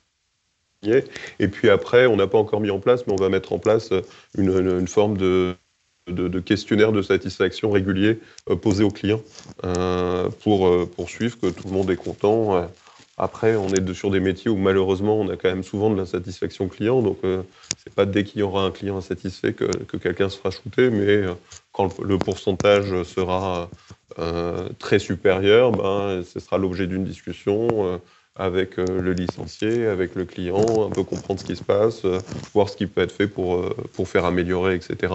et 0.83 1.49
puis 1.49 1.71
après, 1.71 2.07
on 2.07 2.17
n'a 2.17 2.27
pas 2.27 2.39
encore 2.39 2.61
mis 2.61 2.71
en 2.71 2.79
place, 2.79 3.07
mais 3.07 3.13
on 3.13 3.17
va 3.17 3.29
mettre 3.29 3.53
en 3.53 3.59
place 3.59 3.91
une, 4.37 4.87
forme 4.87 5.17
de, 5.17 5.57
questionnaire 6.45 6.93
de 6.93 7.03
satisfaction 7.03 7.71
régulier 7.71 8.21
euh, 8.49 8.57
posé 8.57 8.85
aux 8.85 8.91
clients 8.91 9.23
euh, 9.65 10.29
pour 10.43 10.69
euh, 10.69 10.87
poursuivre 10.87 11.39
que 11.41 11.49
tout 11.49 11.67
le 11.67 11.73
monde 11.73 11.91
est 11.91 11.97
content. 11.97 12.69
Après, 13.21 13.57
on 13.57 13.69
est 13.69 13.93
sur 13.93 14.13
des 14.13 14.21
métiers 14.21 14.51
où 14.51 14.57
malheureusement, 14.57 15.19
on 15.19 15.29
a 15.29 15.37
quand 15.37 15.49
même 15.49 15.65
souvent 15.65 15.91
de 15.91 15.97
l'insatisfaction 15.97 16.69
client. 16.69 17.03
Donc, 17.03 17.19
c'est 17.83 17.93
pas 17.93 18.07
dès 18.07 18.23
qu'il 18.23 18.39
y 18.39 18.43
aura 18.45 18.63
un 18.63 18.71
client 18.71 18.97
insatisfait 18.97 19.55
que, 19.55 19.65
que 19.65 19.97
quelqu'un 19.97 20.29
sera 20.29 20.53
shooté, 20.53 20.91
mais 20.91 21.25
quand 21.73 21.99
le, 21.99 22.17
pourcentage 22.17 23.03
sera 23.03 23.69
très 24.79 25.01
supérieur, 25.01 25.73
ben, 25.73 26.23
ce 26.23 26.39
sera 26.39 26.59
l'objet 26.59 26.87
d'une 26.87 27.03
discussion 27.03 28.01
avec 28.39 28.79
euh, 28.79 29.01
le 29.03 29.13
licencié, 29.13 29.87
avec 29.87 30.15
le 30.15 30.25
client, 30.25 30.87
un 30.87 30.91
peu 30.91 31.03
comprendre 31.03 31.41
ce 31.41 31.45
qui 31.45 31.57
se 31.57 31.65
passe, 31.65 32.05
euh, 32.05 32.21
voir 32.55 32.69
ce 32.69 32.77
qui 32.77 32.87
peut 32.87 33.03
être 33.03 33.13
fait 33.13 33.27
pour, 33.27 33.57
euh, 33.57 33.75
pour 33.95 34.09
faire 34.09 34.25
améliorer, 34.25 34.77
etc. 34.77 35.13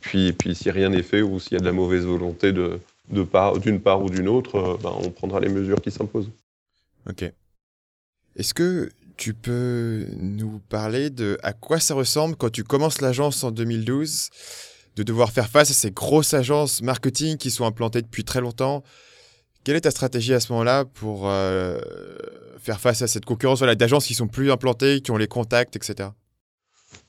Puis, 0.00 0.32
puis 0.34 0.54
si 0.54 0.70
rien 0.70 0.90
n'est 0.90 1.02
fait 1.02 1.22
ou 1.22 1.40
s'il 1.40 1.54
y 1.54 1.56
a 1.56 1.60
de 1.60 1.64
la 1.64 1.72
mauvaise 1.72 2.04
volonté 2.04 2.52
de, 2.52 2.78
d'une 3.08 3.26
part, 3.26 3.54
part 3.82 4.02
ou 4.02 4.10
d'une 4.10 4.28
autre, 4.28 4.78
ben, 4.82 4.92
on 5.02 5.10
prendra 5.10 5.40
les 5.40 5.48
mesures 5.48 5.80
qui 5.80 5.90
s'imposent. 5.90 6.30
Ok. 7.08 7.24
Est-ce 8.36 8.54
que 8.54 8.90
tu 9.16 9.34
peux 9.34 10.06
nous 10.16 10.60
parler 10.68 11.10
de 11.10 11.38
à 11.42 11.52
quoi 11.52 11.80
ça 11.80 11.94
ressemble 11.94 12.36
quand 12.36 12.50
tu 12.50 12.64
commences 12.64 13.00
l'agence 13.00 13.44
en 13.44 13.50
2012, 13.50 14.30
de 14.96 15.02
devoir 15.02 15.30
faire 15.30 15.48
face 15.48 15.70
à 15.70 15.74
ces 15.74 15.90
grosses 15.90 16.34
agences 16.34 16.82
marketing 16.82 17.36
qui 17.36 17.50
sont 17.50 17.64
implantées 17.64 18.02
depuis 18.02 18.24
très 18.24 18.40
longtemps 18.40 18.82
Quelle 19.64 19.76
est 19.76 19.82
ta 19.82 19.92
stratégie 19.92 20.34
à 20.34 20.40
ce 20.40 20.50
moment-là 20.52 20.84
pour 20.84 21.28
euh, 21.28 21.78
faire 22.58 22.80
face 22.80 23.00
à 23.02 23.06
cette 23.06 23.24
concurrence 23.24 23.58
voilà, 23.58 23.76
d'agences 23.76 24.06
qui 24.06 24.14
sont 24.14 24.26
plus 24.26 24.50
implantées, 24.50 25.00
qui 25.00 25.12
ont 25.12 25.16
les 25.16 25.28
contacts, 25.28 25.76
etc. 25.76 26.08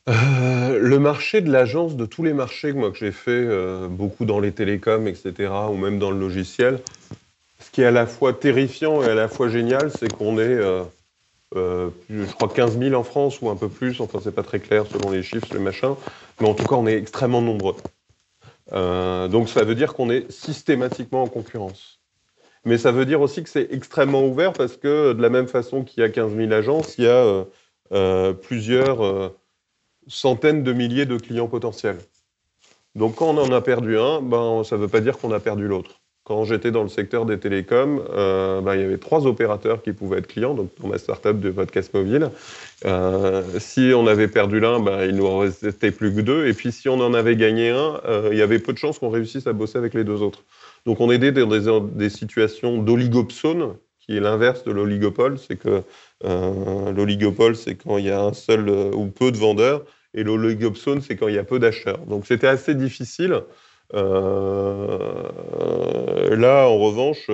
Euh, 0.07 0.77
le 0.79 0.99
marché 0.99 1.41
de 1.41 1.51
l'agence, 1.51 1.95
de 1.95 2.05
tous 2.05 2.21
les 2.21 2.33
marchés 2.33 2.71
moi, 2.73 2.91
que 2.91 2.97
j'ai 2.97 3.11
fait, 3.11 3.31
euh, 3.31 3.87
beaucoup 3.87 4.25
dans 4.25 4.39
les 4.39 4.51
télécoms, 4.51 5.07
etc., 5.07 5.51
ou 5.71 5.77
même 5.77 5.97
dans 5.97 6.11
le 6.11 6.19
logiciel, 6.19 6.79
ce 7.59 7.71
qui 7.71 7.81
est 7.81 7.85
à 7.85 7.91
la 7.91 8.05
fois 8.05 8.33
terrifiant 8.33 9.01
et 9.01 9.07
à 9.07 9.15
la 9.15 9.27
fois 9.27 9.49
génial, 9.49 9.89
c'est 9.89 10.13
qu'on 10.13 10.37
est, 10.37 10.59
je 11.55 12.31
crois, 12.33 12.49
15 12.49 12.77
000 12.77 12.93
en 12.93 13.03
France 13.03 13.41
ou 13.41 13.49
un 13.49 13.55
peu 13.55 13.69
plus, 13.69 13.99
enfin, 13.99 14.19
c'est 14.23 14.35
pas 14.35 14.43
très 14.43 14.59
clair 14.59 14.85
selon 14.85 15.09
les 15.09 15.23
chiffres, 15.23 15.47
les 15.53 15.59
machins, 15.59 15.95
mais 16.39 16.47
en 16.47 16.53
tout 16.53 16.65
cas, 16.65 16.75
on 16.75 16.85
est 16.85 16.97
extrêmement 16.97 17.41
nombreux. 17.41 17.77
donc, 18.71 19.49
ça 19.49 19.63
veut 19.63 19.75
dire 19.75 19.95
qu'on 19.95 20.11
est 20.11 20.31
systématiquement 20.31 21.23
en 21.23 21.27
concurrence. 21.27 22.02
Mais 22.65 22.77
ça 22.77 22.91
veut 22.91 23.05
dire 23.05 23.21
aussi 23.21 23.43
que 23.43 23.49
c'est 23.49 23.67
extrêmement 23.71 24.25
ouvert 24.25 24.53
parce 24.53 24.77
que 24.77 25.13
de 25.13 25.21
la 25.21 25.29
même 25.29 25.47
façon 25.47 25.83
qu'il 25.83 26.01
y 26.01 26.05
a 26.05 26.09
15 26.09 26.35
000 26.35 26.51
agences, 26.51 26.97
il 26.97 27.05
y 27.05 27.07
a 27.07 27.45
plusieurs 28.41 29.33
centaines 30.07 30.63
de 30.63 30.73
milliers 30.73 31.05
de 31.05 31.17
clients 31.17 31.47
potentiels. 31.47 31.97
Donc 32.95 33.15
quand 33.15 33.27
on 33.27 33.37
en 33.37 33.51
a 33.51 33.61
perdu 33.61 33.97
un, 33.97 34.21
ben, 34.21 34.63
ça 34.63 34.77
ne 34.77 34.81
veut 34.81 34.87
pas 34.87 35.01
dire 35.01 35.17
qu'on 35.17 35.31
a 35.31 35.39
perdu 35.39 35.67
l'autre. 35.67 35.99
Quand 36.25 36.45
j'étais 36.45 36.71
dans 36.71 36.83
le 36.83 36.89
secteur 36.89 37.25
des 37.25 37.37
télécoms, 37.37 38.01
euh, 38.11 38.61
ben, 38.61 38.75
il 38.75 38.81
y 38.81 38.83
avait 38.83 38.97
trois 38.97 39.25
opérateurs 39.25 39.81
qui 39.81 39.91
pouvaient 39.91 40.19
être 40.19 40.27
clients, 40.27 40.53
donc 40.53 40.69
pour 40.69 40.87
ma 40.87 40.97
startup 40.97 41.37
de 41.37 41.51
podcast 41.51 41.93
mobile. 41.93 42.29
Euh, 42.85 43.43
si 43.59 43.91
on 43.93 44.07
avait 44.07 44.29
perdu 44.29 44.61
l'un, 44.61 44.79
ben, 44.79 45.03
il 45.03 45.15
nous 45.15 45.37
restait 45.37 45.91
plus 45.91 46.15
que 46.15 46.21
deux. 46.21 46.47
Et 46.47 46.53
puis 46.53 46.71
si 46.71 46.87
on 46.87 46.99
en 47.01 47.13
avait 47.13 47.35
gagné 47.35 47.71
un, 47.71 47.99
euh, 48.05 48.29
il 48.31 48.37
y 48.37 48.41
avait 48.41 48.59
peu 48.59 48.71
de 48.71 48.77
chances 48.77 48.99
qu'on 48.99 49.09
réussisse 49.09 49.47
à 49.47 49.53
bosser 49.53 49.77
avec 49.77 49.93
les 49.95 50.05
deux 50.05 50.21
autres. 50.21 50.43
Donc 50.85 50.99
on 50.99 51.09
est 51.09 51.17
dans 51.31 51.79
des, 51.79 52.09
situations 52.09 52.77
d'oligopsone, 52.77 53.75
qui 53.99 54.17
est 54.17 54.19
l'inverse 54.19 54.63
de 54.65 54.71
l'oligopole. 54.71 55.39
C'est 55.39 55.55
que 55.55 55.83
euh, 56.25 56.91
l'oligopole, 56.91 57.55
c'est 57.55 57.75
quand 57.75 57.97
il 57.97 58.05
y 58.05 58.11
a 58.11 58.21
un 58.21 58.33
seul 58.33 58.67
euh, 58.69 58.91
ou 58.91 59.07
peu 59.07 59.31
de 59.31 59.37
vendeurs, 59.37 59.85
et 60.13 60.23
l'oligopsone, 60.23 61.01
c'est 61.01 61.15
quand 61.15 61.27
il 61.29 61.35
y 61.35 61.39
a 61.39 61.43
peu 61.43 61.59
d'acheteurs. 61.59 61.99
Donc 61.99 62.25
c'était 62.25 62.47
assez 62.47 62.75
difficile. 62.75 63.43
Euh, 63.93 65.15
là, 66.35 66.67
en 66.67 66.77
revanche, 66.79 67.29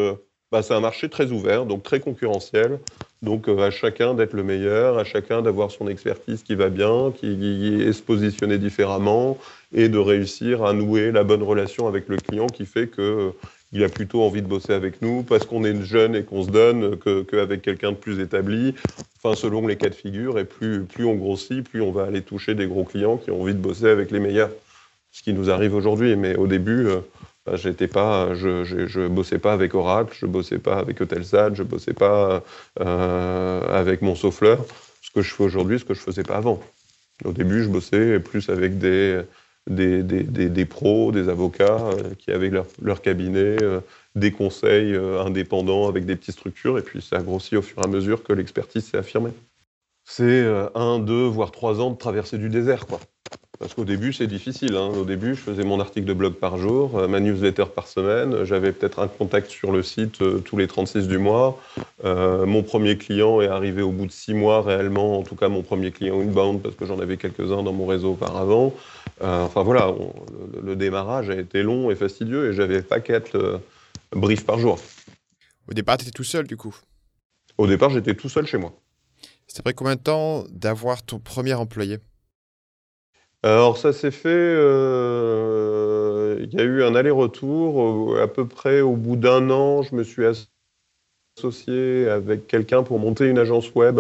bah, 0.51 0.61
c'est 0.61 0.73
un 0.73 0.79
marché 0.79 1.09
très 1.09 1.31
ouvert, 1.31 1.65
donc 1.65 1.83
très 1.83 1.99
concurrentiel. 1.99 2.79
Donc 3.21 3.49
à 3.49 3.69
chacun 3.69 4.13
d'être 4.13 4.33
le 4.33 4.43
meilleur, 4.43 4.97
à 4.97 5.03
chacun 5.03 5.41
d'avoir 5.41 5.71
son 5.71 5.89
expertise 5.89 6.43
qui 6.43 6.55
va 6.55 6.69
bien, 6.69 7.11
qui 7.11 7.81
est 7.81 7.91
se 7.91 8.01
positionner 8.01 8.57
différemment 8.57 9.37
et 9.73 9.89
de 9.89 9.97
réussir 9.97 10.63
à 10.63 10.73
nouer 10.73 11.11
la 11.11 11.23
bonne 11.23 11.43
relation 11.43 11.87
avec 11.87 12.07
le 12.07 12.17
client 12.17 12.49
qui 12.49 12.65
fait 12.65 12.87
que 12.87 13.33
il 13.71 13.83
a 13.83 13.89
plutôt 13.89 14.23
envie 14.23 14.41
de 14.41 14.47
bosser 14.47 14.73
avec 14.73 15.01
nous 15.01 15.23
parce 15.23 15.45
qu'on 15.45 15.63
est 15.63 15.83
jeune 15.83 16.15
et 16.15 16.23
qu'on 16.23 16.43
se 16.43 16.49
donne 16.49 16.97
qu'avec 17.25 17.61
quelqu'un 17.61 17.91
de 17.91 17.97
plus 17.97 18.19
établi. 18.19 18.73
Enfin, 19.21 19.35
selon 19.35 19.67
les 19.67 19.75
cas 19.75 19.89
de 19.89 19.95
figure, 19.95 20.39
et 20.39 20.45
plus, 20.45 20.85
plus 20.85 21.05
on 21.05 21.15
grossit, 21.15 21.67
plus 21.67 21.81
on 21.81 21.91
va 21.91 22.05
aller 22.05 22.21
toucher 22.21 22.55
des 22.55 22.67
gros 22.67 22.85
clients 22.85 23.17
qui 23.17 23.31
ont 23.31 23.41
envie 23.41 23.53
de 23.53 23.59
bosser 23.59 23.89
avec 23.89 24.11
les 24.11 24.19
meilleurs. 24.19 24.49
Ce 25.11 25.21
qui 25.21 25.33
nous 25.33 25.49
arrive 25.49 25.75
aujourd'hui. 25.75 26.15
Mais 26.15 26.35
au 26.35 26.47
début, 26.47 26.87
euh, 26.87 27.01
j'étais 27.55 27.87
pas, 27.87 28.33
je, 28.35 28.63
je, 28.63 29.07
bossais 29.07 29.39
pas 29.39 29.53
avec 29.53 29.73
Oracle, 29.73 30.15
je 30.19 30.25
bossais 30.25 30.59
pas 30.59 30.77
avec 30.77 31.01
Eutelsat, 31.01 31.53
je 31.53 31.63
bossais 31.63 31.93
pas 31.93 32.43
euh, 32.79 33.61
avec 33.67 34.01
mon 34.01 34.15
souffleur. 34.15 34.65
Ce 35.01 35.11
que 35.11 35.21
je 35.21 35.33
fais 35.33 35.43
aujourd'hui, 35.43 35.79
ce 35.79 35.85
que 35.85 35.93
je 35.93 36.01
faisais 36.01 36.23
pas 36.23 36.37
avant. 36.37 36.59
Au 37.25 37.31
début, 37.31 37.63
je 37.63 37.69
bossais 37.69 38.19
plus 38.19 38.49
avec 38.49 38.77
des, 38.77 39.21
des, 39.69 40.03
des, 40.23 40.65
pros, 40.65 41.11
des 41.11 41.29
avocats 41.29 41.89
euh, 41.89 42.15
qui 42.17 42.31
avaient 42.31 42.49
leur, 42.49 42.65
leur 42.81 43.01
cabinet, 43.01 43.61
euh, 43.61 43.81
des 44.15 44.31
conseils 44.31 44.93
euh, 44.95 45.21
indépendants 45.21 45.87
avec 45.87 46.05
des 46.05 46.15
petites 46.15 46.35
structures, 46.35 46.77
et 46.77 46.81
puis 46.81 47.01
ça 47.01 47.17
a 47.17 47.21
grossi 47.21 47.55
au 47.55 47.61
fur 47.61 47.81
et 47.81 47.85
à 47.85 47.87
mesure 47.87 48.23
que 48.23 48.33
l'expertise 48.33 48.85
s'est 48.85 48.97
affirmée. 48.97 49.31
C'est 50.05 50.43
un, 50.73 50.97
deux, 50.97 51.25
voire 51.25 51.51
trois 51.51 51.81
ans 51.81 51.91
de 51.91 51.97
traversée 51.97 52.39
du 52.39 52.49
désert, 52.49 52.87
quoi. 52.87 52.99
Parce 53.59 53.73
qu'au 53.73 53.83
début, 53.83 54.13
c'est 54.13 54.25
difficile. 54.25 54.77
Hein. 54.77 54.87
Au 54.87 55.03
début, 55.03 55.35
je 55.35 55.41
faisais 55.41 55.65
mon 55.65 55.81
article 55.81 56.07
de 56.07 56.13
blog 56.13 56.35
par 56.35 56.57
jour, 56.57 56.97
euh, 56.97 57.09
ma 57.09 57.19
newsletter 57.19 57.65
par 57.75 57.89
semaine. 57.89 58.45
J'avais 58.45 58.71
peut-être 58.71 58.99
un 58.99 59.09
contact 59.09 59.51
sur 59.51 59.73
le 59.73 59.83
site 59.83 60.21
euh, 60.21 60.39
tous 60.39 60.55
les 60.55 60.65
36 60.65 61.09
du 61.09 61.17
mois. 61.17 61.61
Euh, 62.05 62.45
mon 62.45 62.63
premier 62.63 62.97
client 62.97 63.41
est 63.41 63.49
arrivé 63.49 63.81
au 63.81 63.91
bout 63.91 64.05
de 64.05 64.13
six 64.13 64.33
mois 64.33 64.61
réellement, 64.61 65.19
en 65.19 65.23
tout 65.23 65.35
cas 65.35 65.49
mon 65.49 65.61
premier 65.61 65.91
client 65.91 66.21
inbound, 66.21 66.61
parce 66.61 66.75
que 66.75 66.85
j'en 66.85 66.99
avais 66.99 67.17
quelques-uns 67.17 67.61
dans 67.61 67.73
mon 67.73 67.85
réseau 67.85 68.13
auparavant. 68.13 68.73
enfin 69.19 69.63
voilà, 69.63 69.93
le, 70.63 70.77
démarrage 70.77 71.29
a 71.29 71.35
été 71.35 71.61
long 71.61 71.91
et 71.91 71.95
fastidieux 71.95 72.51
et 72.51 72.53
j'avais 72.53 72.81
pas 72.81 73.01
quatre 73.01 73.59
briefs 74.13 74.45
par 74.45 74.57
jour. 74.59 74.79
Au 75.67 75.73
départ, 75.73 75.97
tu 75.97 76.03
étais 76.03 76.11
tout 76.11 76.23
seul 76.23 76.47
du 76.47 76.55
coup? 76.55 76.75
Au 77.57 77.67
départ, 77.67 77.89
j'étais 77.89 78.15
tout 78.15 78.29
seul 78.29 78.47
chez 78.47 78.57
moi. 78.57 78.71
C'était 79.47 79.59
après 79.59 79.73
combien 79.73 79.95
de 79.95 80.01
temps 80.01 80.45
d'avoir 80.49 81.03
ton 81.03 81.19
premier 81.19 81.55
employé? 81.55 81.97
Alors 83.43 83.77
ça 83.77 83.93
s'est 83.93 84.11
fait, 84.11 84.29
euh, 84.29 86.37
il 86.41 86.53
y 86.53 86.59
a 86.59 86.63
eu 86.63 86.83
un 86.83 86.95
aller-retour, 86.95 88.17
à 88.19 88.27
peu 88.27 88.47
près 88.47 88.81
au 88.81 88.95
bout 88.95 89.15
d'un 89.15 89.49
an, 89.49 89.81
je 89.81 89.95
me 89.95 90.03
suis 90.03 90.23
associé 91.37 92.09
avec 92.09 92.47
quelqu'un 92.47 92.83
pour 92.83 92.99
monter 92.99 93.27
une 93.27 93.39
agence 93.39 93.73
web 93.75 93.99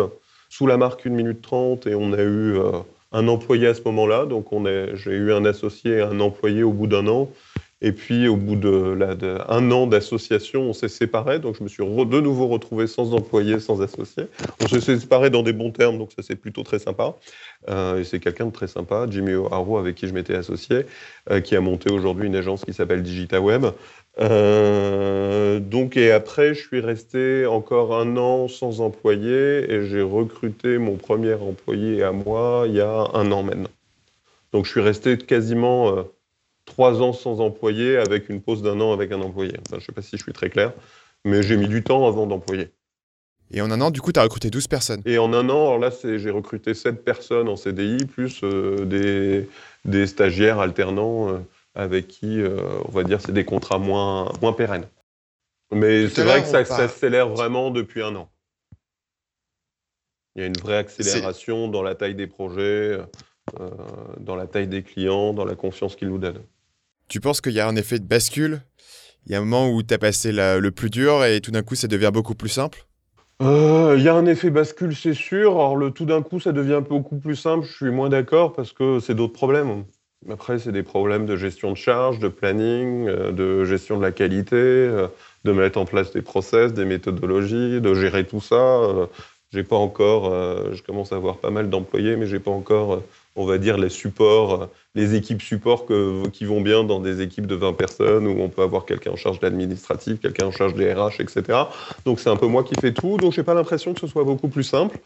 sous 0.49 0.67
la 0.67 0.77
marque 0.77 1.05
1 1.05 1.11
minute 1.11 1.41
30 1.41 1.87
et 1.87 1.95
on 1.95 2.11
a 2.11 2.21
eu 2.21 2.57
euh, 2.57 2.71
un 3.11 3.27
employé 3.27 3.67
à 3.67 3.73
ce 3.73 3.81
moment-là, 3.83 4.25
donc 4.25 4.47
j'ai 4.95 5.11
eu 5.11 5.31
un 5.31 5.45
associé 5.45 5.97
et 5.97 6.01
un 6.01 6.19
employé 6.19 6.63
au 6.63 6.73
bout 6.73 6.87
d'un 6.87 7.07
an 7.07 7.29
et 7.81 7.93
puis, 7.93 8.27
au 8.27 8.35
bout 8.35 8.57
d'un 8.57 9.15
de, 9.15 9.37
an 9.49 9.87
d'association, 9.87 10.63
on 10.63 10.73
s'est 10.73 10.89
séparés. 10.89 11.39
Donc, 11.39 11.55
je 11.57 11.63
me 11.63 11.69
suis 11.69 11.83
de 11.83 12.19
nouveau 12.19 12.47
retrouvé 12.47 12.87
sans 12.87 13.13
employé, 13.13 13.59
sans 13.59 13.81
associé. 13.81 14.25
On 14.61 14.67
s'est 14.67 14.99
séparés 14.99 15.29
dans 15.29 15.43
des 15.43 15.53
bons 15.53 15.71
termes, 15.71 15.97
donc 15.97 16.11
ça, 16.13 16.21
c'est 16.21 16.35
plutôt 16.35 16.63
très 16.63 16.79
sympa. 16.79 17.15
Euh, 17.69 17.99
et 17.99 18.03
c'est 18.03 18.19
quelqu'un 18.19 18.47
de 18.47 18.51
très 18.51 18.67
sympa, 18.67 19.07
Jimmy 19.09 19.33
O'Haro, 19.33 19.77
avec 19.77 19.95
qui 19.95 20.09
je 20.09 20.13
m'étais 20.13 20.35
associé, 20.35 20.85
euh, 21.31 21.39
qui 21.39 21.55
a 21.55 21.61
monté 21.61 21.89
aujourd'hui 21.89 22.27
une 22.27 22.35
agence 22.35 22.65
qui 22.65 22.73
s'appelle 22.73 23.01
DigitaWeb. 23.01 23.67
Euh, 24.19 25.61
donc, 25.61 25.95
et 25.95 26.11
après, 26.11 26.53
je 26.53 26.59
suis 26.59 26.81
resté 26.81 27.45
encore 27.45 27.95
un 27.95 28.17
an 28.17 28.49
sans 28.49 28.81
employé 28.81 29.71
et 29.71 29.85
j'ai 29.85 30.01
recruté 30.01 30.77
mon 30.77 30.95
premier 30.97 31.35
employé 31.35 32.03
à 32.03 32.11
moi 32.11 32.65
il 32.67 32.75
y 32.75 32.81
a 32.81 33.07
un 33.13 33.31
an 33.31 33.43
maintenant. 33.43 33.69
Donc, 34.51 34.65
je 34.65 34.71
suis 34.71 34.81
resté 34.81 35.17
quasiment 35.17 35.95
euh, 35.95 36.03
trois 36.69 37.01
ans 37.01 37.11
sans 37.11 37.41
employé 37.41 37.97
avec 37.97 38.29
une 38.29 38.41
pause 38.41 38.61
d'un 38.61 38.79
an 38.79 38.93
avec 38.93 39.11
un 39.11 39.21
employé. 39.21 39.53
je 39.69 39.75
ne 39.75 39.81
sais 39.81 39.91
pas 39.91 40.01
si 40.01 40.15
je 40.15 40.23
suis 40.23 40.31
très 40.31 40.49
clair, 40.49 40.71
mais 41.25 41.43
j'ai 41.43 41.57
mis 41.57 41.67
du 41.67 41.83
temps 41.83 42.07
avant 42.07 42.25
d'employer. 42.25 42.71
Et 43.51 43.61
en 43.61 43.71
un 43.71 43.81
an, 43.81 43.89
du 43.89 43.99
coup, 43.99 44.11
tu 44.11 44.19
as 44.19 44.23
recruté 44.23 44.49
12 44.49 44.67
personnes 44.67 45.01
Et 45.05 45.17
en 45.17 45.33
un 45.33 45.49
an, 45.49 45.75
alors 45.75 45.79
là, 45.79 45.89
j'ai 46.03 46.29
recruté 46.29 46.73
7 46.73 47.03
personnes 47.03 47.49
en 47.49 47.55
CDI, 47.55 48.05
plus 48.05 48.41
euh, 48.43 48.85
des, 48.85 49.49
des, 49.85 50.05
stagiaires 50.05 50.59
alternants 50.59 51.29
euh, 51.29 51.39
avec 51.73 52.07
qui, 52.07 52.39
euh, 52.41 52.59
on 52.85 52.91
va 52.91 53.03
dire, 53.03 53.19
c'est 53.21 53.31
des 53.31 53.45
contrats 53.45 53.79
moins, 53.79 54.31
moins 54.41 54.53
pérennes. 54.53 54.87
Mais 55.71 56.07
c'est 56.09 56.23
vrai 56.23 56.41
que 56.41 56.47
ça 56.47 56.63
s'accélère 56.63 57.29
vraiment 57.29 57.71
depuis 57.71 58.03
un 58.03 58.15
an. 58.15 58.29
Il 60.35 60.41
y 60.41 60.43
a 60.43 60.47
une 60.47 60.57
vraie 60.57 60.77
accélération 60.77 61.67
dans 61.67 61.81
la 61.81 61.95
taille 61.95 62.15
des 62.15 62.27
projets, 62.27 62.97
dans 64.19 64.35
la 64.35 64.47
taille 64.47 64.67
des 64.67 64.83
clients, 64.83 65.33
dans 65.33 65.45
la 65.45 65.55
confiance 65.55 65.95
qu'ils 65.95 66.09
nous 66.09 66.17
donnent. 66.17 66.41
Tu 67.09 67.19
penses 67.19 67.41
qu'il 67.41 67.53
y 67.53 67.59
a 67.59 67.67
un 67.67 67.75
effet 67.75 67.97
de 67.97 68.05
bascule? 68.05 68.61
Il 69.25 69.31
y 69.31 69.35
a 69.35 69.39
un 69.39 69.41
moment 69.41 69.69
où 69.69 69.81
tu 69.83 69.93
as 69.93 69.97
passé 69.97 70.31
le 70.31 70.69
plus 70.69 70.89
dur 70.91 71.25
et 71.25 71.41
tout 71.41 71.51
d'un 71.51 71.63
coup 71.63 71.75
ça 71.75 71.87
devient 71.87 72.11
beaucoup 72.13 72.35
plus 72.35 72.49
simple? 72.49 72.85
Euh, 73.41 73.95
Il 73.97 74.03
y 74.03 74.09
a 74.09 74.15
un 74.15 74.25
effet 74.25 74.49
bascule, 74.49 74.95
c'est 74.95 75.13
sûr. 75.13 75.51
Alors, 75.53 75.75
le 75.75 75.91
tout 75.91 76.05
d'un 76.05 76.21
coup, 76.21 76.39
ça 76.39 76.51
devient 76.51 76.81
beaucoup 76.87 77.17
plus 77.17 77.35
simple. 77.35 77.65
Je 77.65 77.73
suis 77.73 77.91
moins 77.91 78.09
d'accord 78.09 78.53
parce 78.53 78.73
que 78.73 78.99
c'est 78.99 79.15
d'autres 79.15 79.33
problèmes. 79.33 79.85
Après, 80.29 80.59
c'est 80.59 80.71
des 80.73 80.83
problèmes 80.83 81.25
de 81.25 81.35
gestion 81.37 81.71
de 81.71 81.77
charge, 81.77 82.19
de 82.19 82.27
planning, 82.27 83.07
euh, 83.07 83.31
de 83.31 83.63
gestion 83.63 83.97
de 83.97 84.01
la 84.03 84.11
qualité, 84.11 84.55
euh, 84.55 85.07
de 85.45 85.51
mettre 85.53 85.79
en 85.79 85.85
place 85.85 86.11
des 86.11 86.21
process, 86.21 86.73
des 86.73 86.85
méthodologies, 86.85 87.79
de 87.81 87.93
gérer 87.93 88.25
tout 88.25 88.41
ça. 88.41 88.81
J'ai 89.51 89.63
pas 89.63 89.77
encore, 89.77 90.31
je 90.75 90.83
commence 90.83 91.11
à 91.11 91.15
avoir 91.15 91.37
pas 91.37 91.49
mal 91.49 91.71
d'employés, 91.71 92.15
mais 92.17 92.27
j'ai 92.27 92.39
pas 92.39 92.51
encore 92.51 93.01
on 93.35 93.45
va 93.45 93.57
dire, 93.57 93.77
les 93.77 93.89
supports, 93.89 94.69
les 94.95 95.15
équipes 95.15 95.41
support 95.41 95.85
qui 96.33 96.45
vont 96.45 96.61
bien 96.61 96.83
dans 96.83 96.99
des 96.99 97.21
équipes 97.21 97.47
de 97.47 97.55
20 97.55 97.73
personnes 97.73 98.27
où 98.27 98.41
on 98.41 98.49
peut 98.49 98.61
avoir 98.61 98.85
quelqu'un 98.85 99.11
en 99.11 99.15
charge 99.15 99.39
de 99.39 99.45
l'administratif, 99.45 100.19
quelqu'un 100.19 100.47
en 100.47 100.51
charge 100.51 100.73
des 100.73 100.91
RH, 100.93 101.21
etc. 101.21 101.59
Donc 102.05 102.19
c'est 102.19 102.29
un 102.29 102.35
peu 102.35 102.47
moi 102.47 102.63
qui 102.63 102.75
fais 102.79 102.93
tout. 102.93 103.17
Donc 103.17 103.33
j'ai 103.33 103.43
pas 103.43 103.53
l'impression 103.53 103.93
que 103.93 103.99
ce 103.99 104.07
soit 104.07 104.23
beaucoup 104.23 104.49
plus 104.49 104.63
simple. 104.63 104.97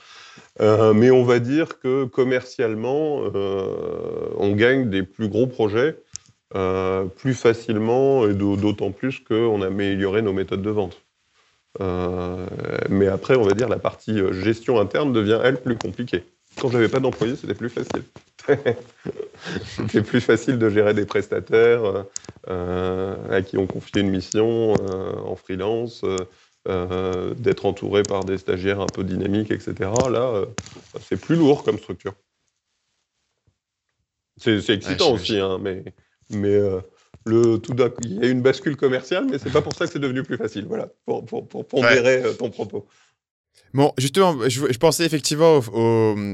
Euh, 0.61 0.93
mais 0.93 1.11
on 1.11 1.23
va 1.23 1.39
dire 1.39 1.79
que 1.79 2.05
commercialement, 2.05 3.21
euh, 3.35 4.29
on 4.37 4.53
gagne 4.53 4.89
des 4.89 5.03
plus 5.03 5.27
gros 5.27 5.47
projets 5.47 5.97
plus 7.15 7.33
facilement 7.33 8.27
et 8.27 8.35
d'autant 8.35 8.91
plus 8.91 9.19
qu'on 9.19 9.63
a 9.63 9.67
amélioré 9.67 10.21
nos 10.21 10.33
méthodes 10.33 10.61
de 10.61 10.69
vente. 10.69 11.01
mais 12.89 13.07
après, 13.07 13.35
on 13.35 13.41
va 13.41 13.53
dire, 13.53 13.67
la 13.69 13.79
partie 13.79 14.19
gestion 14.31 14.79
interne 14.79 15.11
devient, 15.13 15.39
elle, 15.43 15.59
plus 15.59 15.77
compliquée. 15.77 16.23
Quand 16.59 16.69
j'avais 16.69 16.89
pas 16.89 16.99
d'employés, 16.99 17.35
c'était 17.35 17.55
plus 17.55 17.69
facile. 17.69 18.03
c'était 19.65 20.01
plus 20.01 20.21
facile 20.21 20.57
de 20.57 20.69
gérer 20.69 20.93
des 20.93 21.05
prestataires 21.05 22.05
à 22.47 23.41
qui 23.41 23.57
on 23.57 23.67
confiait 23.67 24.01
une 24.01 24.09
mission 24.09 24.73
en 24.73 25.35
freelance, 25.35 26.03
euh, 26.69 27.33
d'être 27.33 27.65
entouré 27.65 28.03
par 28.03 28.23
des 28.23 28.37
stagiaires 28.37 28.79
un 28.79 28.87
peu 28.87 29.03
dynamiques, 29.03 29.51
etc. 29.51 29.73
Là, 30.09 30.33
euh, 30.33 30.45
c'est 31.01 31.19
plus 31.19 31.35
lourd 31.35 31.61
comme 31.63 31.77
structure. 31.77 32.13
C'est 34.37 34.69
excitant 34.69 35.11
aussi, 35.11 35.37
hein, 35.39 35.59
mais, 35.61 35.83
mais 36.29 36.55
euh, 36.55 36.79
le, 37.25 37.57
tout 37.57 37.75
il 37.99 38.13
y 38.13 38.25
a 38.25 38.29
une 38.29 38.41
bascule 38.41 38.77
commerciale, 38.77 39.25
mais 39.29 39.39
c'est 39.39 39.51
pas 39.51 39.61
pour 39.61 39.75
ça 39.75 39.87
que 39.87 39.91
c'est 39.91 39.99
devenu 39.99 40.23
plus 40.23 40.37
facile. 40.37 40.65
Voilà, 40.65 40.87
pour, 41.05 41.25
pour, 41.25 41.49
pour 41.49 41.67
pondérer 41.67 42.23
ton 42.39 42.49
propos. 42.49 42.87
Bon, 43.73 43.91
justement, 43.97 44.37
je, 44.47 44.77
pensais 44.77 45.05
effectivement 45.05 45.59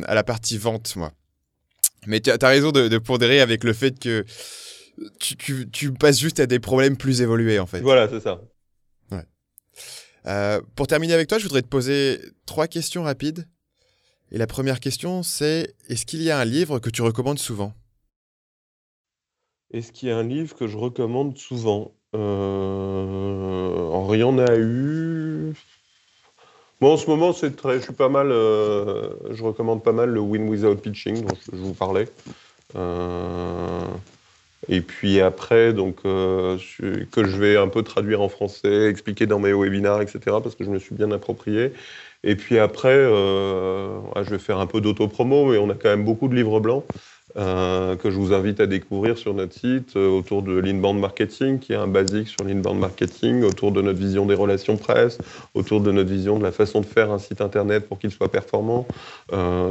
à 0.05 0.13
la 0.13 0.23
partie 0.23 0.57
vente, 0.57 0.95
moi. 0.95 1.11
Mais 2.07 2.19
tu 2.19 2.29
as, 2.29 2.47
raison 2.47 2.71
de, 2.71 2.87
de, 2.87 2.97
pondérer 2.97 3.41
avec 3.41 3.63
le 3.63 3.73
fait 3.73 3.99
que 3.99 4.25
tu, 5.19 5.35
tu, 5.37 5.69
tu, 5.69 5.91
passes 5.93 6.19
juste 6.19 6.39
à 6.39 6.45
des 6.45 6.59
problèmes 6.59 6.97
plus 6.97 7.21
évolués, 7.21 7.59
en 7.59 7.65
fait. 7.65 7.81
Voilà, 7.81 8.09
c'est 8.09 8.21
ça. 8.21 8.41
Euh, 10.25 10.61
pour 10.75 10.87
terminer 10.87 11.13
avec 11.13 11.27
toi, 11.27 11.37
je 11.37 11.43
voudrais 11.43 11.61
te 11.61 11.67
poser 11.67 12.19
trois 12.45 12.67
questions 12.67 13.03
rapides. 13.03 13.47
Et 14.31 14.37
la 14.37 14.47
première 14.47 14.79
question, 14.79 15.23
c'est 15.23 15.73
est-ce 15.87 16.05
qu'il 16.05 16.21
y 16.21 16.29
a 16.29 16.37
un 16.37 16.45
livre 16.45 16.79
que 16.79 16.89
tu 16.89 17.01
recommandes 17.01 17.39
souvent? 17.39 17.73
Est-ce 19.71 19.91
qu'il 19.91 20.09
y 20.09 20.11
a 20.11 20.17
un 20.17 20.23
livre 20.23 20.55
que 20.55 20.67
je 20.67 20.77
recommande 20.77 21.37
souvent? 21.37 21.95
Euh... 22.15 22.89
Il 24.11 24.19
y 24.19 24.23
en 24.23 24.37
a 24.39 24.57
eu. 24.57 25.53
Bon, 26.81 26.93
en 26.93 26.97
ce 26.97 27.09
moment, 27.09 27.33
c'est 27.33 27.57
très, 27.57 27.75
je 27.79 27.83
suis 27.83 27.93
pas 27.93 28.07
mal. 28.07 28.31
Euh, 28.31 29.09
je 29.31 29.43
recommande 29.43 29.83
pas 29.83 29.91
mal 29.91 30.09
le 30.09 30.21
Win 30.21 30.47
Without 30.47 30.75
Pitching 30.75 31.25
dont 31.25 31.35
je, 31.51 31.57
vous 31.57 31.73
parlais. 31.73 32.07
Euh... 32.75 33.85
Et 34.69 34.81
puis 34.81 35.19
après, 35.19 35.73
donc, 35.73 35.97
euh, 36.05 36.57
que 37.11 37.25
je 37.25 37.37
vais 37.37 37.57
un 37.57 37.67
peu 37.67 37.81
traduire 37.83 38.21
en 38.21 38.29
français, 38.29 38.87
expliquer 38.87 39.25
dans 39.25 39.39
mes 39.39 39.51
webinars, 39.51 40.01
etc., 40.01 40.19
parce 40.43 40.55
que 40.55 40.63
je 40.63 40.69
me 40.69 40.79
suis 40.79 40.95
bien 40.95 41.11
approprié. 41.11 41.73
Et 42.23 42.35
puis 42.35 42.59
après, 42.59 42.93
je 42.93 44.29
vais 44.29 44.37
faire 44.37 44.59
un 44.59 44.67
peu 44.67 44.79
d'auto-promo, 44.79 45.51
mais 45.51 45.57
on 45.57 45.69
a 45.69 45.73
quand 45.73 45.89
même 45.89 46.05
beaucoup 46.05 46.27
de 46.27 46.35
livres 46.35 46.59
blancs 46.59 46.83
euh, 47.37 47.95
que 47.95 48.09
je 48.09 48.17
vous 48.17 48.33
invite 48.33 48.59
à 48.59 48.67
découvrir 48.67 49.17
sur 49.17 49.33
notre 49.33 49.53
site 49.53 49.95
autour 49.95 50.41
de 50.41 50.57
l'inbound 50.57 50.99
marketing, 50.99 51.59
qui 51.59 51.73
est 51.73 51.77
un 51.77 51.87
basique 51.87 52.27
sur 52.27 52.43
l'inbound 52.43 52.79
marketing, 52.79 53.43
autour 53.43 53.71
de 53.71 53.81
notre 53.81 53.99
vision 53.99 54.25
des 54.25 54.35
relations 54.35 54.77
presse, 54.77 55.19
autour 55.53 55.81
de 55.81 55.91
notre 55.91 56.09
vision 56.09 56.37
de 56.39 56.43
la 56.43 56.51
façon 56.51 56.81
de 56.81 56.85
faire 56.85 57.11
un 57.11 57.19
site 57.19 57.41
internet 57.41 57.87
pour 57.87 57.99
qu'il 57.99 58.11
soit 58.11 58.31
performant, 58.31 58.87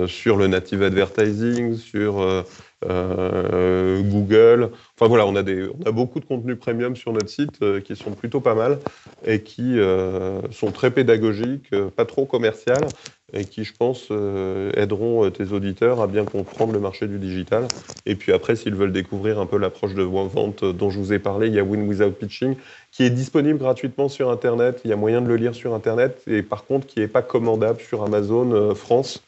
sur 0.06 0.36
le 0.36 0.46
native 0.46 0.82
advertising, 0.82 1.76
sur 1.76 2.44
euh, 2.84 4.00
Google. 4.02 4.70
Enfin 4.94 5.08
voilà, 5.08 5.26
on 5.26 5.34
a, 5.34 5.42
des, 5.42 5.68
on 5.68 5.88
a 5.88 5.90
beaucoup 5.90 6.20
de 6.20 6.24
contenus 6.24 6.58
premium 6.58 6.94
sur 6.94 7.12
notre 7.12 7.28
site 7.28 7.60
euh, 7.62 7.80
qui 7.80 7.96
sont 7.96 8.12
plutôt 8.12 8.40
pas 8.40 8.54
mal 8.54 8.78
et 9.26 9.42
qui 9.42 9.80
euh, 9.80 10.40
sont 10.52 10.70
très 10.70 10.92
pédagogiques, 10.92 11.74
pas 11.96 12.04
trop 12.04 12.24
commerciales 12.24 12.86
et 13.34 13.44
qui, 13.44 13.64
je 13.64 13.74
pense, 13.74 14.10
aideront 14.10 15.28
tes 15.30 15.52
auditeurs 15.52 16.00
à 16.00 16.06
bien 16.06 16.24
comprendre 16.24 16.72
le 16.72 16.80
marché 16.80 17.06
du 17.06 17.18
digital. 17.18 17.68
Et 18.06 18.14
puis 18.14 18.32
après, 18.32 18.56
s'ils 18.56 18.74
veulent 18.74 18.92
découvrir 18.92 19.38
un 19.38 19.44
peu 19.44 19.58
l'approche 19.58 19.92
de 19.92 20.02
vente 20.02 20.64
dont 20.64 20.88
je 20.88 20.98
vous 20.98 21.12
ai 21.12 21.18
parlé, 21.18 21.48
il 21.48 21.52
y 21.52 21.58
a 21.58 21.62
Win 21.62 21.86
Without 21.86 22.12
Pitching 22.12 22.56
qui 22.90 23.04
est 23.04 23.10
disponible 23.10 23.58
gratuitement 23.58 24.08
sur 24.08 24.30
Internet. 24.30 24.80
Il 24.84 24.90
y 24.90 24.94
a 24.94 24.96
moyen 24.96 25.20
de 25.20 25.28
le 25.28 25.36
lire 25.36 25.54
sur 25.54 25.74
Internet 25.74 26.22
et 26.26 26.42
par 26.42 26.64
contre 26.64 26.86
qui 26.86 27.00
n'est 27.00 27.08
pas 27.08 27.20
commandable 27.20 27.80
sur 27.80 28.02
Amazon 28.02 28.74
France. 28.74 29.22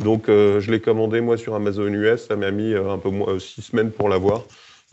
Donc 0.00 0.28
euh, 0.28 0.60
je 0.60 0.70
l'ai 0.70 0.80
commandé 0.80 1.20
moi 1.20 1.36
sur 1.36 1.54
Amazon 1.54 1.86
US, 1.86 2.26
ça 2.26 2.36
m'a 2.36 2.50
mis 2.50 2.72
euh, 2.72 2.90
un 2.90 2.98
peu 2.98 3.10
moins, 3.10 3.34
euh, 3.34 3.38
six 3.38 3.62
semaines 3.62 3.90
pour 3.90 4.08
l'avoir. 4.08 4.44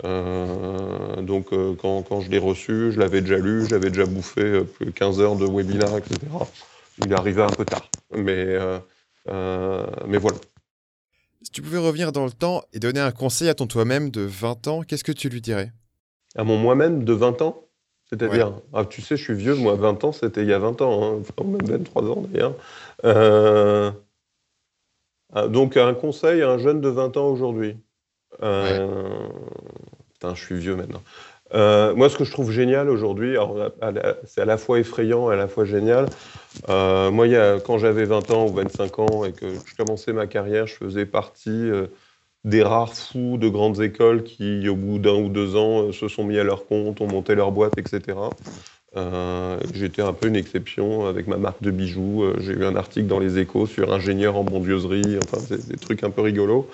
donc 0.03 1.49
quand, 1.81 2.03
quand, 2.03 2.21
je 2.21 2.29
l'ai 2.29 2.37
reçu, 2.37 2.91
je 2.91 2.99
l'avais 2.99 3.21
déjà 3.21 3.37
lu, 3.37 3.65
j'avais 3.67 3.89
déjà 3.89 4.05
bouffé 4.05 4.63
plus 4.63 4.85
de 4.85 4.91
15 4.91 5.19
heures 5.19 5.35
de 5.35 5.45
webinar, 5.45 5.97
etc. 5.97 6.19
Il 6.99 7.11
est 7.11 7.15
arrivé 7.15 7.41
un 7.41 7.49
peu 7.49 7.65
tard, 7.65 7.89
mais, 8.15 8.57
mais 9.27 10.17
voilà. 10.17 10.37
Si 11.41 11.51
tu 11.51 11.61
pouvais 11.61 11.79
revenir 11.79 12.11
dans 12.11 12.25
le 12.25 12.31
temps 12.31 12.63
et 12.73 12.79
donner 12.79 12.99
un 13.01 13.11
conseil 13.11 13.49
à 13.49 13.55
ton 13.55 13.67
toi-même 13.67 14.09
de 14.09 14.21
20 14.21 14.67
ans, 14.67 14.81
qu'est-ce 14.83 15.03
que 15.03 15.11
tu 15.11 15.27
lui 15.29 15.41
dirais? 15.41 15.71
À 16.35 16.43
mon 16.43 16.57
moi-même 16.57 17.03
de 17.03 17.13
20 17.13 17.41
ans? 17.41 17.65
C'est-à-dire, 18.09 18.53
ah, 18.73 18.85
tu 18.85 19.01
sais, 19.01 19.17
je 19.17 19.23
suis 19.23 19.35
vieux, 19.35 19.55
moi 19.55 19.75
20 19.75 20.03
ans, 20.03 20.11
c'était 20.11 20.41
il 20.41 20.47
y 20.47 20.53
a 20.53 20.59
20 20.59 20.81
ans, 20.81 21.03
hein, 21.03 21.19
enfin, 21.21 21.47
même 21.47 21.61
23 21.63 22.03
ans 22.09 22.23
d'ailleurs. 22.27 22.55
Euh, 25.35 25.47
donc, 25.47 25.77
un 25.77 25.93
conseil 25.93 26.41
à 26.41 26.49
un 26.49 26.57
jeune 26.57 26.81
de 26.81 26.89
20 26.89 27.17
ans 27.17 27.27
aujourd'hui. 27.27 27.77
Euh, 28.41 29.07
putain, 30.13 30.35
je 30.35 30.43
suis 30.43 30.55
vieux 30.55 30.75
maintenant. 30.75 31.01
Euh, 31.53 31.95
moi, 31.95 32.09
ce 32.09 32.17
que 32.17 32.23
je 32.23 32.31
trouve 32.31 32.51
génial 32.51 32.89
aujourd'hui, 32.89 33.35
c'est 34.25 34.41
à 34.41 34.45
la 34.45 34.57
fois 34.57 34.79
effrayant 34.79 35.31
et 35.31 35.33
à 35.33 35.37
la 35.37 35.47
fois 35.47 35.65
génial. 35.65 36.07
Euh, 36.69 37.09
moi, 37.09 37.27
quand 37.65 37.79
j'avais 37.79 38.05
20 38.05 38.31
ans 38.31 38.45
ou 38.47 38.53
25 38.53 38.99
ans 38.99 39.25
et 39.25 39.33
que 39.33 39.47
je 39.49 39.75
commençais 39.75 40.13
ma 40.13 40.27
carrière, 40.27 40.67
je 40.67 40.75
faisais 40.75 41.05
partie 41.05 41.69
des 42.43 42.63
rares 42.63 42.93
fous 42.93 43.37
de 43.37 43.49
grandes 43.49 43.81
écoles 43.81 44.23
qui, 44.23 44.69
au 44.69 44.75
bout 44.75 44.99
d'un 44.99 45.15
ou 45.15 45.29
deux 45.29 45.55
ans, 45.55 45.91
se 45.91 46.07
sont 46.07 46.23
mis 46.23 46.37
à 46.37 46.43
leur 46.43 46.67
compte, 46.67 47.01
ont 47.01 47.07
monté 47.07 47.33
leur 47.33 47.51
boîte, 47.51 47.77
etc. 47.79 48.15
Euh, 48.97 49.59
J'étais 49.73 50.01
un 50.01 50.13
peu 50.13 50.27
une 50.27 50.35
exception 50.35 51.05
avec 51.05 51.27
ma 51.27 51.37
marque 51.37 51.61
de 51.61 51.71
bijoux. 51.71 52.23
Euh, 52.23 52.37
j'ai 52.39 52.53
eu 52.53 52.65
un 52.65 52.75
article 52.75 53.07
dans 53.07 53.19
les 53.19 53.37
échos 53.37 53.67
sur 53.67 53.93
ingénieur 53.93 54.35
en 54.35 54.43
bondieuserie, 54.43 55.17
enfin, 55.23 55.37
des 55.49 55.77
trucs 55.77 56.03
un 56.03 56.09
peu 56.09 56.21
rigolos. 56.21 56.67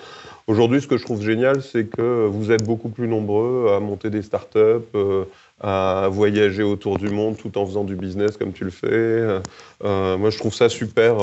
Aujourd'hui, 0.46 0.80
ce 0.80 0.86
que 0.86 0.96
je 0.96 1.04
trouve 1.04 1.22
génial, 1.22 1.60
c'est 1.60 1.86
que 1.86 2.26
vous 2.26 2.52
êtes 2.52 2.64
beaucoup 2.64 2.88
plus 2.88 3.08
nombreux 3.08 3.72
à 3.74 3.80
monter 3.80 4.10
des 4.10 4.22
startups, 4.22 4.86
euh, 4.94 5.24
à 5.60 6.08
voyager 6.10 6.62
autour 6.62 6.98
du 6.98 7.08
monde 7.08 7.36
tout 7.36 7.58
en 7.58 7.66
faisant 7.66 7.84
du 7.84 7.96
business 7.96 8.36
comme 8.36 8.52
tu 8.52 8.64
le 8.64 8.70
fais. 8.70 9.40
Moi, 9.82 10.30
je 10.30 10.38
trouve 10.38 10.54
ça 10.54 10.68
super 10.68 11.16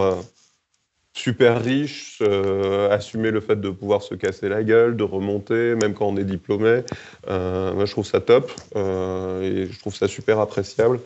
super 1.13 1.63
riche, 1.63 2.19
euh, 2.21 2.89
assumer 2.89 3.31
le 3.31 3.39
fait 3.39 3.55
de 3.55 3.69
pouvoir 3.69 4.01
se 4.01 4.15
casser 4.15 4.49
la 4.49 4.63
gueule, 4.63 4.97
de 4.97 5.03
remonter, 5.03 5.75
même 5.75 5.93
quand 5.93 6.07
on 6.07 6.17
est 6.17 6.23
diplômé. 6.23 6.81
Euh, 7.27 7.73
moi, 7.73 7.85
je 7.85 7.91
trouve 7.91 8.05
ça 8.05 8.19
top 8.19 8.51
euh, 8.75 9.41
et 9.41 9.71
je 9.71 9.79
trouve 9.79 9.95
ça 9.95 10.07
super 10.07 10.39
appréciable. 10.39 10.99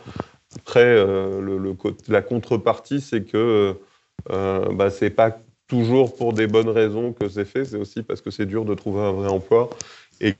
Après, 0.56 1.04
la 2.08 2.22
contrepartie, 2.22 3.00
c'est 3.00 3.22
que 3.22 3.76
bah, 4.28 4.90
c'est 4.90 5.10
pas 5.10 5.38
toujours 5.66 6.16
pour 6.16 6.32
des 6.32 6.46
bonnes 6.46 6.70
raisons 6.70 7.12
que 7.12 7.28
c'est 7.28 7.44
fait, 7.44 7.66
c'est 7.66 7.76
aussi 7.76 8.02
parce 8.02 8.22
que 8.22 8.30
c'est 8.30 8.46
dur 8.46 8.64
de 8.64 8.74
trouver 8.74 9.02
un 9.02 9.12
vrai 9.12 9.28
emploi 9.28 9.68
et 10.20 10.34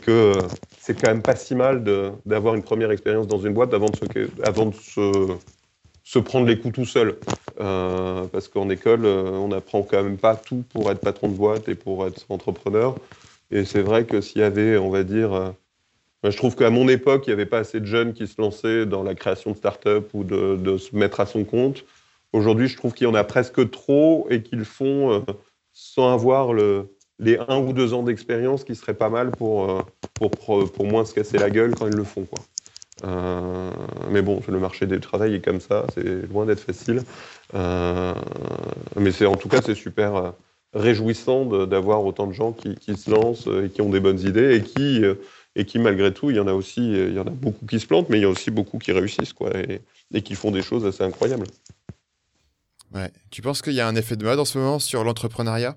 que 0.00 0.38
c'est 0.78 0.98
quand 0.98 1.08
même 1.08 1.22
pas 1.22 1.36
si 1.36 1.54
mal 1.54 1.84
d'avoir 2.24 2.54
une 2.54 2.62
première 2.62 2.90
expérience 2.90 3.26
dans 3.26 3.38
une 3.38 3.52
boîte 3.52 3.74
avant 3.74 3.90
de 3.90 4.74
se 4.74 5.36
se 6.04 6.18
prendre 6.18 6.46
les 6.46 6.58
coups 6.58 6.74
tout 6.74 6.86
seul. 6.86 7.16
Euh, 7.60 8.26
parce 8.28 8.48
qu'en 8.48 8.70
école, 8.70 9.04
euh, 9.04 9.30
on 9.30 9.48
n'apprend 9.48 9.82
quand 9.82 10.02
même 10.02 10.16
pas 10.16 10.36
tout 10.36 10.64
pour 10.72 10.90
être 10.90 11.00
patron 11.00 11.28
de 11.28 11.34
boîte 11.34 11.68
et 11.68 11.74
pour 11.74 12.06
être 12.06 12.24
entrepreneur. 12.30 12.96
Et 13.50 13.64
c'est 13.64 13.82
vrai 13.82 14.06
que 14.06 14.20
s'il 14.20 14.40
y 14.40 14.44
avait, 14.44 14.78
on 14.78 14.88
va 14.88 15.04
dire, 15.04 15.34
euh, 15.34 15.50
je 16.24 16.36
trouve 16.36 16.56
qu'à 16.56 16.70
mon 16.70 16.88
époque, 16.88 17.26
il 17.26 17.30
n'y 17.30 17.34
avait 17.34 17.46
pas 17.46 17.58
assez 17.58 17.80
de 17.80 17.84
jeunes 17.84 18.14
qui 18.14 18.26
se 18.26 18.40
lançaient 18.40 18.86
dans 18.86 19.02
la 19.02 19.14
création 19.14 19.50
de 19.50 19.56
start-up 19.56 20.10
ou 20.14 20.24
de, 20.24 20.78
se 20.78 20.96
mettre 20.96 21.20
à 21.20 21.26
son 21.26 21.44
compte. 21.44 21.84
Aujourd'hui, 22.32 22.68
je 22.68 22.76
trouve 22.76 22.94
qu'il 22.94 23.06
y 23.06 23.10
en 23.10 23.14
a 23.14 23.24
presque 23.24 23.70
trop 23.70 24.26
et 24.30 24.42
qu'ils 24.42 24.64
font 24.64 25.24
sans 25.72 26.14
avoir 26.14 26.54
le, 26.54 26.94
les 27.18 27.38
un 27.48 27.58
ou 27.58 27.72
deux 27.74 27.92
ans 27.92 28.02
d'expérience 28.02 28.64
qui 28.64 28.74
serait 28.74 28.94
pas 28.94 29.10
mal 29.10 29.32
pour, 29.32 29.84
pour, 30.14 30.30
pour, 30.72 30.86
moins 30.86 31.04
se 31.04 31.12
casser 31.12 31.38
la 31.38 31.50
gueule 31.50 31.74
quand 31.74 31.86
ils 31.86 31.92
le 31.92 32.04
font. 32.04 32.24
Quoi. 32.24 32.38
Euh, 33.04 33.70
mais 34.10 34.22
bon, 34.22 34.40
le 34.46 34.58
marché 34.58 34.86
du 34.86 35.00
travail 35.00 35.34
est 35.34 35.44
comme 35.44 35.60
ça, 35.60 35.86
c'est 35.94 36.28
loin 36.28 36.46
d'être 36.46 36.60
facile. 36.60 37.02
Euh, 37.54 38.14
mais 38.96 39.12
c'est 39.12 39.26
en 39.26 39.36
tout 39.36 39.48
cas, 39.48 39.60
c'est 39.62 39.74
super 39.74 40.16
euh, 40.16 40.30
réjouissant 40.72 41.44
d'avoir 41.66 42.04
autant 42.04 42.26
de 42.26 42.32
gens 42.32 42.52
qui, 42.52 42.96
se 42.96 43.10
lancent 43.10 43.46
et 43.46 43.68
qui 43.70 43.82
ont 43.82 43.90
des 43.90 44.00
bonnes 44.00 44.20
idées 44.20 44.56
et 44.56 44.62
qui, 44.62 45.02
et 45.56 45.64
qui 45.64 45.78
malgré 45.78 46.14
tout, 46.14 46.30
il 46.30 46.36
y 46.36 46.40
en 46.40 46.46
a 46.46 46.54
aussi, 46.54 46.92
il 46.92 47.14
y 47.14 47.18
en 47.18 47.26
a 47.26 47.30
beaucoup 47.30 47.66
qui 47.66 47.80
se 47.80 47.86
plantent, 47.86 48.08
mais 48.08 48.18
il 48.18 48.22
y 48.22 48.26
a 48.26 48.30
aussi 48.30 48.50
beaucoup 48.50 48.78
qui 48.78 48.92
réussissent 48.92 49.32
quoi, 49.32 49.50
et, 49.56 49.80
et 50.14 50.22
qui 50.22 50.34
font 50.34 50.50
des 50.50 50.62
choses 50.62 50.86
assez 50.86 51.02
incroyables. 51.02 51.46
Ouais. 52.94 53.10
Tu 53.30 53.42
penses 53.42 53.62
qu'il 53.62 53.72
y 53.72 53.80
a 53.80 53.86
un 53.86 53.96
effet 53.96 54.16
de 54.16 54.24
mode 54.24 54.38
en 54.38 54.44
ce 54.44 54.58
moment 54.58 54.78
sur 54.78 55.02
l'entrepreneuriat? 55.04 55.76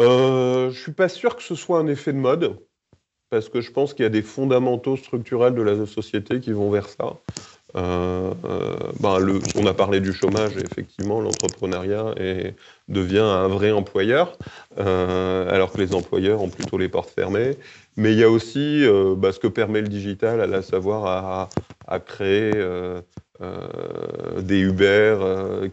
Euh, 0.00 0.70
Je 0.70 0.78
suis 0.78 0.92
pas 0.92 1.08
sûr 1.08 1.36
que 1.36 1.42
ce 1.42 1.54
soit 1.54 1.78
un 1.78 1.86
effet 1.86 2.12
de 2.12 2.18
mode 2.18 2.58
parce 3.30 3.48
que 3.48 3.60
je 3.60 3.70
pense 3.70 3.94
qu'il 3.94 4.04
y 4.04 4.06
a 4.06 4.10
des 4.10 4.22
fondamentaux 4.22 4.96
structurels 4.96 5.54
de 5.54 5.62
la 5.62 5.86
société 5.86 6.40
qui 6.40 6.52
vont 6.52 6.70
vers 6.70 6.88
ça. 6.88 7.16
ben 7.74 9.18
le, 9.18 9.40
on 9.56 9.66
a 9.66 9.74
parlé 9.74 10.00
du 10.00 10.12
chômage, 10.12 10.56
et 10.56 10.64
effectivement, 10.64 11.20
l'entrepreneuriat 11.20 12.14
devient 12.88 13.18
un 13.18 13.48
vrai 13.48 13.70
employeur, 13.72 14.38
alors 14.76 15.72
que 15.72 15.80
les 15.80 15.94
employeurs 15.94 16.42
ont 16.42 16.48
plutôt 16.48 16.78
les 16.78 16.88
portes 16.88 17.10
fermées. 17.10 17.56
Mais 17.96 18.12
il 18.12 18.18
y 18.18 18.24
a 18.24 18.30
aussi 18.30 18.84
bah, 19.16 19.32
ce 19.32 19.38
que 19.38 19.48
permet 19.48 19.82
le 19.82 19.88
digital, 19.88 20.54
à 20.54 20.62
savoir 20.62 21.48
à, 21.86 22.00
créer 22.00 22.52
des 24.38 24.60
Uber 24.60 25.16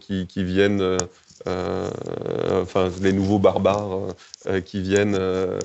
qui, 0.00 0.44
viennent 0.44 0.80
euh, 0.80 0.98
enfin 1.46 2.90
les 3.02 3.12
nouveaux 3.12 3.38
barbares 3.38 4.14
euh, 4.46 4.60
qui 4.60 4.80
viennent 4.80 5.16
euh, 5.18 5.58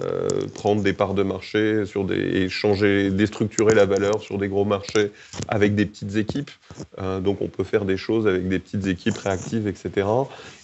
prendre 0.55 0.81
des 0.81 0.93
parts 0.93 1.13
de 1.13 1.23
marché 1.23 1.85
sur 1.85 2.03
des, 2.03 2.15
et 2.15 2.49
changer, 2.49 3.09
déstructurer 3.09 3.73
la 3.73 3.85
valeur 3.85 4.21
sur 4.21 4.37
des 4.37 4.47
gros 4.47 4.65
marchés 4.65 5.11
avec 5.47 5.75
des 5.75 5.85
petites 5.85 6.15
équipes. 6.15 6.51
donc 6.97 7.41
on 7.41 7.47
peut 7.47 7.63
faire 7.63 7.85
des 7.85 7.97
choses 7.97 8.27
avec 8.27 8.47
des 8.47 8.59
petites 8.59 8.87
équipes 8.87 9.17
réactives, 9.17 9.67
etc. 9.67 10.07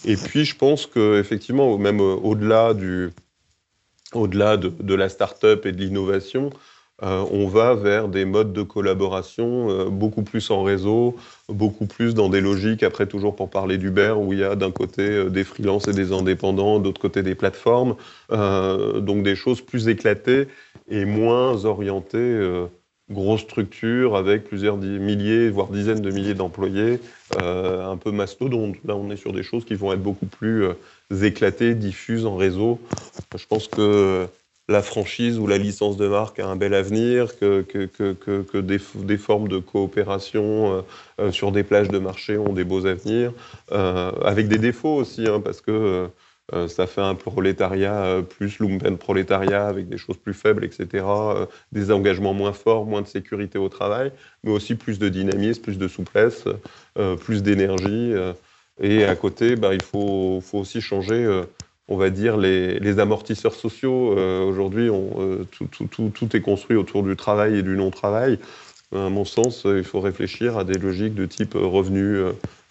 Et 0.04 0.16
puis 0.16 0.44
je 0.44 0.56
pense 0.56 0.86
que 0.86 1.18
effectivement, 1.18 1.78
même 1.78 2.00
au-delà 2.00 2.74
du, 2.74 3.10
au-delà 4.12 4.56
de, 4.56 4.68
de, 4.68 4.94
la 4.94 5.08
start-up 5.08 5.66
et 5.66 5.72
de 5.72 5.78
l'innovation, 5.78 6.50
euh, 7.02 7.24
on 7.30 7.46
va 7.46 7.74
vers 7.74 8.08
des 8.08 8.24
modes 8.24 8.52
de 8.52 8.62
collaboration 8.62 9.70
euh, 9.70 9.84
beaucoup 9.84 10.22
plus 10.22 10.50
en 10.50 10.64
réseau, 10.64 11.14
beaucoup 11.48 11.86
plus 11.86 12.12
dans 12.12 12.28
des 12.28 12.40
logiques, 12.40 12.82
après 12.82 13.06
toujours 13.06 13.36
pour 13.36 13.50
parler 13.50 13.78
d'Uber, 13.78 14.14
où 14.18 14.32
il 14.32 14.40
y 14.40 14.44
a 14.44 14.56
d'un 14.56 14.72
côté 14.72 15.02
euh, 15.02 15.30
des 15.30 15.44
freelances 15.44 15.86
et 15.86 15.92
des 15.92 16.12
indépendants, 16.12 16.80
d'autre 16.80 17.00
côté 17.00 17.22
des 17.22 17.36
plateformes, 17.36 17.94
donc 18.30 19.22
des 19.22 19.36
choses 19.36 19.60
plus 19.60 19.88
éclatées 19.88 20.48
et 20.88 21.04
moins 21.04 21.64
orientées 21.64 22.66
grosse 23.10 23.40
structure 23.40 24.16
avec 24.16 24.44
plusieurs 24.44 24.76
milliers, 24.76 25.48
voire 25.48 25.68
dizaines 25.68 26.02
de 26.02 26.10
milliers 26.10 26.34
d'employés, 26.34 27.00
un 27.38 27.96
peu 27.96 28.10
mastodonte. 28.10 28.76
Là, 28.84 28.96
on 28.96 29.10
est 29.10 29.16
sur 29.16 29.32
des 29.32 29.42
choses 29.42 29.64
qui 29.64 29.74
vont 29.74 29.92
être 29.92 30.02
beaucoup 30.02 30.26
plus 30.26 30.66
éclatées, 31.22 31.74
diffuses 31.74 32.26
en 32.26 32.36
réseau. 32.36 32.80
Je 33.34 33.46
pense 33.46 33.68
que 33.68 34.28
la 34.68 34.82
franchise 34.82 35.38
ou 35.38 35.46
la 35.46 35.56
licence 35.56 35.96
de 35.96 36.06
marque 36.06 36.38
a 36.38 36.46
un 36.46 36.56
bel 36.56 36.74
avenir, 36.74 37.38
que, 37.38 37.62
que, 37.62 37.86
que, 37.86 38.42
que 38.42 38.58
des, 38.58 38.78
des, 38.94 39.16
formes 39.16 39.48
de 39.48 39.58
coopération 39.58 40.72
euh, 40.72 40.80
euh, 41.20 41.32
sur 41.32 41.52
des 41.52 41.62
plages 41.62 41.88
de 41.88 41.98
marché 41.98 42.36
ont 42.36 42.52
des 42.52 42.64
beaux 42.64 42.84
avenirs, 42.84 43.32
euh, 43.72 44.12
avec 44.22 44.48
des 44.48 44.58
défauts 44.58 44.94
aussi, 44.94 45.26
hein, 45.26 45.40
parce 45.40 45.60
que 45.60 46.08
ça 46.66 46.86
fait 46.86 47.02
un 47.02 47.14
prolétariat 47.14 48.22
plus 48.26 48.58
lumpen 48.58 48.96
prolétariat 48.96 49.66
avec 49.66 49.86
des 49.90 49.98
choses 49.98 50.16
plus 50.16 50.32
faibles, 50.32 50.64
etc., 50.64 51.04
des 51.72 51.92
engagements 51.92 52.32
moins 52.32 52.54
forts, 52.54 52.86
moins 52.86 53.02
de 53.02 53.06
sécurité 53.06 53.58
au 53.58 53.68
travail, 53.68 54.12
mais 54.42 54.50
aussi 54.50 54.74
plus 54.74 54.98
de 54.98 55.10
dynamisme, 55.10 55.60
plus 55.60 55.76
de 55.76 55.86
souplesse, 55.86 56.44
plus 57.20 57.42
d'énergie. 57.42 58.14
et 58.80 59.04
à 59.04 59.14
côté, 59.14 59.56
bah, 59.56 59.74
il 59.74 59.82
faut, 59.82 60.40
faut 60.40 60.60
aussi 60.60 60.80
changer 60.80 61.42
on 61.88 61.96
va 61.96 62.10
dire, 62.10 62.36
les, 62.36 62.98
amortisseurs 62.98 63.54
sociaux. 63.54 64.16
Euh, 64.16 64.42
aujourd'hui, 64.44 64.90
euh, 64.90 65.44
tout, 65.50 66.36
est 66.36 66.40
construit 66.40 66.76
autour 66.76 67.02
du 67.02 67.16
travail 67.16 67.58
et 67.58 67.62
du 67.62 67.76
non-travail. 67.76 68.38
À 68.94 69.08
mon 69.08 69.24
sens, 69.24 69.64
il 69.66 69.84
faut 69.84 70.00
réfléchir 70.00 70.56
à 70.56 70.64
des 70.64 70.78
logiques 70.78 71.14
de 71.14 71.26
type 71.26 71.54
revenus 71.54 72.24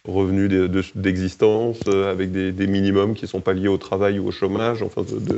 revenus 0.07 0.49
d'existence, 0.95 1.85
avec 1.87 2.31
des, 2.31 2.67
minimums 2.67 3.13
qui 3.13 3.25
ne 3.25 3.29
sont 3.29 3.41
pas 3.41 3.53
liés 3.53 3.67
au 3.67 3.77
travail 3.77 4.19
ou 4.19 4.27
au 4.27 4.31
chômage. 4.31 4.81
Enfin, 4.81 5.01
de, 5.01 5.35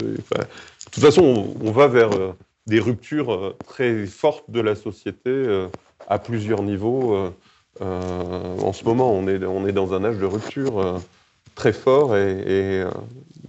toute 0.92 1.04
façon, 1.04 1.56
on, 1.62 1.72
va 1.72 1.88
vers 1.88 2.12
euh, 2.14 2.34
des 2.68 2.80
ruptures 2.80 3.56
très 3.66 4.06
fortes 4.06 4.50
de 4.50 4.62
la 4.62 4.76
société 4.76 5.66
à 6.08 6.20
plusieurs 6.20 6.62
niveaux. 6.62 7.32
en 7.82 8.74
ce 8.74 8.84
moment, 8.86 9.12
on 9.12 9.26
on 9.28 9.68
est 9.68 9.72
dans 9.72 9.94
un 9.94 10.04
âge 10.04 10.18
de 10.18 10.26
rupture 10.26 11.02
très 11.60 11.74
fort 11.74 12.16
et, 12.16 12.86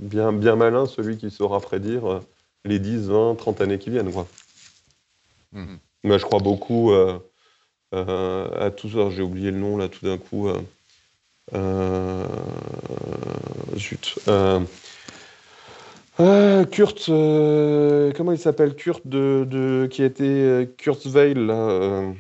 bien, 0.01 0.33
bien 0.33 0.57
malin 0.57 0.85
celui 0.87 1.17
qui 1.17 1.31
saura 1.31 1.61
prédire 1.61 2.11
euh, 2.11 2.21
les 2.65 2.81
10, 2.81 3.09
20, 3.09 3.37
30 3.37 3.61
années 3.61 3.79
qui 3.79 3.91
viennent. 3.91 4.13
Quoi. 4.13 4.27
Mhm. 5.53 5.79
Moi, 6.03 6.19
je 6.19 6.25
crois 6.25 6.41
beaucoup 6.41 6.91
euh, 6.91 7.21
euh, 7.95 8.67
à 8.67 8.73
tout 8.73 8.91
ça. 8.91 9.11
J'ai 9.11 9.23
oublié 9.23 9.53
le 9.53 9.59
nom 9.59 9.77
là 9.77 9.89
tout 9.89 10.05
d'un 10.05 10.19
coup. 10.19 10.49
zut. 13.77 14.19
Kurt, 16.71 17.07
comment 17.07 18.33
il 18.33 18.39
s'appelle 18.39 18.75
Kurt 18.75 19.07
de, 19.07 19.47
de, 19.49 19.89
qui 19.89 20.03
été 20.03 20.69
Kurzweil 20.79 21.35
là. 21.35 22.13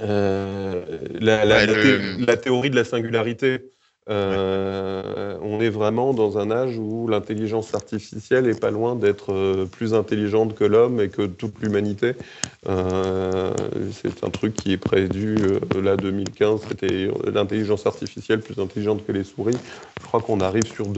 La, 0.00 1.44
la, 1.44 2.36
théorie 2.38 2.70
de 2.70 2.76
la 2.76 2.84
singularité. 2.84 3.71
Euh, 4.08 5.38
on 5.42 5.60
est 5.60 5.68
vraiment 5.68 6.12
dans 6.12 6.38
un 6.38 6.50
âge 6.50 6.76
où 6.76 7.06
l'intelligence 7.06 7.72
artificielle 7.74 8.48
est 8.48 8.60
pas 8.60 8.72
loin 8.72 8.96
d'être 8.96 9.32
euh, 9.32 9.64
plus 9.66 9.94
intelligente 9.94 10.56
que 10.56 10.64
l'homme 10.64 11.00
et 11.00 11.08
que 11.08 11.26
toute 11.26 11.60
l'humanité. 11.62 12.14
Euh, 12.68 13.52
c'est 13.92 14.24
un 14.24 14.30
truc 14.30 14.54
qui 14.54 14.72
est 14.72 14.76
prévu 14.78 15.58
là 15.80 15.96
2015, 15.96 16.62
c'était 16.68 17.10
l'intelligence 17.32 17.86
artificielle 17.86 18.40
plus 18.40 18.60
intelligente 18.60 19.06
que 19.06 19.12
les 19.12 19.24
souris. 19.24 19.56
Je 20.00 20.06
crois 20.06 20.20
qu'on 20.20 20.40
arrive 20.40 20.66
sur 20.66 20.88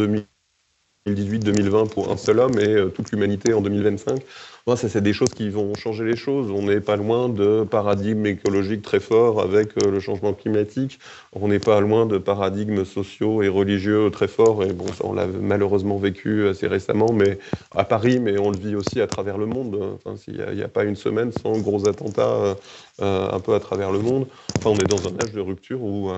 2018-2020 1.06 1.88
pour 1.88 2.10
un 2.10 2.16
seul 2.16 2.38
homme 2.38 2.58
et 2.58 2.90
toute 2.94 3.10
l'humanité 3.12 3.52
en 3.52 3.60
2025 3.60 4.22
ça, 4.66 4.88
c'est 4.88 5.02
des 5.02 5.12
choses 5.12 5.34
qui 5.34 5.50
vont 5.50 5.74
changer 5.76 6.04
les 6.04 6.16
choses. 6.16 6.50
On 6.50 6.62
n'est 6.62 6.80
pas 6.80 6.96
loin 6.96 7.28
de 7.28 7.64
paradigmes 7.64 8.24
écologiques 8.24 8.80
très 8.80 8.98
forts 8.98 9.42
avec 9.42 9.76
euh, 9.76 9.90
le 9.90 10.00
changement 10.00 10.32
climatique. 10.32 10.98
On 11.32 11.48
n'est 11.48 11.58
pas 11.58 11.80
loin 11.80 12.06
de 12.06 12.16
paradigmes 12.16 12.86
sociaux 12.86 13.42
et 13.42 13.48
religieux 13.48 14.10
très 14.10 14.26
forts. 14.26 14.64
Et 14.64 14.72
bon, 14.72 14.90
ça, 14.94 15.04
on 15.04 15.12
l'a 15.12 15.26
malheureusement 15.26 15.98
vécu 15.98 16.48
assez 16.48 16.66
récemment, 16.66 17.12
mais 17.12 17.38
à 17.72 17.84
Paris, 17.84 18.20
mais 18.20 18.38
on 18.38 18.50
le 18.50 18.56
vit 18.56 18.74
aussi 18.74 19.02
à 19.02 19.06
travers 19.06 19.36
le 19.36 19.44
monde. 19.44 19.98
Enfin, 20.02 20.14
il 20.28 20.56
n'y 20.56 20.62
a, 20.62 20.68
pas 20.68 20.84
une 20.84 20.96
semaine 20.96 21.30
sans 21.30 21.58
gros 21.58 21.86
attentats 21.86 22.34
euh, 22.34 22.54
euh, 23.02 23.30
un 23.30 23.40
peu 23.40 23.54
à 23.54 23.60
travers 23.60 23.92
le 23.92 23.98
monde. 23.98 24.28
Enfin, 24.58 24.70
on 24.74 24.80
est 24.80 24.86
dans 24.86 25.06
un 25.06 25.20
âge 25.20 25.32
de 25.32 25.40
rupture 25.40 25.82
où, 25.82 26.10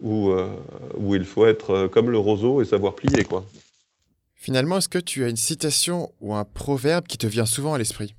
où, 0.00 0.32
où 0.96 1.14
il 1.14 1.24
faut 1.24 1.46
être 1.46 1.86
comme 1.88 2.10
le 2.10 2.18
roseau 2.18 2.60
et 2.60 2.66
savoir 2.66 2.94
plier, 2.94 3.24
quoi. 3.24 3.44
Finalement, 4.40 4.78
est-ce 4.78 4.88
que 4.88 4.98
tu 4.98 5.22
as 5.22 5.28
une 5.28 5.36
citation 5.36 6.12
ou 6.22 6.34
un 6.34 6.44
proverbe 6.44 7.06
qui 7.06 7.18
te 7.18 7.26
vient 7.26 7.44
souvent 7.44 7.74
à 7.74 7.78
l'esprit? 7.78 8.14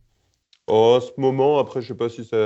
Oh, 0.67 0.97
En 0.97 1.01
ce 1.01 1.09
moment, 1.17 1.57
après, 1.57 1.81
je 1.81 1.87
sais 1.87 1.95
pas 1.95 2.09
si 2.09 2.23
ça. 2.23 2.37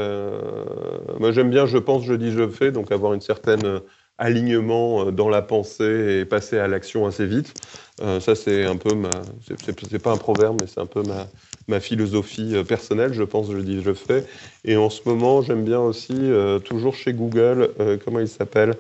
Moi, 1.20 1.34
j'aime 1.34 1.50
bien 1.50 1.66
je 1.66 1.78
pense, 1.78 2.06
je 2.06 2.14
dis, 2.14 2.32
je 2.32 2.48
fais, 2.48 2.72
donc 2.72 2.94
avoir 2.94 3.14
une 3.14 3.20
certaine 3.20 3.66
euh, 3.66 3.80
alignement 4.18 5.08
euh, 5.08 5.12
dans 5.12 5.28
la 5.28 5.42
pensée 5.42 6.22
et 6.22 6.26
passer 6.26 6.58
à 6.58 6.70
l'action 6.70 7.06
assez 7.06 7.26
vite. 7.26 7.54
Euh, 8.02 8.22
ça, 8.22 8.34
c'est 8.34 8.64
un 8.64 8.78
peu 8.78 8.96
ma. 8.96 9.10
C'est 9.42 10.00
pas 10.02 10.14
un 10.14 10.18
proverbe, 10.18 10.62
mais 10.62 10.68
c'est 10.68 10.80
un 10.80 10.86
peu 10.86 11.04
ma, 11.04 11.28
ma 11.68 11.82
philosophie 11.82 12.56
personnelle. 12.66 13.12
Je 13.12 13.24
pense, 13.24 13.52
je 13.52 13.58
dis, 13.58 13.84
je 13.84 13.94
fais. 13.94 14.26
Et 14.64 14.78
en 14.78 14.90
ce 14.90 15.02
moment, 15.06 15.42
j'aime 15.42 15.66
bien 15.66 15.82
aussi, 15.82 16.16
toujours 16.64 16.96
chez 16.96 17.12
Google, 17.12 17.72
comment 18.06 18.22
il 18.22 18.30
s'appelle? 18.30 18.76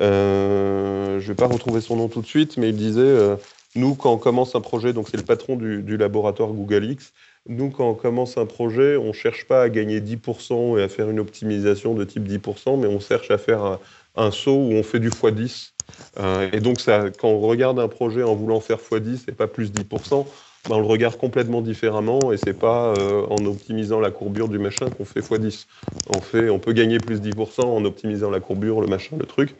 Je 0.00 1.18
vais 1.26 1.34
pas 1.34 1.48
retrouver 1.48 1.82
son 1.82 1.96
nom 1.96 2.08
tout 2.08 2.22
de 2.22 2.26
suite, 2.26 2.56
mais 2.56 2.70
il 2.70 2.76
disait 2.76 3.36
nous, 3.74 3.94
quand 3.94 4.12
on 4.12 4.18
commence 4.18 4.54
un 4.54 4.60
projet, 4.60 4.92
donc 4.92 5.08
c'est 5.10 5.18
le 5.18 5.24
patron 5.24 5.56
du, 5.56 5.96
laboratoire 5.96 6.50
Google 6.50 6.90
X, 6.90 7.12
nous, 7.48 7.70
quand 7.70 7.88
on 7.88 7.94
commence 7.94 8.36
un 8.36 8.46
projet, 8.46 8.96
on 8.96 9.08
ne 9.08 9.12
cherche 9.12 9.46
pas 9.46 9.62
à 9.62 9.68
gagner 9.68 10.00
10% 10.00 10.78
et 10.78 10.82
à 10.82 10.88
faire 10.88 11.08
une 11.10 11.20
optimisation 11.20 11.94
de 11.94 12.04
type 12.04 12.28
10%, 12.28 12.78
mais 12.78 12.86
on 12.86 13.00
cherche 13.00 13.30
à 13.30 13.38
faire 13.38 13.78
un, 14.16 14.30
saut 14.30 14.56
où 14.56 14.72
on 14.72 14.82
fait 14.82 15.00
du 15.00 15.10
x10. 15.10 15.70
Euh, 16.18 16.50
et 16.52 16.60
donc, 16.60 16.80
ça, 16.80 17.06
quand 17.10 17.28
on 17.28 17.40
regarde 17.40 17.78
un 17.78 17.88
projet 17.88 18.22
en 18.22 18.34
voulant 18.34 18.60
faire 18.60 18.78
x10 18.78 19.24
et 19.28 19.32
pas 19.32 19.46
plus 19.46 19.72
10%, 19.72 20.26
ben 20.68 20.76
on 20.76 20.80
le 20.80 20.86
regarde 20.86 21.16
complètement 21.16 21.62
différemment 21.62 22.32
et 22.32 22.36
c'est 22.36 22.52
pas 22.52 22.92
euh, 22.98 23.24
en 23.30 23.46
optimisant 23.46 24.00
la 24.00 24.10
courbure 24.10 24.48
du 24.48 24.58
machin 24.58 24.90
qu'on 24.90 25.04
fait 25.04 25.20
x10. 25.20 25.66
On, 26.14 26.20
fait, 26.20 26.58
peut 26.58 26.72
gagner 26.72 26.98
plus 26.98 27.20
10% 27.20 27.62
en 27.62 27.84
optimisant 27.84 28.30
la 28.30 28.40
courbure, 28.40 28.80
le 28.80 28.88
machin, 28.88 29.16
le 29.18 29.26
truc. 29.26 29.54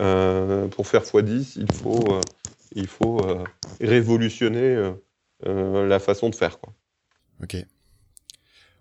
Euh, 0.00 0.66
pour 0.68 0.86
faire 0.86 1.02
x10, 1.02 1.52
il 1.56 1.72
faut 1.72 2.20
il 2.72 2.86
faut 2.86 3.20
euh, 3.20 3.44
révolutionner 3.80 4.60
euh, 4.60 4.92
euh, 5.46 5.86
la 5.86 5.98
façon 5.98 6.28
de 6.28 6.34
faire. 6.34 6.58
Quoi. 6.58 6.72
Ok. 7.42 7.56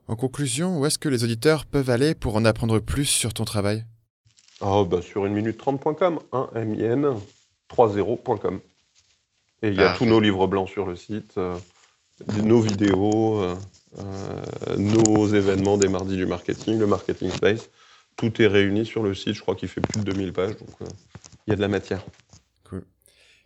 En 0.08 0.16
conclusion, 0.16 0.80
où 0.80 0.86
est-ce 0.86 0.98
que 0.98 1.10
les 1.10 1.24
auditeurs 1.24 1.66
peuvent 1.66 1.90
aller 1.90 2.16
pour 2.16 2.36
en 2.36 2.46
apprendre 2.46 2.80
plus 2.80 3.06
sur 3.06 3.34
ton 3.34 3.46
travail? 3.46 3.86
Oh, 4.62 4.86
bah, 4.86 5.02
Sur 5.02 5.26
1 5.26 5.30
minute 5.30 5.60
30.com, 5.60 6.20
1 6.32 6.66
min 6.96 7.18
30.com. 7.70 8.60
Et 9.62 9.70
il 9.70 9.76
y 9.76 9.82
a 9.82 9.94
tous 9.94 10.06
nos 10.06 10.20
livres 10.20 10.48
blancs 10.48 10.70
sur 10.70 10.86
le 10.86 10.96
site, 10.96 11.38
nos 12.42 12.62
vidéos, 12.62 13.44
nos 14.78 15.28
événements 15.28 15.78
des 15.78 15.90
mardis 15.90 16.16
du 16.16 16.26
marketing, 16.26 16.80
le 16.80 16.88
Marketing 16.88 17.30
Space. 17.30 17.70
Tout 18.16 18.42
est 18.42 18.48
réuni 18.48 18.86
sur 18.86 19.04
le 19.04 19.14
site, 19.14 19.34
je 19.34 19.42
crois 19.42 19.56
qu'il 19.56 19.68
fait 19.68 19.82
plus 19.82 20.00
de 20.00 20.12
2000 20.12 20.32
pages, 20.32 20.56
donc 20.56 20.70
il 21.46 21.50
y 21.50 21.54
a 21.54 21.58
de 21.58 21.62
la 21.62 21.68
matière. 21.68 22.02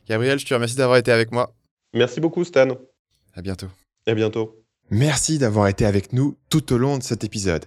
Gabriel, 0.08 0.40
je 0.40 0.46
te 0.46 0.54
remercie 0.54 0.76
d'avoir 0.76 0.98
été 0.98 1.12
avec 1.12 1.32
moi. 1.32 1.56
Merci 1.94 2.20
beaucoup, 2.20 2.44
Stan. 2.44 2.68
À 3.34 3.42
bientôt. 3.42 3.68
À 4.06 4.14
bientôt. 4.14 4.64
Merci 4.90 5.38
d'avoir 5.38 5.68
été 5.68 5.86
avec 5.86 6.12
nous 6.14 6.38
tout 6.50 6.74
au 6.74 6.78
long 6.78 6.98
de 6.98 7.04
cet 7.04 7.24
épisode. 7.24 7.66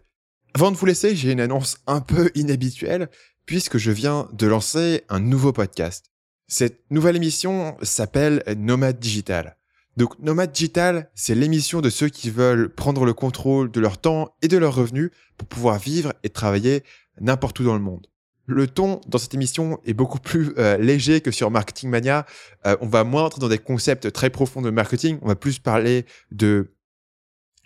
Avant 0.55 0.71
de 0.71 0.77
vous 0.77 0.87
laisser, 0.87 1.17
j'ai 1.17 1.33
une 1.33 1.41
annonce 1.41 1.79
un 1.87 2.01
peu 2.01 2.31
inhabituelle 2.35 3.09
puisque 3.47 3.79
je 3.79 3.91
viens 3.91 4.29
de 4.33 4.47
lancer 4.47 5.05
un 5.09 5.21
nouveau 5.21 5.53
podcast. 5.53 6.11
Cette 6.49 6.91
nouvelle 6.91 7.17
émission 7.17 7.77
s'appelle 7.83 8.43
Nomade 8.57 8.99
Digital. 8.99 9.57
Donc 9.97 10.19
Nomade 10.19 10.53
Digital, 10.53 11.11
c'est 11.15 11.35
l'émission 11.35 11.81
de 11.81 11.89
ceux 11.89 12.09
qui 12.09 12.31
veulent 12.31 12.69
prendre 12.69 13.05
le 13.05 13.15
contrôle 13.15 13.71
de 13.71 13.81
leur 13.81 13.99
temps 13.99 14.37
et 14.43 14.49
de 14.49 14.59
leurs 14.59 14.75
revenus 14.75 15.11
pour 15.39 15.49
pouvoir 15.49 15.79
vivre 15.79 16.13
et 16.23 16.29
travailler 16.29 16.85
n'importe 17.21 17.61
où 17.61 17.65
dans 17.65 17.75
le 17.75 17.81
monde. 17.81 18.07
Le 18.47 18.67
ton 18.69 19.01
dans 19.09 19.19
cette 19.19 19.35
émission 19.35 19.81
est 19.85 19.95
beaucoup 19.95 20.21
plus 20.21 20.55
euh, 20.59 20.79
léger 20.79 21.21
que 21.21 21.31
sur 21.31 21.51
Marketing 21.51 21.91
Mania. 21.91 22.27
Euh, 22.67 22.77
on 22.81 22.87
va 22.87 23.05
moins 23.05 23.25
entrer 23.25 23.41
dans 23.41 23.49
des 23.49 23.59
concepts 23.59 24.13
très 24.13 24.31
profonds 24.31 24.63
de 24.63 24.71
marketing. 24.71 25.19
On 25.23 25.29
va 25.29 25.35
plus 25.35 25.59
parler 25.59 26.07
de 26.31 26.73